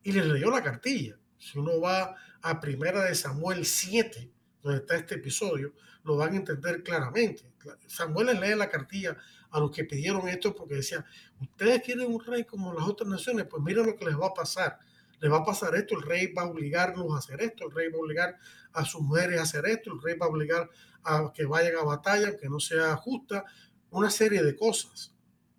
y 0.04 0.12
le 0.12 0.24
leyó 0.24 0.50
la 0.50 0.62
cartilla. 0.62 1.18
Si 1.36 1.58
uno 1.58 1.80
va 1.80 2.14
a 2.40 2.60
primera 2.60 3.02
de 3.02 3.14
Samuel 3.16 3.66
7, 3.66 4.30
donde 4.62 4.78
está 4.78 4.96
este 4.96 5.16
episodio, 5.16 5.74
lo 6.04 6.16
van 6.16 6.34
a 6.34 6.36
entender 6.36 6.82
claramente. 6.84 7.52
Samuel 7.86 8.28
le 8.28 8.34
lee 8.34 8.54
la 8.54 8.68
cartilla 8.68 9.16
a 9.50 9.58
los 9.58 9.72
que 9.72 9.84
pidieron 9.84 10.28
esto 10.28 10.54
porque 10.54 10.76
decía, 10.76 11.04
ustedes 11.40 11.82
quieren 11.82 12.14
un 12.14 12.24
rey 12.24 12.44
como 12.44 12.72
las 12.72 12.86
otras 12.86 13.08
naciones, 13.08 13.46
pues 13.50 13.62
miren 13.62 13.86
lo 13.86 13.96
que 13.96 14.04
les 14.04 14.14
va 14.14 14.28
a 14.28 14.34
pasar 14.34 14.78
le 15.24 15.30
va 15.30 15.38
a 15.38 15.44
pasar 15.44 15.74
esto, 15.74 15.96
el 15.96 16.02
rey 16.02 16.32
va 16.34 16.42
a 16.42 16.46
obligarnos 16.50 17.10
a 17.14 17.16
hacer 17.16 17.40
esto, 17.40 17.64
el 17.64 17.74
rey 17.74 17.88
va 17.88 17.96
a 17.96 18.00
obligar 18.02 18.38
a 18.74 18.84
sus 18.84 19.00
mujeres 19.00 19.40
a 19.40 19.44
hacer 19.44 19.64
esto, 19.64 19.90
el 19.94 20.02
rey 20.02 20.18
va 20.18 20.26
a 20.26 20.28
obligar 20.28 20.68
a 21.02 21.32
que 21.32 21.46
vayan 21.46 21.76
a 21.76 21.82
batalla, 21.82 22.36
que 22.36 22.46
no 22.50 22.60
sea 22.60 22.94
justa, 22.96 23.42
una 23.90 24.10
serie 24.10 24.42
de 24.42 24.54
cosas. 24.54 25.13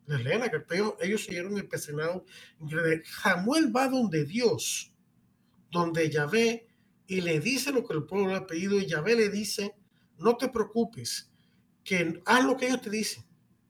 Les 0.07 0.23
leen 0.23 0.39
la 0.39 0.51
carta, 0.51 0.75
ellos, 0.75 0.93
ellos 1.01 1.23
siguieron 1.23 1.57
empecinado. 1.57 2.25
Samuel 3.21 3.75
va 3.75 3.87
donde 3.87 4.25
Dios, 4.25 4.93
donde 5.71 6.09
Yahvé, 6.09 6.67
y 7.07 7.21
le 7.21 7.39
dice 7.39 7.71
lo 7.71 7.85
que 7.85 7.93
el 7.93 8.03
pueblo 8.03 8.29
le 8.29 8.35
ha 8.35 8.47
pedido, 8.47 8.77
y 8.77 8.85
Yahvé 8.85 9.15
le 9.15 9.29
dice, 9.29 9.75
no 10.17 10.37
te 10.37 10.49
preocupes, 10.49 11.31
que 11.83 12.21
haz 12.25 12.45
lo 12.45 12.57
que 12.57 12.67
ellos 12.67 12.81
te 12.81 12.89
dicen, 12.89 13.25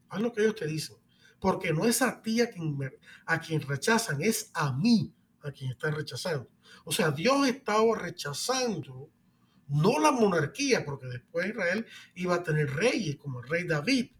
haz 0.09 0.21
lo 0.21 0.31
que 0.31 0.41
ellos 0.41 0.55
te 0.55 0.67
dicen, 0.67 0.97
porque 1.39 1.73
no 1.73 1.85
es 1.85 2.01
a 2.01 2.21
ti 2.21 2.41
a 2.41 2.49
quien, 2.49 2.77
a 3.25 3.39
quien 3.39 3.61
rechazan, 3.61 4.21
es 4.21 4.51
a 4.53 4.73
mí 4.73 5.13
a 5.41 5.51
quien 5.51 5.71
está 5.71 5.91
rechazando. 5.91 6.49
O 6.83 6.91
sea, 6.91 7.11
Dios 7.11 7.47
estaba 7.47 7.97
rechazando 7.97 9.09
no 9.67 9.99
la 9.99 10.11
monarquía, 10.11 10.85
porque 10.85 11.07
después 11.07 11.47
Israel 11.47 11.85
iba 12.15 12.35
a 12.35 12.43
tener 12.43 12.69
reyes, 12.73 13.17
como 13.17 13.41
el 13.41 13.49
rey 13.49 13.63
David. 13.65 14.11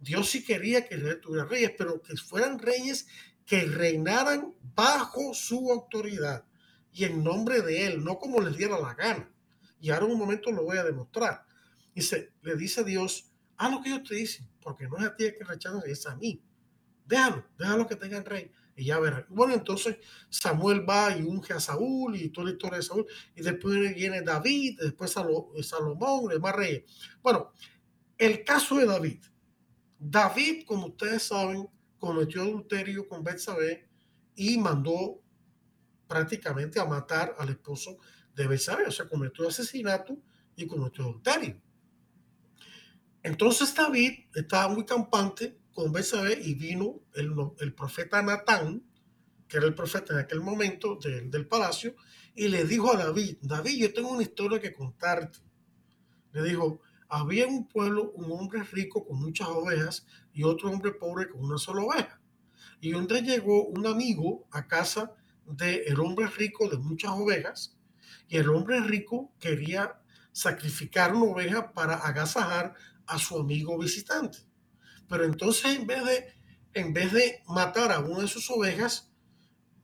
Dios 0.00 0.30
sí 0.30 0.44
quería 0.44 0.86
que 0.86 0.96
Israel 0.96 1.20
tuviera 1.20 1.46
reyes, 1.46 1.72
pero 1.76 2.00
que 2.00 2.16
fueran 2.16 2.58
reyes 2.58 3.06
que 3.44 3.64
reinaran 3.66 4.54
bajo 4.74 5.34
su 5.34 5.70
autoridad 5.70 6.44
y 6.92 7.04
en 7.04 7.22
nombre 7.22 7.62
de 7.62 7.86
él, 7.86 8.04
no 8.04 8.18
como 8.18 8.40
les 8.40 8.56
diera 8.56 8.78
la 8.78 8.94
gana. 8.94 9.30
Y 9.80 9.90
ahora 9.90 10.06
en 10.06 10.12
un 10.12 10.18
momento 10.18 10.50
lo 10.50 10.64
voy 10.64 10.78
a 10.78 10.84
demostrar. 10.84 11.44
Dice, 11.94 12.32
le 12.42 12.56
dice 12.56 12.80
a 12.80 12.84
Dios, 12.84 13.32
haz 13.56 13.70
lo 13.70 13.82
que 13.82 13.90
ellos 13.90 14.08
te 14.08 14.14
dicen, 14.14 14.48
porque 14.60 14.88
no 14.88 14.96
es 14.98 15.04
a 15.04 15.16
ti 15.16 15.24
que 15.36 15.44
rechazan, 15.44 15.82
es 15.86 16.06
a 16.06 16.16
mí. 16.16 16.42
Déjalo, 17.06 17.46
déjalo 17.58 17.86
que 17.86 17.96
tengan 17.96 18.24
rey 18.24 18.50
y 18.76 18.84
ya 18.84 18.98
verán. 18.98 19.26
Bueno, 19.28 19.54
entonces 19.54 19.98
Samuel 20.28 20.88
va 20.88 21.16
y 21.16 21.22
unge 21.22 21.52
a 21.52 21.60
Saúl 21.60 22.16
y 22.16 22.30
toda 22.30 22.46
la 22.46 22.52
historia 22.52 22.78
de 22.78 22.82
Saúl, 22.82 23.06
y 23.34 23.42
después 23.42 23.94
viene 23.94 24.22
David, 24.22 24.78
después 24.80 25.10
Salomón, 25.10 26.28
demás 26.28 26.54
reyes. 26.54 26.84
Bueno, 27.22 27.52
el 28.16 28.44
caso 28.44 28.76
de 28.76 28.86
David. 28.86 29.22
David, 30.02 30.64
como 30.66 30.86
ustedes 30.86 31.24
saben, 31.24 31.68
cometió 31.98 32.40
adulterio 32.40 33.06
con 33.06 33.22
Betsabé 33.22 33.86
y 34.34 34.56
mandó 34.56 35.22
prácticamente 36.08 36.80
a 36.80 36.86
matar 36.86 37.36
al 37.38 37.50
esposo 37.50 37.98
de 38.34 38.46
Betsabé, 38.46 38.86
o 38.86 38.90
sea, 38.90 39.06
cometió 39.06 39.46
asesinato 39.46 40.16
y 40.56 40.66
cometió 40.66 41.04
adulterio. 41.04 41.60
Entonces 43.22 43.74
David 43.74 44.12
estaba 44.34 44.72
muy 44.72 44.86
campante 44.86 45.58
con 45.74 45.92
y 46.42 46.54
vino 46.54 47.00
el, 47.14 47.34
el, 47.58 47.74
profeta 47.74 48.22
Natán, 48.22 48.82
que 49.46 49.58
era 49.58 49.66
el 49.66 49.74
profeta 49.74 50.14
en 50.14 50.20
aquel 50.20 50.40
momento 50.40 50.96
del 50.96 51.46
palacio, 51.46 51.94
y 52.34 52.48
le 52.48 52.64
dijo 52.64 52.92
a 52.92 52.96
David, 52.96 53.36
David, 53.42 53.76
yo 53.78 53.92
tengo 53.92 54.10
una 54.10 54.22
historia 54.22 54.60
que 54.60 54.72
contarte. 54.72 55.38
Le 56.32 56.42
dijo, 56.42 56.80
había 57.10 57.46
un 57.46 57.66
pueblo 57.66 58.12
un 58.12 58.30
hombre 58.30 58.62
rico 58.62 59.04
con 59.04 59.20
muchas 59.20 59.48
ovejas 59.48 60.06
y 60.32 60.44
otro 60.44 60.70
hombre 60.70 60.92
pobre 60.92 61.28
con 61.28 61.44
una 61.44 61.58
sola 61.58 61.82
oveja. 61.82 62.20
Y 62.80 62.94
un 62.94 63.06
día 63.06 63.20
llegó 63.20 63.64
un 63.64 63.86
amigo 63.86 64.46
a 64.52 64.66
casa 64.66 65.12
del 65.44 65.82
el 65.86 66.00
hombre 66.00 66.28
rico 66.28 66.68
de 66.68 66.78
muchas 66.78 67.10
ovejas 67.10 67.76
y 68.28 68.36
el 68.36 68.48
hombre 68.48 68.80
rico 68.80 69.32
quería 69.40 70.00
sacrificar 70.32 71.14
una 71.14 71.32
oveja 71.32 71.72
para 71.72 71.96
agasajar 71.96 72.74
a 73.06 73.18
su 73.18 73.38
amigo 73.38 73.76
visitante. 73.76 74.38
Pero 75.08 75.24
entonces 75.24 75.76
en 75.76 75.86
vez 75.86 76.04
de, 76.04 76.32
en 76.74 76.92
vez 76.92 77.12
de 77.12 77.42
matar 77.48 77.90
a 77.90 77.98
una 77.98 78.20
de 78.20 78.28
sus 78.28 78.48
ovejas, 78.50 79.10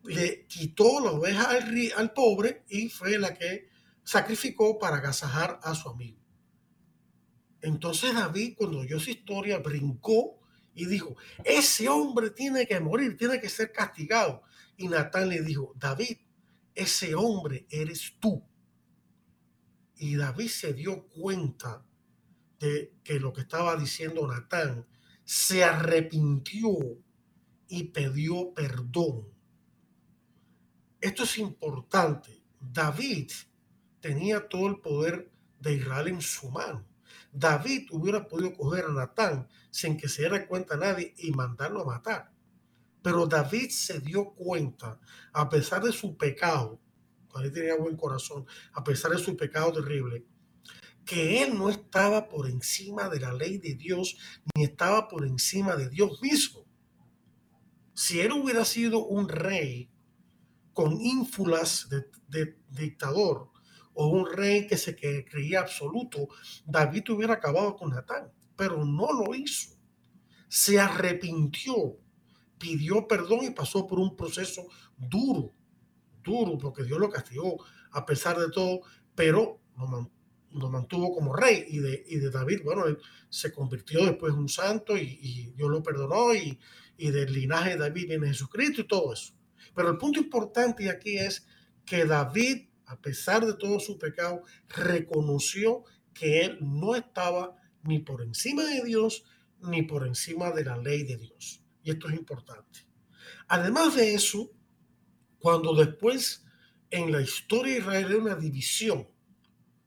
le 0.04 0.46
quitó 0.46 1.00
la 1.00 1.10
oveja 1.10 1.50
al, 1.50 1.92
al 1.96 2.12
pobre 2.12 2.64
y 2.68 2.88
fue 2.88 3.18
la 3.18 3.34
que 3.34 3.68
sacrificó 4.04 4.78
para 4.78 4.98
agasajar 4.98 5.58
a 5.64 5.74
su 5.74 5.88
amigo. 5.88 6.25
Entonces 7.66 8.14
David, 8.14 8.54
cuando 8.56 8.78
oyó 8.78 8.98
esa 8.98 9.10
historia, 9.10 9.58
brincó 9.58 10.38
y 10.72 10.86
dijo, 10.86 11.16
ese 11.42 11.88
hombre 11.88 12.30
tiene 12.30 12.64
que 12.64 12.78
morir, 12.78 13.16
tiene 13.16 13.40
que 13.40 13.48
ser 13.48 13.72
castigado. 13.72 14.44
Y 14.76 14.86
Natán 14.86 15.28
le 15.28 15.42
dijo, 15.42 15.72
David, 15.74 16.16
ese 16.76 17.16
hombre 17.16 17.66
eres 17.68 18.14
tú. 18.20 18.40
Y 19.96 20.14
David 20.14 20.46
se 20.46 20.74
dio 20.74 21.08
cuenta 21.08 21.84
de 22.60 22.92
que 23.02 23.18
lo 23.18 23.32
que 23.32 23.40
estaba 23.40 23.74
diciendo 23.74 24.28
Natán 24.28 24.86
se 25.24 25.64
arrepintió 25.64 26.70
y 27.66 27.82
pidió 27.82 28.54
perdón. 28.54 29.26
Esto 31.00 31.24
es 31.24 31.36
importante. 31.38 32.44
David 32.60 33.32
tenía 33.98 34.48
todo 34.48 34.68
el 34.68 34.78
poder 34.78 35.32
de 35.58 35.74
Israel 35.74 36.06
en 36.06 36.20
su 36.20 36.48
mano. 36.48 36.86
David 37.32 37.88
hubiera 37.90 38.26
podido 38.26 38.54
coger 38.54 38.86
a 38.86 38.92
Natán 38.92 39.48
sin 39.70 39.96
que 39.96 40.08
se 40.08 40.22
diera 40.22 40.46
cuenta 40.46 40.76
nadie 40.76 41.14
y 41.18 41.30
mandarlo 41.32 41.82
a 41.82 41.86
matar. 41.86 42.32
Pero 43.02 43.26
David 43.26 43.70
se 43.70 44.00
dio 44.00 44.34
cuenta, 44.34 44.98
a 45.32 45.48
pesar 45.48 45.82
de 45.82 45.92
su 45.92 46.16
pecado, 46.16 46.80
David 47.32 47.52
tenía 47.52 47.76
buen 47.76 47.96
corazón, 47.96 48.46
a 48.72 48.82
pesar 48.82 49.12
de 49.12 49.18
su 49.18 49.36
pecado 49.36 49.72
terrible, 49.72 50.26
que 51.04 51.42
él 51.42 51.56
no 51.56 51.70
estaba 51.70 52.28
por 52.28 52.48
encima 52.48 53.08
de 53.08 53.20
la 53.20 53.32
ley 53.32 53.58
de 53.58 53.74
Dios, 53.74 54.16
ni 54.54 54.64
estaba 54.64 55.08
por 55.08 55.24
encima 55.24 55.76
de 55.76 55.88
Dios 55.88 56.20
mismo. 56.20 56.66
Si 57.94 58.20
él 58.20 58.32
hubiera 58.32 58.64
sido 58.64 59.06
un 59.06 59.28
rey 59.28 59.90
con 60.72 61.00
ínfulas 61.00 61.88
de, 62.28 62.58
dictador, 62.68 63.50
o 63.98 64.08
un 64.08 64.30
rey 64.30 64.66
que 64.66 64.76
se 64.76 64.94
creía 64.94 65.60
absoluto, 65.60 66.28
David 66.66 67.10
hubiera 67.10 67.34
acabado 67.34 67.76
con 67.76 67.90
Natán, 67.90 68.30
pero 68.54 68.84
no 68.84 69.10
lo 69.12 69.34
hizo. 69.34 69.74
Se 70.48 70.78
arrepintió, 70.78 71.96
pidió 72.58 73.08
perdón 73.08 73.44
y 73.44 73.50
pasó 73.50 73.86
por 73.86 73.98
un 73.98 74.14
proceso 74.14 74.68
duro, 74.98 75.52
duro, 76.22 76.58
porque 76.58 76.84
Dios 76.84 76.98
lo 76.98 77.08
castigó 77.08 77.64
a 77.92 78.04
pesar 78.04 78.38
de 78.38 78.50
todo, 78.50 78.80
pero 79.14 79.62
lo, 80.50 80.70
mantuvo 80.70 81.14
como 81.14 81.34
rey 81.34 81.64
y 81.66 81.78
de, 81.78 82.30
David, 82.30 82.60
bueno, 82.64 82.84
se 83.30 83.50
convirtió 83.50 84.04
después 84.04 84.34
en 84.34 84.40
un 84.40 84.48
santo 84.48 84.96
y, 84.96 85.18
y 85.22 85.52
Dios 85.56 85.70
lo 85.70 85.82
perdonó 85.82 86.34
y, 86.34 86.58
y, 86.98 87.10
del 87.10 87.32
linaje 87.32 87.70
de 87.70 87.76
David 87.76 88.08
viene 88.08 88.28
Jesucristo 88.28 88.82
y 88.82 88.86
todo 88.86 89.14
eso. 89.14 89.32
Pero 89.74 89.90
el 89.90 89.96
punto 89.96 90.20
importante 90.20 90.90
aquí 90.90 91.16
es 91.16 91.46
que 91.86 92.04
David, 92.04 92.65
a 92.86 93.00
pesar 93.00 93.44
de 93.44 93.54
todo 93.54 93.80
su 93.80 93.98
pecado, 93.98 94.42
reconoció 94.68 95.84
que 96.14 96.42
él 96.42 96.58
no 96.60 96.94
estaba 96.94 97.56
ni 97.82 97.98
por 97.98 98.22
encima 98.22 98.64
de 98.64 98.82
Dios 98.82 99.24
ni 99.60 99.82
por 99.82 100.06
encima 100.06 100.50
de 100.52 100.64
la 100.64 100.76
ley 100.76 101.02
de 101.04 101.16
Dios. 101.16 101.62
Y 101.82 101.90
esto 101.90 102.08
es 102.08 102.14
importante. 102.16 102.80
Además 103.48 103.96
de 103.96 104.14
eso, 104.14 104.50
cuando 105.38 105.74
después 105.74 106.44
en 106.90 107.12
la 107.12 107.20
historia 107.20 107.74
de 107.74 107.80
Israel 107.80 108.06
hay 108.06 108.14
una 108.14 108.34
división 108.34 109.08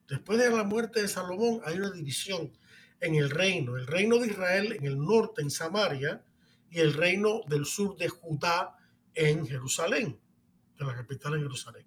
Después 0.10 0.40
de 0.40 0.50
la 0.50 0.64
muerte 0.64 1.04
de 1.04 1.08
Salomón 1.08 1.62
hay 1.64 1.78
una 1.78 1.92
división 1.92 2.52
en 3.00 3.16
el 3.16 3.30
reino. 3.30 3.78
El 3.78 3.86
reino 3.86 4.18
de 4.18 4.28
Israel 4.28 4.74
en 4.74 4.86
el 4.86 4.98
norte, 4.98 5.44
en 5.44 5.52
Samaria, 5.52 6.26
y 6.72 6.80
el 6.80 6.94
reino 6.94 7.42
del 7.48 7.66
sur 7.66 7.96
de 7.96 8.10
Judá 8.10 8.76
en 9.14 9.46
Jerusalén, 9.46 10.20
en 10.80 10.88
la 10.88 10.96
capital 10.96 11.36
en 11.36 11.42
Jerusalén. 11.42 11.86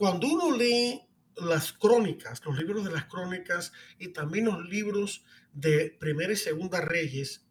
Cuando 0.00 0.28
uno 0.28 0.56
lee 0.56 1.02
las 1.36 1.74
crónicas, 1.74 2.40
los 2.46 2.56
libros 2.56 2.86
de 2.86 2.90
las 2.90 3.04
crónicas 3.04 3.70
y 3.98 4.08
también 4.08 4.46
los 4.46 4.66
libros 4.66 5.26
de 5.52 5.94
Primera 6.00 6.32
y 6.32 6.36
Segunda 6.36 6.80
Reyes, 6.80 7.44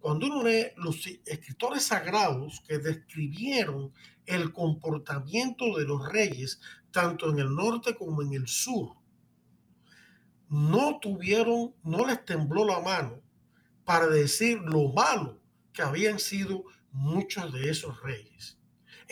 cuando 0.00 0.24
uno 0.24 0.42
lee 0.42 0.68
los 0.76 1.06
escritores 1.26 1.82
sagrados 1.82 2.62
que 2.66 2.78
describieron 2.78 3.92
el 4.24 4.54
comportamiento 4.54 5.76
de 5.76 5.84
los 5.84 6.10
reyes, 6.10 6.62
tanto 6.92 7.28
en 7.28 7.40
el 7.40 7.54
norte 7.54 7.94
como 7.94 8.22
en 8.22 8.32
el 8.32 8.48
sur, 8.48 8.96
no 10.48 10.98
tuvieron, 10.98 11.74
no 11.84 12.06
les 12.06 12.24
tembló 12.24 12.64
la 12.64 12.80
mano 12.80 13.20
para 13.84 14.06
decir 14.06 14.62
lo 14.62 14.88
malo 14.94 15.38
que 15.74 15.82
habían 15.82 16.18
sido 16.18 16.64
muchos 16.90 17.52
de 17.52 17.68
esos 17.68 18.02
reyes. 18.02 18.56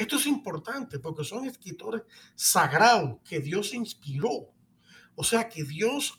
Esto 0.01 0.17
es 0.17 0.27
importante 0.27 0.99
porque 0.99 1.25
son 1.25 1.45
escritores 1.45 2.05
sagrados 2.35 3.19
que 3.23 3.39
Dios 3.39 3.75
inspiró. 3.75 4.51
O 5.15 5.23
sea 5.23 5.51
que 5.51 5.63
Dios 5.63 6.19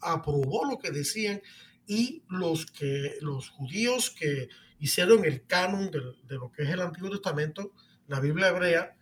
aprobó 0.00 0.64
lo 0.64 0.78
que 0.78 0.92
decían 0.92 1.42
y 1.88 2.22
los 2.28 2.66
que 2.66 3.16
los 3.20 3.48
judíos 3.48 4.10
que 4.10 4.48
hicieron 4.78 5.24
el 5.24 5.44
canon 5.44 5.90
de, 5.90 6.36
lo 6.36 6.52
que 6.52 6.62
es 6.62 6.68
el 6.68 6.80
Antiguo 6.80 7.10
Testamento, 7.10 7.72
la 8.06 8.20
Biblia 8.20 8.50
hebrea, 8.50 8.96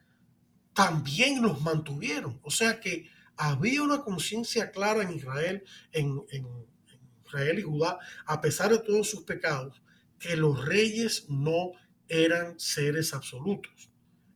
también 0.72 1.42
los 1.42 1.60
mantuvieron. 1.60 2.40
O 2.44 2.50
sea 2.50 2.80
que 2.80 3.10
había 3.36 3.82
una 3.82 4.00
conciencia 4.04 4.70
clara 4.70 5.02
en 5.02 5.12
Israel, 5.12 5.64
en 5.92 6.22
Israel 7.26 7.58
y 7.58 7.62
Judá, 7.62 7.98
a 8.24 8.40
pesar 8.40 8.70
de 8.70 8.78
todos 8.78 9.10
sus 9.10 9.24
pecados, 9.24 9.82
que 10.18 10.34
los 10.34 10.64
reyes 10.64 11.26
no 11.28 11.72
eran 12.08 12.58
seres 12.58 13.12
absolutos. 13.12 13.90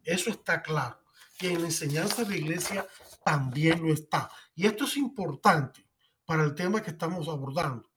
Eso 0.08 0.30
está 0.30 0.62
claro. 0.62 0.98
Y 1.38 1.48
en 1.48 1.60
la 1.60 1.66
enseñanza 1.66 2.24
de 2.24 2.30
la 2.30 2.36
iglesia 2.38 2.86
también 3.22 3.82
lo 3.82 3.92
está. 3.92 4.30
Y 4.54 4.66
esto 4.66 4.84
es 4.84 4.96
importante 4.96 5.86
para 6.24 6.44
el 6.44 6.54
tema 6.54 6.82
que 6.82 6.92
estamos 6.92 7.28
abordando. 7.28 7.92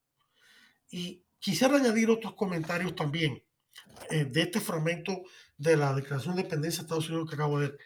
Y 0.90 1.24
quisiera 1.40 1.78
añadir 1.78 2.10
otros 2.10 2.34
comentarios 2.34 2.96
también 2.98 3.42
eh, 4.10 4.26
de 4.26 4.42
este 4.42 4.60
fragmento 4.60 5.24
de 5.56 5.78
la 5.78 5.94
Declaración 5.94 6.36
de 6.36 6.42
Independencia 6.42 6.82
de 6.82 6.86
Estados 6.86 7.08
Unidos 7.08 7.30
que 7.30 7.36
acabo 7.36 7.60
de 7.62 7.70
ver. 7.70 7.80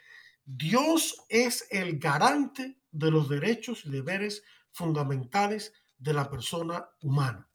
Dios 0.43 1.23
es 1.29 1.67
el 1.69 1.99
garante 1.99 2.79
de 2.91 3.11
los 3.11 3.29
derechos 3.29 3.85
y 3.85 3.91
deberes 3.91 4.41
fundamentales 4.71 5.71
de 5.99 6.13
la 6.13 6.31
persona 6.31 6.89
humana. 7.01 7.47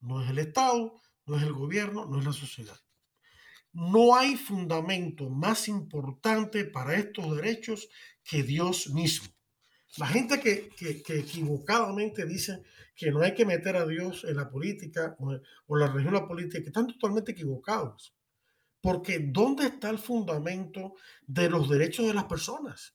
No 0.00 0.22
es 0.22 0.30
el 0.30 0.38
Estado, 0.38 1.02
no 1.26 1.36
es 1.36 1.42
el 1.42 1.52
gobierno, 1.52 2.06
no 2.06 2.18
es 2.18 2.24
la 2.24 2.32
sociedad. 2.32 2.83
No 3.74 4.14
hay 4.16 4.36
fundamento 4.36 5.28
más 5.28 5.66
importante 5.66 6.64
para 6.64 6.94
estos 6.94 7.36
derechos 7.36 7.88
que 8.22 8.44
Dios 8.44 8.88
mismo. 8.90 9.28
La 9.96 10.06
gente 10.06 10.40
que, 10.40 10.70
equivocadamente 11.08 12.24
dice 12.24 12.62
que 12.96 13.10
no 13.10 13.22
hay 13.22 13.34
que 13.34 13.44
meter 13.44 13.76
a 13.76 13.86
Dios 13.86 14.24
en 14.24 14.36
la 14.36 14.48
política 14.48 15.16
o, 15.18 15.76
la 15.76 15.88
religión 15.88 16.14
la 16.14 16.26
política, 16.26 16.64
están 16.66 16.86
totalmente 16.86 17.32
equivocados. 17.32 18.14
Porque 18.80 19.18
¿dónde 19.18 19.66
está 19.66 19.90
el 19.90 19.98
fundamento 19.98 20.94
de 21.26 21.50
los 21.50 21.68
derechos 21.68 22.06
de 22.06 22.14
las 22.14 22.24
personas? 22.24 22.94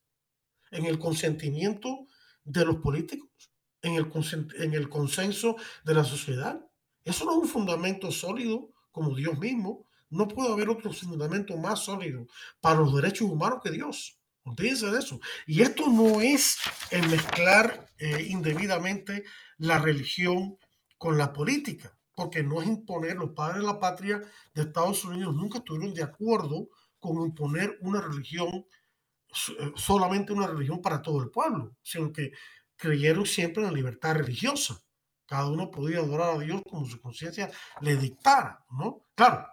En 0.71 0.85
el 0.85 0.97
consentimiento 0.97 2.07
de 2.45 2.63
los 2.63 2.77
políticos, 2.77 3.51
en 3.81 3.95
el, 3.95 4.11
en 4.59 4.73
el 4.73 4.87
consenso 4.89 5.57
de 5.83 5.93
la 5.93 6.03
sociedad. 6.03 6.65
Eso 7.03 7.25
no 7.25 7.31
es 7.31 7.37
un 7.39 7.47
fundamento 7.49 8.11
sólido 8.11 8.71
como 8.91 9.15
Dios 9.15 9.37
mismo. 9.39 9.88
No 10.09 10.27
puede 10.27 10.51
haber 10.51 10.69
otro 10.69 10.91
fundamento 10.91 11.55
más 11.57 11.79
sólido 11.79 12.27
para 12.59 12.79
los 12.79 12.95
derechos 12.95 13.29
humanos 13.29 13.59
que 13.63 13.71
Dios. 13.71 14.19
Olvídense 14.43 14.87
de 14.87 14.99
eso. 14.99 15.19
Y 15.45 15.61
esto 15.61 15.87
no 15.89 16.21
es 16.21 16.57
el 16.91 17.07
mezclar 17.09 17.87
eh, 17.97 18.25
indebidamente 18.29 19.23
la 19.57 19.77
religión 19.77 20.57
con 20.97 21.17
la 21.17 21.31
política, 21.31 21.97
porque 22.15 22.43
no 22.43 22.61
es 22.61 22.67
imponer, 22.67 23.15
los 23.15 23.31
padres 23.31 23.61
de 23.61 23.67
la 23.67 23.79
patria 23.79 24.21
de 24.53 24.61
Estados 24.63 25.03
Unidos 25.05 25.35
nunca 25.35 25.59
estuvieron 25.59 25.93
de 25.93 26.03
acuerdo 26.03 26.69
con 26.99 27.21
imponer 27.21 27.77
una 27.81 28.01
religión, 28.01 28.49
eh, 28.49 29.71
solamente 29.75 30.33
una 30.33 30.47
religión 30.47 30.81
para 30.81 31.01
todo 31.01 31.21
el 31.21 31.29
pueblo, 31.29 31.75
sino 31.81 32.11
que 32.11 32.31
creyeron 32.75 33.25
siempre 33.25 33.61
en 33.61 33.69
la 33.69 33.75
libertad 33.75 34.15
religiosa. 34.15 34.81
Cada 35.25 35.47
uno 35.47 35.69
podía 35.69 35.99
adorar 35.99 36.35
a 36.35 36.39
Dios 36.39 36.61
como 36.67 36.87
su 36.87 36.99
conciencia 36.99 37.51
le 37.81 37.95
dictara, 37.97 38.65
¿no? 38.71 39.05
Claro, 39.13 39.45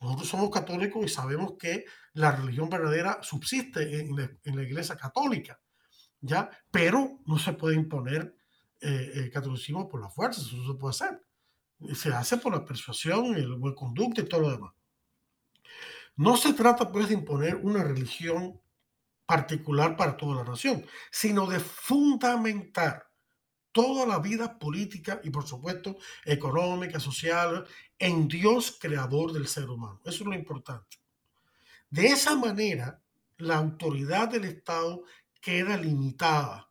nosotros 0.00 0.28
somos 0.28 0.50
católicos 0.50 1.04
y 1.04 1.08
sabemos 1.08 1.54
que 1.58 1.84
la 2.14 2.32
religión 2.32 2.70
verdadera 2.70 3.18
subsiste 3.22 4.00
en 4.00 4.16
la, 4.16 4.62
iglesia 4.62 4.96
católica, 4.96 5.60
¿ya? 6.20 6.48
Pero 6.70 7.20
no 7.26 7.38
se 7.38 7.52
puede 7.52 7.76
imponer 7.76 8.34
eh, 8.80 9.12
el 9.14 9.30
catolicismo 9.30 9.88
por 9.88 10.00
la 10.00 10.08
fuerza, 10.08 10.40
eso 10.40 10.56
no 10.56 10.72
se 10.72 10.78
puede 10.78 10.90
hacer. 10.90 11.22
Se 11.94 12.12
hace 12.12 12.38
por 12.38 12.52
la 12.52 12.64
persuasión, 12.64 13.36
el 13.36 13.54
buen 13.56 13.74
conducto 13.74 14.22
y 14.22 14.28
todo 14.28 14.40
lo 14.40 14.50
demás. 14.50 14.72
No 16.16 16.36
se 16.36 16.54
trata 16.54 16.90
pues 16.90 17.08
de 17.08 17.14
imponer 17.14 17.56
una 17.56 17.82
religión 17.82 18.60
particular 19.26 19.96
para 19.96 20.16
toda 20.16 20.42
la 20.42 20.50
nación, 20.50 20.84
sino 21.10 21.46
de 21.46 21.60
fundamentar 21.60 23.09
toda 23.72 24.06
la 24.06 24.18
vida 24.18 24.58
política 24.58 25.20
y 25.22 25.30
por 25.30 25.46
supuesto 25.46 25.96
económica, 26.24 26.98
social, 27.00 27.66
en 27.98 28.28
Dios 28.28 28.78
creador 28.80 29.32
del 29.32 29.46
ser 29.46 29.68
humano. 29.68 30.00
Eso 30.04 30.24
es 30.24 30.26
lo 30.26 30.34
importante. 30.34 30.98
De 31.90 32.06
esa 32.06 32.36
manera, 32.36 33.02
la 33.38 33.56
autoridad 33.56 34.28
del 34.28 34.44
Estado 34.44 35.02
queda 35.40 35.76
limitada. 35.76 36.68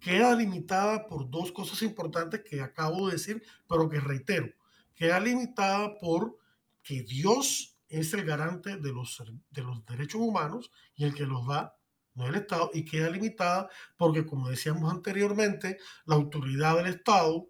Queda 0.00 0.34
limitada 0.34 1.06
por 1.06 1.30
dos 1.30 1.52
cosas 1.52 1.82
importantes 1.82 2.42
que 2.42 2.60
acabo 2.60 3.06
de 3.06 3.14
decir, 3.14 3.42
pero 3.68 3.88
que 3.88 4.00
reitero. 4.00 4.48
Queda 4.94 5.20
limitada 5.20 5.98
por 5.98 6.38
que 6.82 7.02
Dios 7.02 7.76
es 7.88 8.12
el 8.14 8.24
garante 8.24 8.76
de 8.76 8.92
los, 8.92 9.22
de 9.50 9.62
los 9.62 9.84
derechos 9.86 10.20
humanos 10.20 10.70
y 10.94 11.04
el 11.04 11.14
que 11.14 11.24
los 11.24 11.46
da 11.46 11.75
no 12.16 12.26
el 12.26 12.34
Estado, 12.34 12.70
y 12.74 12.84
queda 12.84 13.10
limitada 13.10 13.68
porque, 13.96 14.26
como 14.26 14.48
decíamos 14.48 14.90
anteriormente, 14.92 15.78
la 16.06 16.16
autoridad 16.16 16.76
del 16.76 16.86
Estado 16.86 17.48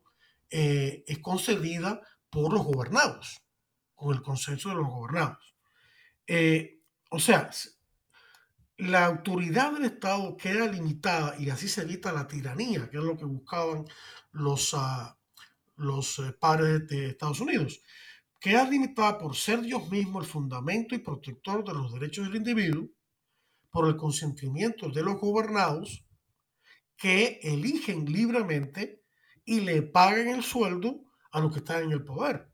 eh, 0.51 1.05
es 1.07 1.19
concedida 1.21 2.01
por 2.29 2.53
los 2.53 2.65
gobernados, 2.65 3.41
con 3.95 4.15
el 4.15 4.23
consenso 4.23 4.69
de 4.69 4.75
los 4.75 4.87
gobernados. 4.87 5.55
Eh, 6.27 6.81
o 7.11 7.19
sea, 7.19 7.49
la 8.79 9.07
autoridad 9.07 9.73
del 9.73 9.85
Estado 9.85 10.37
queda 10.37 10.67
limitada 10.67 11.37
y 11.39 11.49
así 11.49 11.69
se 11.69 11.83
evita 11.83 12.13
la 12.13 12.27
tiranía, 12.27 12.91
que 12.91 12.99
es 12.99 13.05
lo 13.05 13.17
que 13.17 13.25
buscaban 13.25 13.85
los, 14.33 14.75
uh, 14.75 15.15
los 15.77 16.19
eh, 16.19 16.33
padres 16.39 16.87
de 16.89 17.11
Estados 17.11 17.41
Unidos. 17.41 17.81
Queda 18.39 18.69
limitada 18.69 19.17
por 19.19 19.35
ser 19.35 19.63
Dios 19.63 19.89
mismo 19.91 20.21
el 20.21 20.27
fundamento 20.27 20.95
y 20.95 20.99
protector 20.99 21.65
de 21.65 21.73
los 21.73 21.93
derechos 21.93 22.27
del 22.27 22.37
individuo 22.37 22.89
por 23.71 23.89
el 23.89 23.97
consentimiento 23.97 24.89
de 24.89 25.03
los 25.03 25.21
gobernados 25.21 26.05
que 26.97 27.41
eligen 27.43 28.07
libremente 28.07 29.03
y 29.45 29.61
le 29.61 29.83
pagan 29.83 30.29
el 30.29 30.43
sueldo 30.43 31.05
a 31.31 31.41
los 31.41 31.53
que 31.53 31.59
están 31.59 31.85
en 31.85 31.93
el 31.93 32.05
poder. 32.05 32.51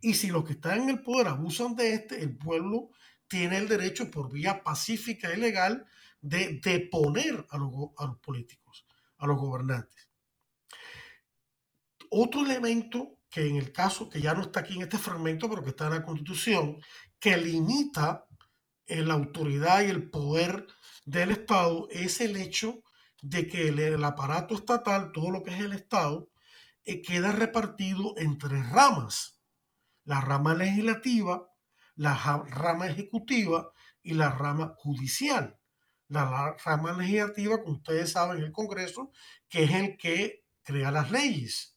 Y 0.00 0.14
si 0.14 0.28
los 0.28 0.44
que 0.44 0.52
están 0.52 0.82
en 0.82 0.90
el 0.90 1.02
poder 1.02 1.28
abusan 1.28 1.74
de 1.74 1.94
este, 1.94 2.22
el 2.22 2.36
pueblo 2.36 2.90
tiene 3.28 3.58
el 3.58 3.68
derecho 3.68 4.10
por 4.10 4.30
vía 4.30 4.62
pacífica 4.62 5.32
y 5.32 5.40
legal 5.40 5.86
de 6.20 6.60
deponer 6.62 7.46
a 7.50 7.58
los, 7.58 7.72
a 7.96 8.06
los 8.06 8.18
políticos, 8.18 8.86
a 9.18 9.26
los 9.26 9.38
gobernantes. 9.38 10.08
Otro 12.10 12.42
elemento 12.44 13.18
que 13.28 13.46
en 13.46 13.56
el 13.56 13.72
caso, 13.72 14.08
que 14.08 14.20
ya 14.20 14.34
no 14.34 14.42
está 14.42 14.60
aquí 14.60 14.74
en 14.76 14.82
este 14.82 14.98
fragmento, 14.98 15.48
pero 15.48 15.62
que 15.62 15.70
está 15.70 15.86
en 15.86 15.94
la 15.94 16.04
Constitución, 16.04 16.78
que 17.18 17.36
limita 17.36 18.25
la 18.88 19.14
autoridad 19.14 19.82
y 19.82 19.90
el 19.90 20.10
poder 20.10 20.66
del 21.04 21.30
Estado 21.30 21.88
es 21.90 22.20
el 22.20 22.36
hecho 22.36 22.82
de 23.22 23.48
que 23.48 23.68
el, 23.68 24.04
aparato 24.04 24.54
estatal, 24.54 25.10
todo 25.12 25.30
lo 25.30 25.42
que 25.42 25.50
es 25.50 25.60
el 25.60 25.72
Estado, 25.72 26.28
eh, 26.84 27.02
queda 27.02 27.32
repartido 27.32 28.14
en 28.16 28.38
tres 28.38 28.68
ramas. 28.70 29.40
La 30.04 30.20
rama 30.20 30.54
legislativa, 30.54 31.48
la 31.96 32.14
rama 32.48 32.86
ejecutiva 32.86 33.72
y 34.02 34.14
la 34.14 34.30
rama 34.30 34.74
judicial. 34.76 35.58
La, 36.08 36.56
rama 36.64 36.92
legislativa, 36.92 37.58
como 37.58 37.78
ustedes 37.78 38.12
saben, 38.12 38.42
el 38.42 38.52
Congreso, 38.52 39.10
que 39.48 39.64
es 39.64 39.72
el 39.72 39.96
que 39.96 40.44
crea 40.62 40.92
las 40.92 41.10
leyes. 41.10 41.76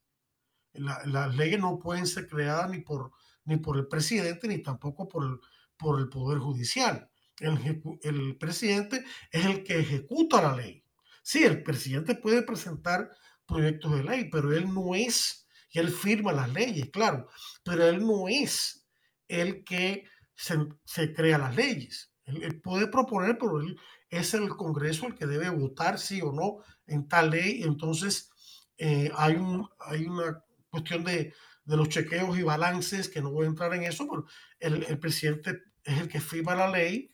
las 0.74 1.36
leyes 1.36 1.60
no 1.60 1.80
pueden 1.80 2.05
ser 2.05 2.28
creadas 2.28 2.70
ni 2.70 2.82
por, 2.82 3.12
ni 3.45 3.57
por 3.57 3.78
el 3.78 3.88
presidente 3.88 4.47
ni 4.47 4.60
tampoco 4.62 5.07
por 5.07 5.24
el, 5.24 5.39
por 5.80 5.99
el 5.99 6.09
Poder 6.09 6.38
Judicial. 6.38 7.09
El, 7.39 7.82
el, 8.03 8.38
presidente 8.38 9.03
es 9.32 9.45
el 9.45 9.63
que 9.63 9.80
ejecuta 9.80 10.41
la 10.41 10.55
ley. 10.55 10.84
Sí, 11.23 11.43
el 11.43 11.63
presidente 11.63 12.15
puede 12.15 12.43
presentar 12.43 13.09
proyectos 13.47 13.95
de 13.95 14.03
ley, 14.03 14.30
pero 14.30 14.53
él 14.53 14.71
no 14.71 14.93
es, 14.93 15.47
y 15.71 15.80
él 15.80 15.89
firma 15.89 16.34
las 16.34 16.51
leyes, 16.51 16.89
claro, 16.91 17.27
pero 17.63 17.88
él 17.88 18.05
no 18.05 18.27
es 18.27 18.86
el 19.27 19.63
que 19.63 20.03
se, 20.36 20.57
se 20.84 21.13
crea 21.13 21.38
las 21.38 21.55
leyes. 21.55 22.11
Él, 22.25 22.61
puede 22.61 22.88
proponer, 22.88 23.38
pero 23.39 23.61
él 23.61 23.80
es 24.09 24.34
el 24.34 24.49
Congreso 24.49 25.07
el 25.07 25.15
que 25.15 25.25
debe 25.25 25.49
votar 25.49 25.97
sí 25.97 26.21
o 26.21 26.32
no 26.32 26.57
en 26.86 27.07
tal 27.07 27.32
ley. 27.32 27.63
Entonces, 27.63 28.30
eh, 28.77 29.11
hay, 29.15 29.36
un, 29.36 29.67
hay 29.80 30.05
una 30.05 30.43
cuestión 30.69 31.03
de, 31.03 31.34
de, 31.63 31.77
los 31.77 31.89
chequeos 31.89 32.38
y 32.38 32.43
balances 32.43 33.09
que 33.09 33.21
no 33.21 33.32
voy 33.32 33.45
a 33.45 33.49
entrar 33.49 33.73
en 33.73 33.84
eso, 33.84 34.07
pero 34.07 34.25
el, 34.59 34.84
el 34.84 34.99
presidente 34.99 35.68
es 35.84 35.99
el 35.99 36.07
que 36.07 36.19
firma 36.19 36.55
la 36.55 36.69
ley 36.69 37.11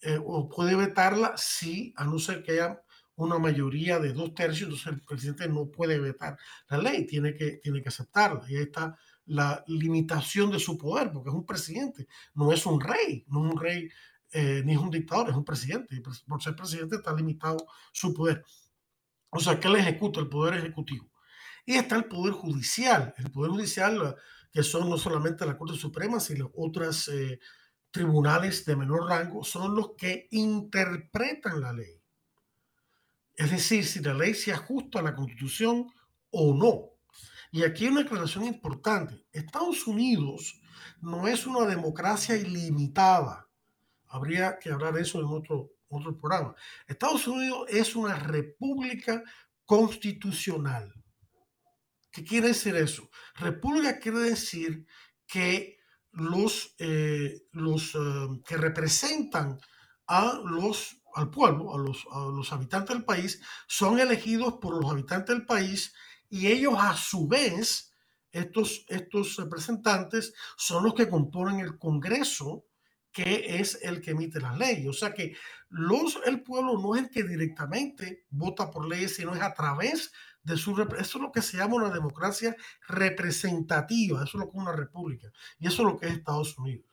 eh, 0.00 0.18
o 0.22 0.48
puede 0.48 0.76
vetarla 0.76 1.34
si, 1.36 1.92
a 1.96 2.04
no 2.04 2.18
ser 2.18 2.42
que 2.42 2.52
haya 2.52 2.80
una 3.16 3.38
mayoría 3.38 3.98
de 3.98 4.12
dos 4.12 4.32
tercios, 4.32 4.68
entonces 4.68 4.86
el 4.86 5.02
presidente 5.02 5.48
no 5.48 5.70
puede 5.70 5.98
vetar 5.98 6.38
la 6.68 6.78
ley, 6.78 7.04
tiene 7.04 7.34
que, 7.34 7.58
tiene 7.62 7.82
que 7.82 7.88
aceptarla. 7.88 8.44
Y 8.48 8.56
ahí 8.56 8.62
está 8.62 8.96
la 9.26 9.64
limitación 9.66 10.50
de 10.50 10.60
su 10.60 10.78
poder, 10.78 11.10
porque 11.10 11.30
es 11.30 11.34
un 11.34 11.44
presidente, 11.44 12.06
no 12.34 12.52
es 12.52 12.64
un 12.64 12.80
rey, 12.80 13.24
no 13.28 13.44
es 13.44 13.52
un 13.52 13.60
rey 13.60 13.88
eh, 14.32 14.62
ni 14.64 14.72
es 14.72 14.78
un 14.78 14.90
dictador, 14.90 15.30
es 15.30 15.34
un 15.34 15.44
presidente. 15.44 16.00
Por 16.00 16.42
ser 16.42 16.54
presidente 16.54 16.96
está 16.96 17.12
limitado 17.12 17.66
su 17.92 18.14
poder. 18.14 18.44
O 19.30 19.40
sea, 19.40 19.58
que 19.58 19.68
él 19.68 19.76
ejecuta 19.76 20.20
el 20.20 20.28
poder 20.28 20.54
ejecutivo. 20.54 21.10
Y 21.66 21.74
está 21.74 21.96
el 21.96 22.04
poder 22.04 22.34
judicial. 22.34 23.14
El 23.18 23.30
poder 23.30 23.50
judicial, 23.50 24.16
que 24.52 24.62
son 24.62 24.88
no 24.88 24.96
solamente 24.96 25.44
la 25.44 25.56
Corte 25.56 25.76
Suprema, 25.76 26.20
sino 26.20 26.50
otras 26.54 27.08
eh, 27.08 27.40
tribunales 27.90 28.64
de 28.64 28.76
menor 28.76 29.08
rango, 29.08 29.44
son 29.44 29.74
los 29.74 29.92
que 29.96 30.28
interpretan 30.30 31.60
la 31.60 31.72
ley. 31.72 32.00
Es 33.34 33.50
decir, 33.50 33.84
si 33.84 34.00
la 34.00 34.14
ley 34.14 34.34
se 34.34 34.52
ajusta 34.52 34.98
a 34.98 35.02
la 35.02 35.14
Constitución 35.14 35.86
o 36.30 36.54
no. 36.54 36.98
Y 37.50 37.62
aquí 37.62 37.84
hay 37.84 37.92
una 37.92 38.02
aclaración 38.02 38.44
importante. 38.44 39.24
Estados 39.32 39.86
Unidos 39.86 40.60
no 41.00 41.26
es 41.28 41.46
una 41.46 41.66
democracia 41.66 42.36
ilimitada. 42.36 43.48
Habría 44.08 44.58
que 44.58 44.70
hablar 44.70 44.94
de 44.94 45.02
eso 45.02 45.20
en 45.20 45.26
otro, 45.26 45.70
otro 45.88 46.18
programa. 46.18 46.54
Estados 46.86 47.26
Unidos 47.26 47.66
es 47.68 47.94
una 47.94 48.16
república 48.16 49.22
constitucional. 49.64 50.92
¿Qué 52.10 52.24
quiere 52.24 52.48
decir 52.48 52.74
eso? 52.74 53.08
República 53.36 53.98
quiere 53.98 54.20
decir 54.20 54.86
que 55.26 55.77
los, 56.18 56.74
eh, 56.78 57.42
los 57.52 57.94
eh, 57.94 58.28
que 58.44 58.56
representan 58.56 59.58
a 60.06 60.40
los, 60.44 61.02
al 61.14 61.30
pueblo, 61.30 61.74
a 61.74 61.78
los, 61.78 62.06
a 62.12 62.26
los 62.26 62.52
habitantes 62.52 62.94
del 62.94 63.04
país, 63.04 63.40
son 63.66 63.98
elegidos 63.98 64.54
por 64.60 64.80
los 64.80 64.90
habitantes 64.90 65.34
del 65.34 65.46
país 65.46 65.94
y 66.28 66.48
ellos 66.48 66.74
a 66.78 66.96
su 66.96 67.28
vez, 67.28 67.94
estos, 68.30 68.84
estos 68.88 69.36
representantes 69.36 70.34
son 70.56 70.84
los 70.84 70.94
que 70.94 71.08
componen 71.08 71.60
el 71.60 71.78
Congreso, 71.78 72.66
que 73.12 73.58
es 73.58 73.78
el 73.82 74.00
que 74.00 74.10
emite 74.10 74.40
las 74.40 74.56
leyes. 74.58 74.88
O 74.88 74.92
sea 74.92 75.14
que 75.14 75.34
los, 75.70 76.18
el 76.26 76.42
pueblo 76.42 76.78
no 76.78 76.94
es 76.94 77.04
el 77.04 77.10
que 77.10 77.24
directamente 77.24 78.26
vota 78.30 78.70
por 78.70 78.86
leyes, 78.86 79.16
sino 79.16 79.34
es 79.34 79.40
a 79.40 79.54
través 79.54 80.08
de 80.08 80.12
su... 80.56 80.80
Eso 80.98 81.18
es 81.18 81.22
lo 81.22 81.32
que 81.32 81.42
se 81.42 81.56
llama 81.56 81.76
una 81.76 81.90
democracia 81.90 82.56
representativa, 82.88 84.24
eso 84.24 84.38
es 84.38 84.44
lo 84.44 84.50
que 84.50 84.56
es 84.56 84.62
una 84.62 84.72
república, 84.72 85.30
y 85.58 85.66
eso 85.66 85.82
es 85.82 85.92
lo 85.92 85.98
que 85.98 86.06
es 86.06 86.12
Estados 86.14 86.56
Unidos. 86.58 86.86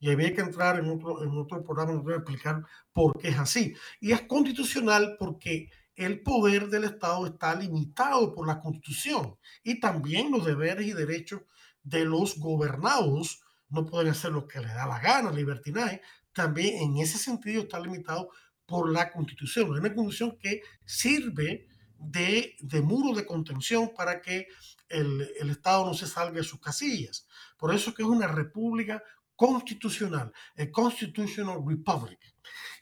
Y 0.00 0.10
había 0.10 0.34
que 0.34 0.42
entrar 0.42 0.78
en 0.78 0.88
otro, 0.90 1.24
en 1.24 1.30
otro 1.36 1.64
programa 1.64 1.92
donde 1.92 2.14
explicar 2.14 2.64
por 2.92 3.18
qué 3.18 3.28
es 3.28 3.38
así. 3.38 3.74
Y 4.00 4.12
es 4.12 4.22
constitucional 4.22 5.16
porque 5.18 5.70
el 5.96 6.22
poder 6.22 6.68
del 6.68 6.84
Estado 6.84 7.26
está 7.26 7.54
limitado 7.56 8.32
por 8.32 8.46
la 8.46 8.60
Constitución 8.60 9.36
y 9.64 9.80
también 9.80 10.30
los 10.30 10.44
deberes 10.44 10.86
y 10.86 10.92
derechos 10.92 11.42
de 11.82 12.04
los 12.04 12.38
gobernados 12.38 13.42
no 13.68 13.84
pueden 13.84 14.12
hacer 14.12 14.30
lo 14.30 14.46
que 14.46 14.60
les 14.60 14.72
da 14.72 14.86
la 14.86 15.00
gana, 15.00 15.32
libertinaje, 15.32 16.00
también 16.32 16.82
en 16.82 16.98
ese 16.98 17.18
sentido 17.18 17.62
está 17.62 17.80
limitado 17.80 18.30
por 18.64 18.90
la 18.90 19.10
Constitución. 19.10 19.72
Es 19.72 19.80
una 19.80 19.94
Constitución 19.94 20.38
que 20.40 20.62
sirve 20.84 21.66
de, 21.98 22.56
muro 22.82 23.16
de 23.16 23.26
contención 23.26 23.92
para 23.94 24.20
que 24.20 24.48
el, 24.88 25.28
el, 25.40 25.50
Estado 25.50 25.84
no 25.84 25.94
se 25.94 26.06
salga 26.06 26.38
de 26.38 26.44
sus 26.44 26.60
casillas. 26.60 27.26
Por 27.56 27.74
eso 27.74 27.92
que 27.92 28.02
es 28.02 28.08
una 28.08 28.28
república 28.28 29.02
constitucional, 29.36 30.32
a 30.56 30.70
constitutional 30.70 31.60
republic. 31.66 32.18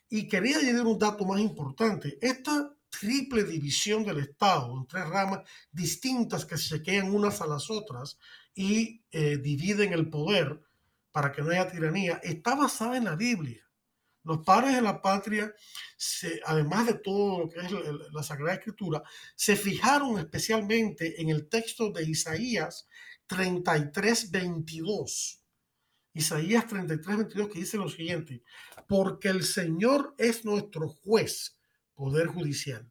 Y 0.08 0.28
quería 0.28 0.58
añadir 0.58 0.82
un 0.82 0.98
dato 0.98 1.24
más 1.24 1.40
importante. 1.40 2.18
Esta 2.20 2.72
triple 2.88 3.44
división 3.44 4.04
del 4.04 4.18
Estado 4.18 4.76
en 4.76 4.86
tres 4.86 5.06
ramas 5.08 5.40
distintas 5.70 6.44
que 6.44 6.56
se 6.56 6.82
quedan 6.82 7.14
unas 7.14 7.40
a 7.40 7.46
las 7.46 7.70
otras 7.70 8.18
y 8.54 9.02
eh, 9.10 9.36
dividen 9.36 9.92
el 9.92 10.08
poder 10.08 10.60
para 11.12 11.32
que 11.32 11.42
no 11.42 11.50
haya 11.50 11.70
tiranía, 11.70 12.20
está 12.22 12.54
basada 12.54 12.96
en 12.96 13.04
la 13.04 13.16
Biblia. 13.16 13.65
Los 14.26 14.38
padres 14.38 14.74
de 14.74 14.82
la 14.82 15.00
patria, 15.00 15.54
además 16.46 16.88
de 16.88 16.94
todo 16.94 17.38
lo 17.38 17.48
que 17.48 17.60
es 17.60 17.70
la, 18.12 18.22
Sagrada 18.24 18.54
Escritura, 18.54 19.00
se 19.36 19.54
fijaron 19.54 20.18
especialmente 20.18 21.22
en 21.22 21.28
el 21.28 21.48
texto 21.48 21.92
de 21.92 22.02
Isaías 22.02 22.88
33, 23.28 24.32
22. 24.32 25.44
Isaías 26.12 26.66
33, 26.66 27.16
22 27.18 27.48
que 27.50 27.60
dice 27.60 27.76
lo 27.76 27.88
siguiente, 27.88 28.42
porque 28.88 29.28
el 29.28 29.44
Señor 29.44 30.16
es 30.18 30.44
nuestro 30.44 30.88
juez 30.88 31.56
poder 31.94 32.26
judicial. 32.26 32.90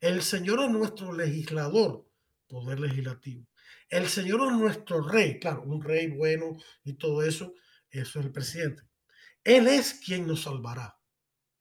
El 0.00 0.22
Señor 0.22 0.60
es 0.64 0.70
nuestro 0.70 1.12
legislador, 1.12 2.04
poder 2.48 2.80
legislativo. 2.80 3.46
El 3.88 4.08
Señor 4.08 4.40
es 4.50 4.58
nuestro 4.58 5.06
rey, 5.06 5.38
claro, 5.38 5.62
un 5.62 5.80
rey 5.80 6.08
bueno 6.08 6.56
y 6.82 6.94
todo 6.94 7.22
eso, 7.22 7.54
eso 7.90 8.18
es 8.18 8.26
el 8.26 8.32
presidente. 8.32 8.82
Él 9.44 9.68
es 9.68 9.94
quien 9.94 10.26
nos 10.26 10.42
salvará. 10.42 10.98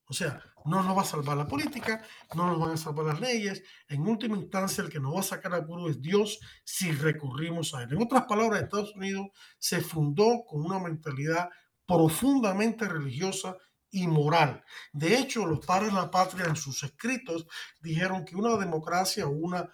O 0.06 0.14
sea, 0.14 0.42
no 0.66 0.82
nos 0.82 0.98
va 0.98 1.02
a 1.02 1.06
salvar 1.06 1.36
la 1.38 1.48
política, 1.48 2.02
no 2.36 2.48
nos 2.48 2.60
van 2.60 2.72
a 2.72 2.78
salvar 2.78 3.06
las 3.06 3.20
leyes. 3.20 3.64
En 3.88 4.08
última 4.08 4.38
instancia, 4.38 4.84
el 4.84 4.90
que 4.90 5.00
nos 5.00 5.16
va 5.16 5.20
a 5.20 5.24
sacar 5.24 5.54
al 5.54 5.66
puro 5.66 5.90
es 5.90 6.02
Dios 6.02 6.40
si 6.64 6.92
recurrimos 6.92 7.74
a 7.74 7.84
Él. 7.84 7.94
En 7.94 8.02
otras 8.02 8.24
palabras, 8.24 8.62
Estados 8.62 8.96
Unidos 8.96 9.28
se 9.60 9.82
fundó 9.82 10.44
con 10.46 10.66
una 10.66 10.80
mentalidad 10.80 11.50
profundamente 11.86 12.88
religiosa 12.88 13.58
y 13.92 14.08
moral. 14.08 14.64
De 14.92 15.18
hecho, 15.18 15.46
los 15.46 15.66
padres 15.66 15.90
de 15.90 16.00
la 16.00 16.10
patria 16.10 16.46
en 16.46 16.56
sus 16.56 16.82
escritos 16.84 17.46
dijeron 17.80 18.26
que 18.26 18.36
una 18.36 18.58
democracia 18.58 19.28
o 19.28 19.32
una 19.32 19.70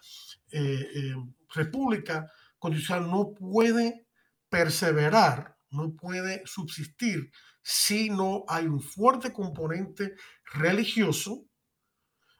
eh, 0.51 0.87
eh, 0.95 1.15
república 1.53 2.29
constitucional 2.57 3.09
no 3.09 3.33
puede 3.33 4.07
perseverar, 4.49 5.57
no 5.69 5.95
puede 5.95 6.41
subsistir 6.45 7.31
si 7.61 8.09
no 8.09 8.45
hay 8.47 8.65
un 8.65 8.81
fuerte 8.81 9.33
componente 9.33 10.15
religioso, 10.53 11.45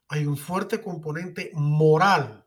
hay 0.07 0.25
un 0.25 0.37
fuerte 0.37 0.81
componente 0.81 1.51
moral 1.53 2.45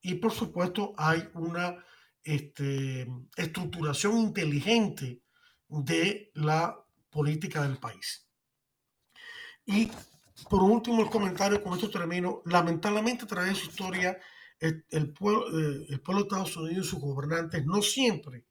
y 0.00 0.14
por 0.14 0.32
supuesto 0.32 0.94
hay 0.96 1.28
una 1.34 1.84
este, 2.22 3.06
estructuración 3.36 4.18
inteligente 4.18 5.22
de 5.68 6.30
la 6.34 6.78
política 7.10 7.62
del 7.62 7.78
país. 7.78 8.26
Y 9.66 9.90
por 10.48 10.62
último, 10.62 11.02
el 11.02 11.10
comentario, 11.10 11.62
con 11.62 11.74
esto 11.74 11.90
termino. 11.90 12.42
Lamentablemente, 12.46 13.24
a 13.24 13.28
través 13.28 13.50
de 13.50 13.54
su 13.56 13.70
historia, 13.70 14.18
el, 14.60 15.12
pueblo, 15.12 15.46
eh, 15.48 15.86
el 15.90 16.00
pueblo 16.00 16.22
de 16.22 16.28
Estados 16.28 16.56
Unidos 16.56 16.86
y 16.86 16.90
sus 16.90 17.00
gobernantes 17.00 17.64
no 17.66 17.82
siempre 17.82 18.46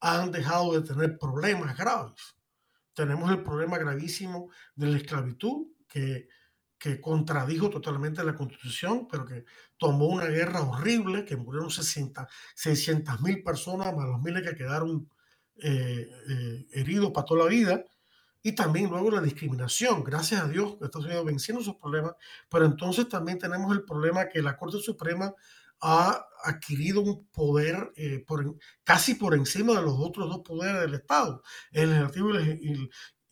han 0.00 0.30
dejado 0.30 0.78
de 0.78 0.86
tener 0.86 1.18
problemas 1.18 1.76
graves. 1.76 2.36
Tenemos 2.94 3.30
el 3.30 3.42
problema 3.42 3.78
gravísimo 3.78 4.50
de 4.74 4.86
la 4.86 4.96
esclavitud, 4.96 5.66
que, 5.88 6.28
que 6.78 7.00
contradijo 7.00 7.70
totalmente 7.70 8.24
la 8.24 8.34
constitución, 8.34 9.08
pero 9.10 9.24
que 9.24 9.44
tomó 9.76 10.06
una 10.06 10.26
guerra 10.26 10.62
horrible, 10.62 11.24
que 11.24 11.36
murieron 11.36 11.70
600 11.70 13.20
mil 13.20 13.42
personas, 13.42 13.94
más 13.94 14.06
los 14.06 14.22
miles 14.22 14.42
que 14.42 14.56
quedaron 14.56 15.08
eh, 15.56 16.10
eh, 16.28 16.66
heridos 16.72 17.12
para 17.12 17.24
toda 17.24 17.44
la 17.44 17.50
vida 17.50 17.84
y 18.42 18.52
también 18.52 18.90
luego 18.90 19.10
la 19.10 19.22
discriminación. 19.22 20.04
Gracias 20.04 20.42
a 20.42 20.48
Dios 20.48 20.76
Estados 20.82 21.06
Unidos 21.06 21.24
venciendo 21.24 21.62
esos 21.62 21.76
problemas, 21.76 22.14
pero 22.50 22.66
entonces 22.66 23.08
también 23.08 23.38
tenemos 23.38 23.74
el 23.74 23.84
problema 23.84 24.28
que 24.28 24.42
la 24.42 24.56
Corte 24.56 24.78
Suprema 24.78 25.32
ha 25.86 26.26
adquirido 26.42 27.02
un 27.02 27.28
poder 27.28 27.92
eh, 27.96 28.24
casi 28.82 29.14
por 29.14 29.34
encima 29.34 29.74
de 29.74 29.82
los 29.82 29.94
otros 29.98 30.28
dos 30.28 30.40
poderes 30.40 30.80
del 30.80 30.94
Estado, 30.94 31.42
el 31.72 31.90
legislativo 31.90 32.30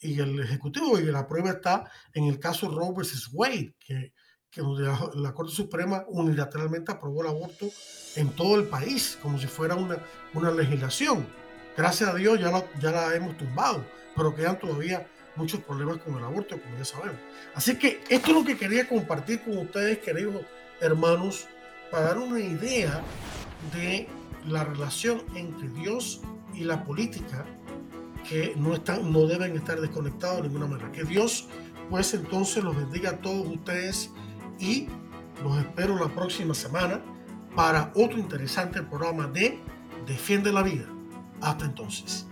y 0.01 0.21
el, 0.21 0.41
ejecutivo, 0.41 0.99
y 0.99 1.05
la 1.05 1.27
prueba 1.27 1.51
está 1.51 1.91
en 2.13 2.25
el 2.25 2.39
caso 2.39 2.69
Roe 2.69 2.93
versus 2.95 3.31
Wade, 3.33 3.75
que, 3.79 4.13
que 4.51 4.63
la, 4.63 5.33
Corte 5.33 5.53
Suprema 5.53 6.05
unilateralmente 6.09 6.93
aprobó 6.93 7.23
el 7.23 7.29
aborto 7.29 7.69
en 8.17 8.31
todo 8.31 8.57
el 8.57 8.65
país, 8.65 9.19
como 9.23 9.39
si 9.39 9.47
fuera 9.47 9.75
una, 9.75 9.99
una 10.35 10.51
legislación. 10.51 11.27
Gracias 11.77 12.11
a 12.11 12.15
Dios 12.15 12.39
ya 12.39 12.51
la, 12.51 12.65
ya 12.81 12.91
la 12.91 13.15
hemos 13.15 13.37
tumbado 13.39 13.85
pero 14.17 14.35
quedan 14.35 14.59
todavía 14.59 15.07
muchos 15.37 15.61
problemas 15.61 15.99
con 15.99 16.17
el 16.17 16.25
aborto, 16.25 16.61
como 16.61 16.77
ya 16.77 16.85
sabemos. 16.85 17.21
Así 17.55 17.79
que 17.79 18.01
esto 18.09 18.31
es 18.31 18.37
lo 18.37 18.45
que 18.45 18.57
quería 18.57 18.89
compartir 18.89 19.43
con 19.43 19.59
ustedes, 19.59 19.99
queridos 19.99 20.45
hermanos, 20.81 21.47
para 21.93 22.07
dar 22.07 22.19
una 22.19 22.41
idea 22.41 23.03
de 23.75 24.09
la 24.47 24.65
relación 24.65 25.23
entre 25.35 25.69
Dios 25.69 26.23
y 26.55 26.65
la 26.65 26.85
política, 26.85 27.45
que 28.29 28.55
no, 28.57 28.75
están, 28.75 29.13
no 29.13 29.27
deben 29.27 29.55
estar 29.55 29.79
desconectados 29.79 30.39
de 30.39 30.49
ninguna 30.49 30.67
manera. 30.67 30.91
Que 30.91 31.05
Dios, 31.05 31.49
pues 31.91 32.15
entonces, 32.15 32.65
los 32.65 32.75
bendiga 32.75 33.11
a 33.11 33.17
todos 33.19 33.47
ustedes 33.47 34.11
y 34.59 34.89
los 35.45 35.59
espero 35.59 35.97
la 35.99 36.09
próxima 36.09 36.55
semana 36.55 37.03
para 37.55 37.93
otro 37.95 38.19
interesante 38.19 38.83
programa 38.83 39.27
de 39.27 39.61
Defiende 40.07 40.51
la 40.51 40.63
Vida. 40.63 40.87
Hasta 41.43 41.67
entonces. 41.67 42.27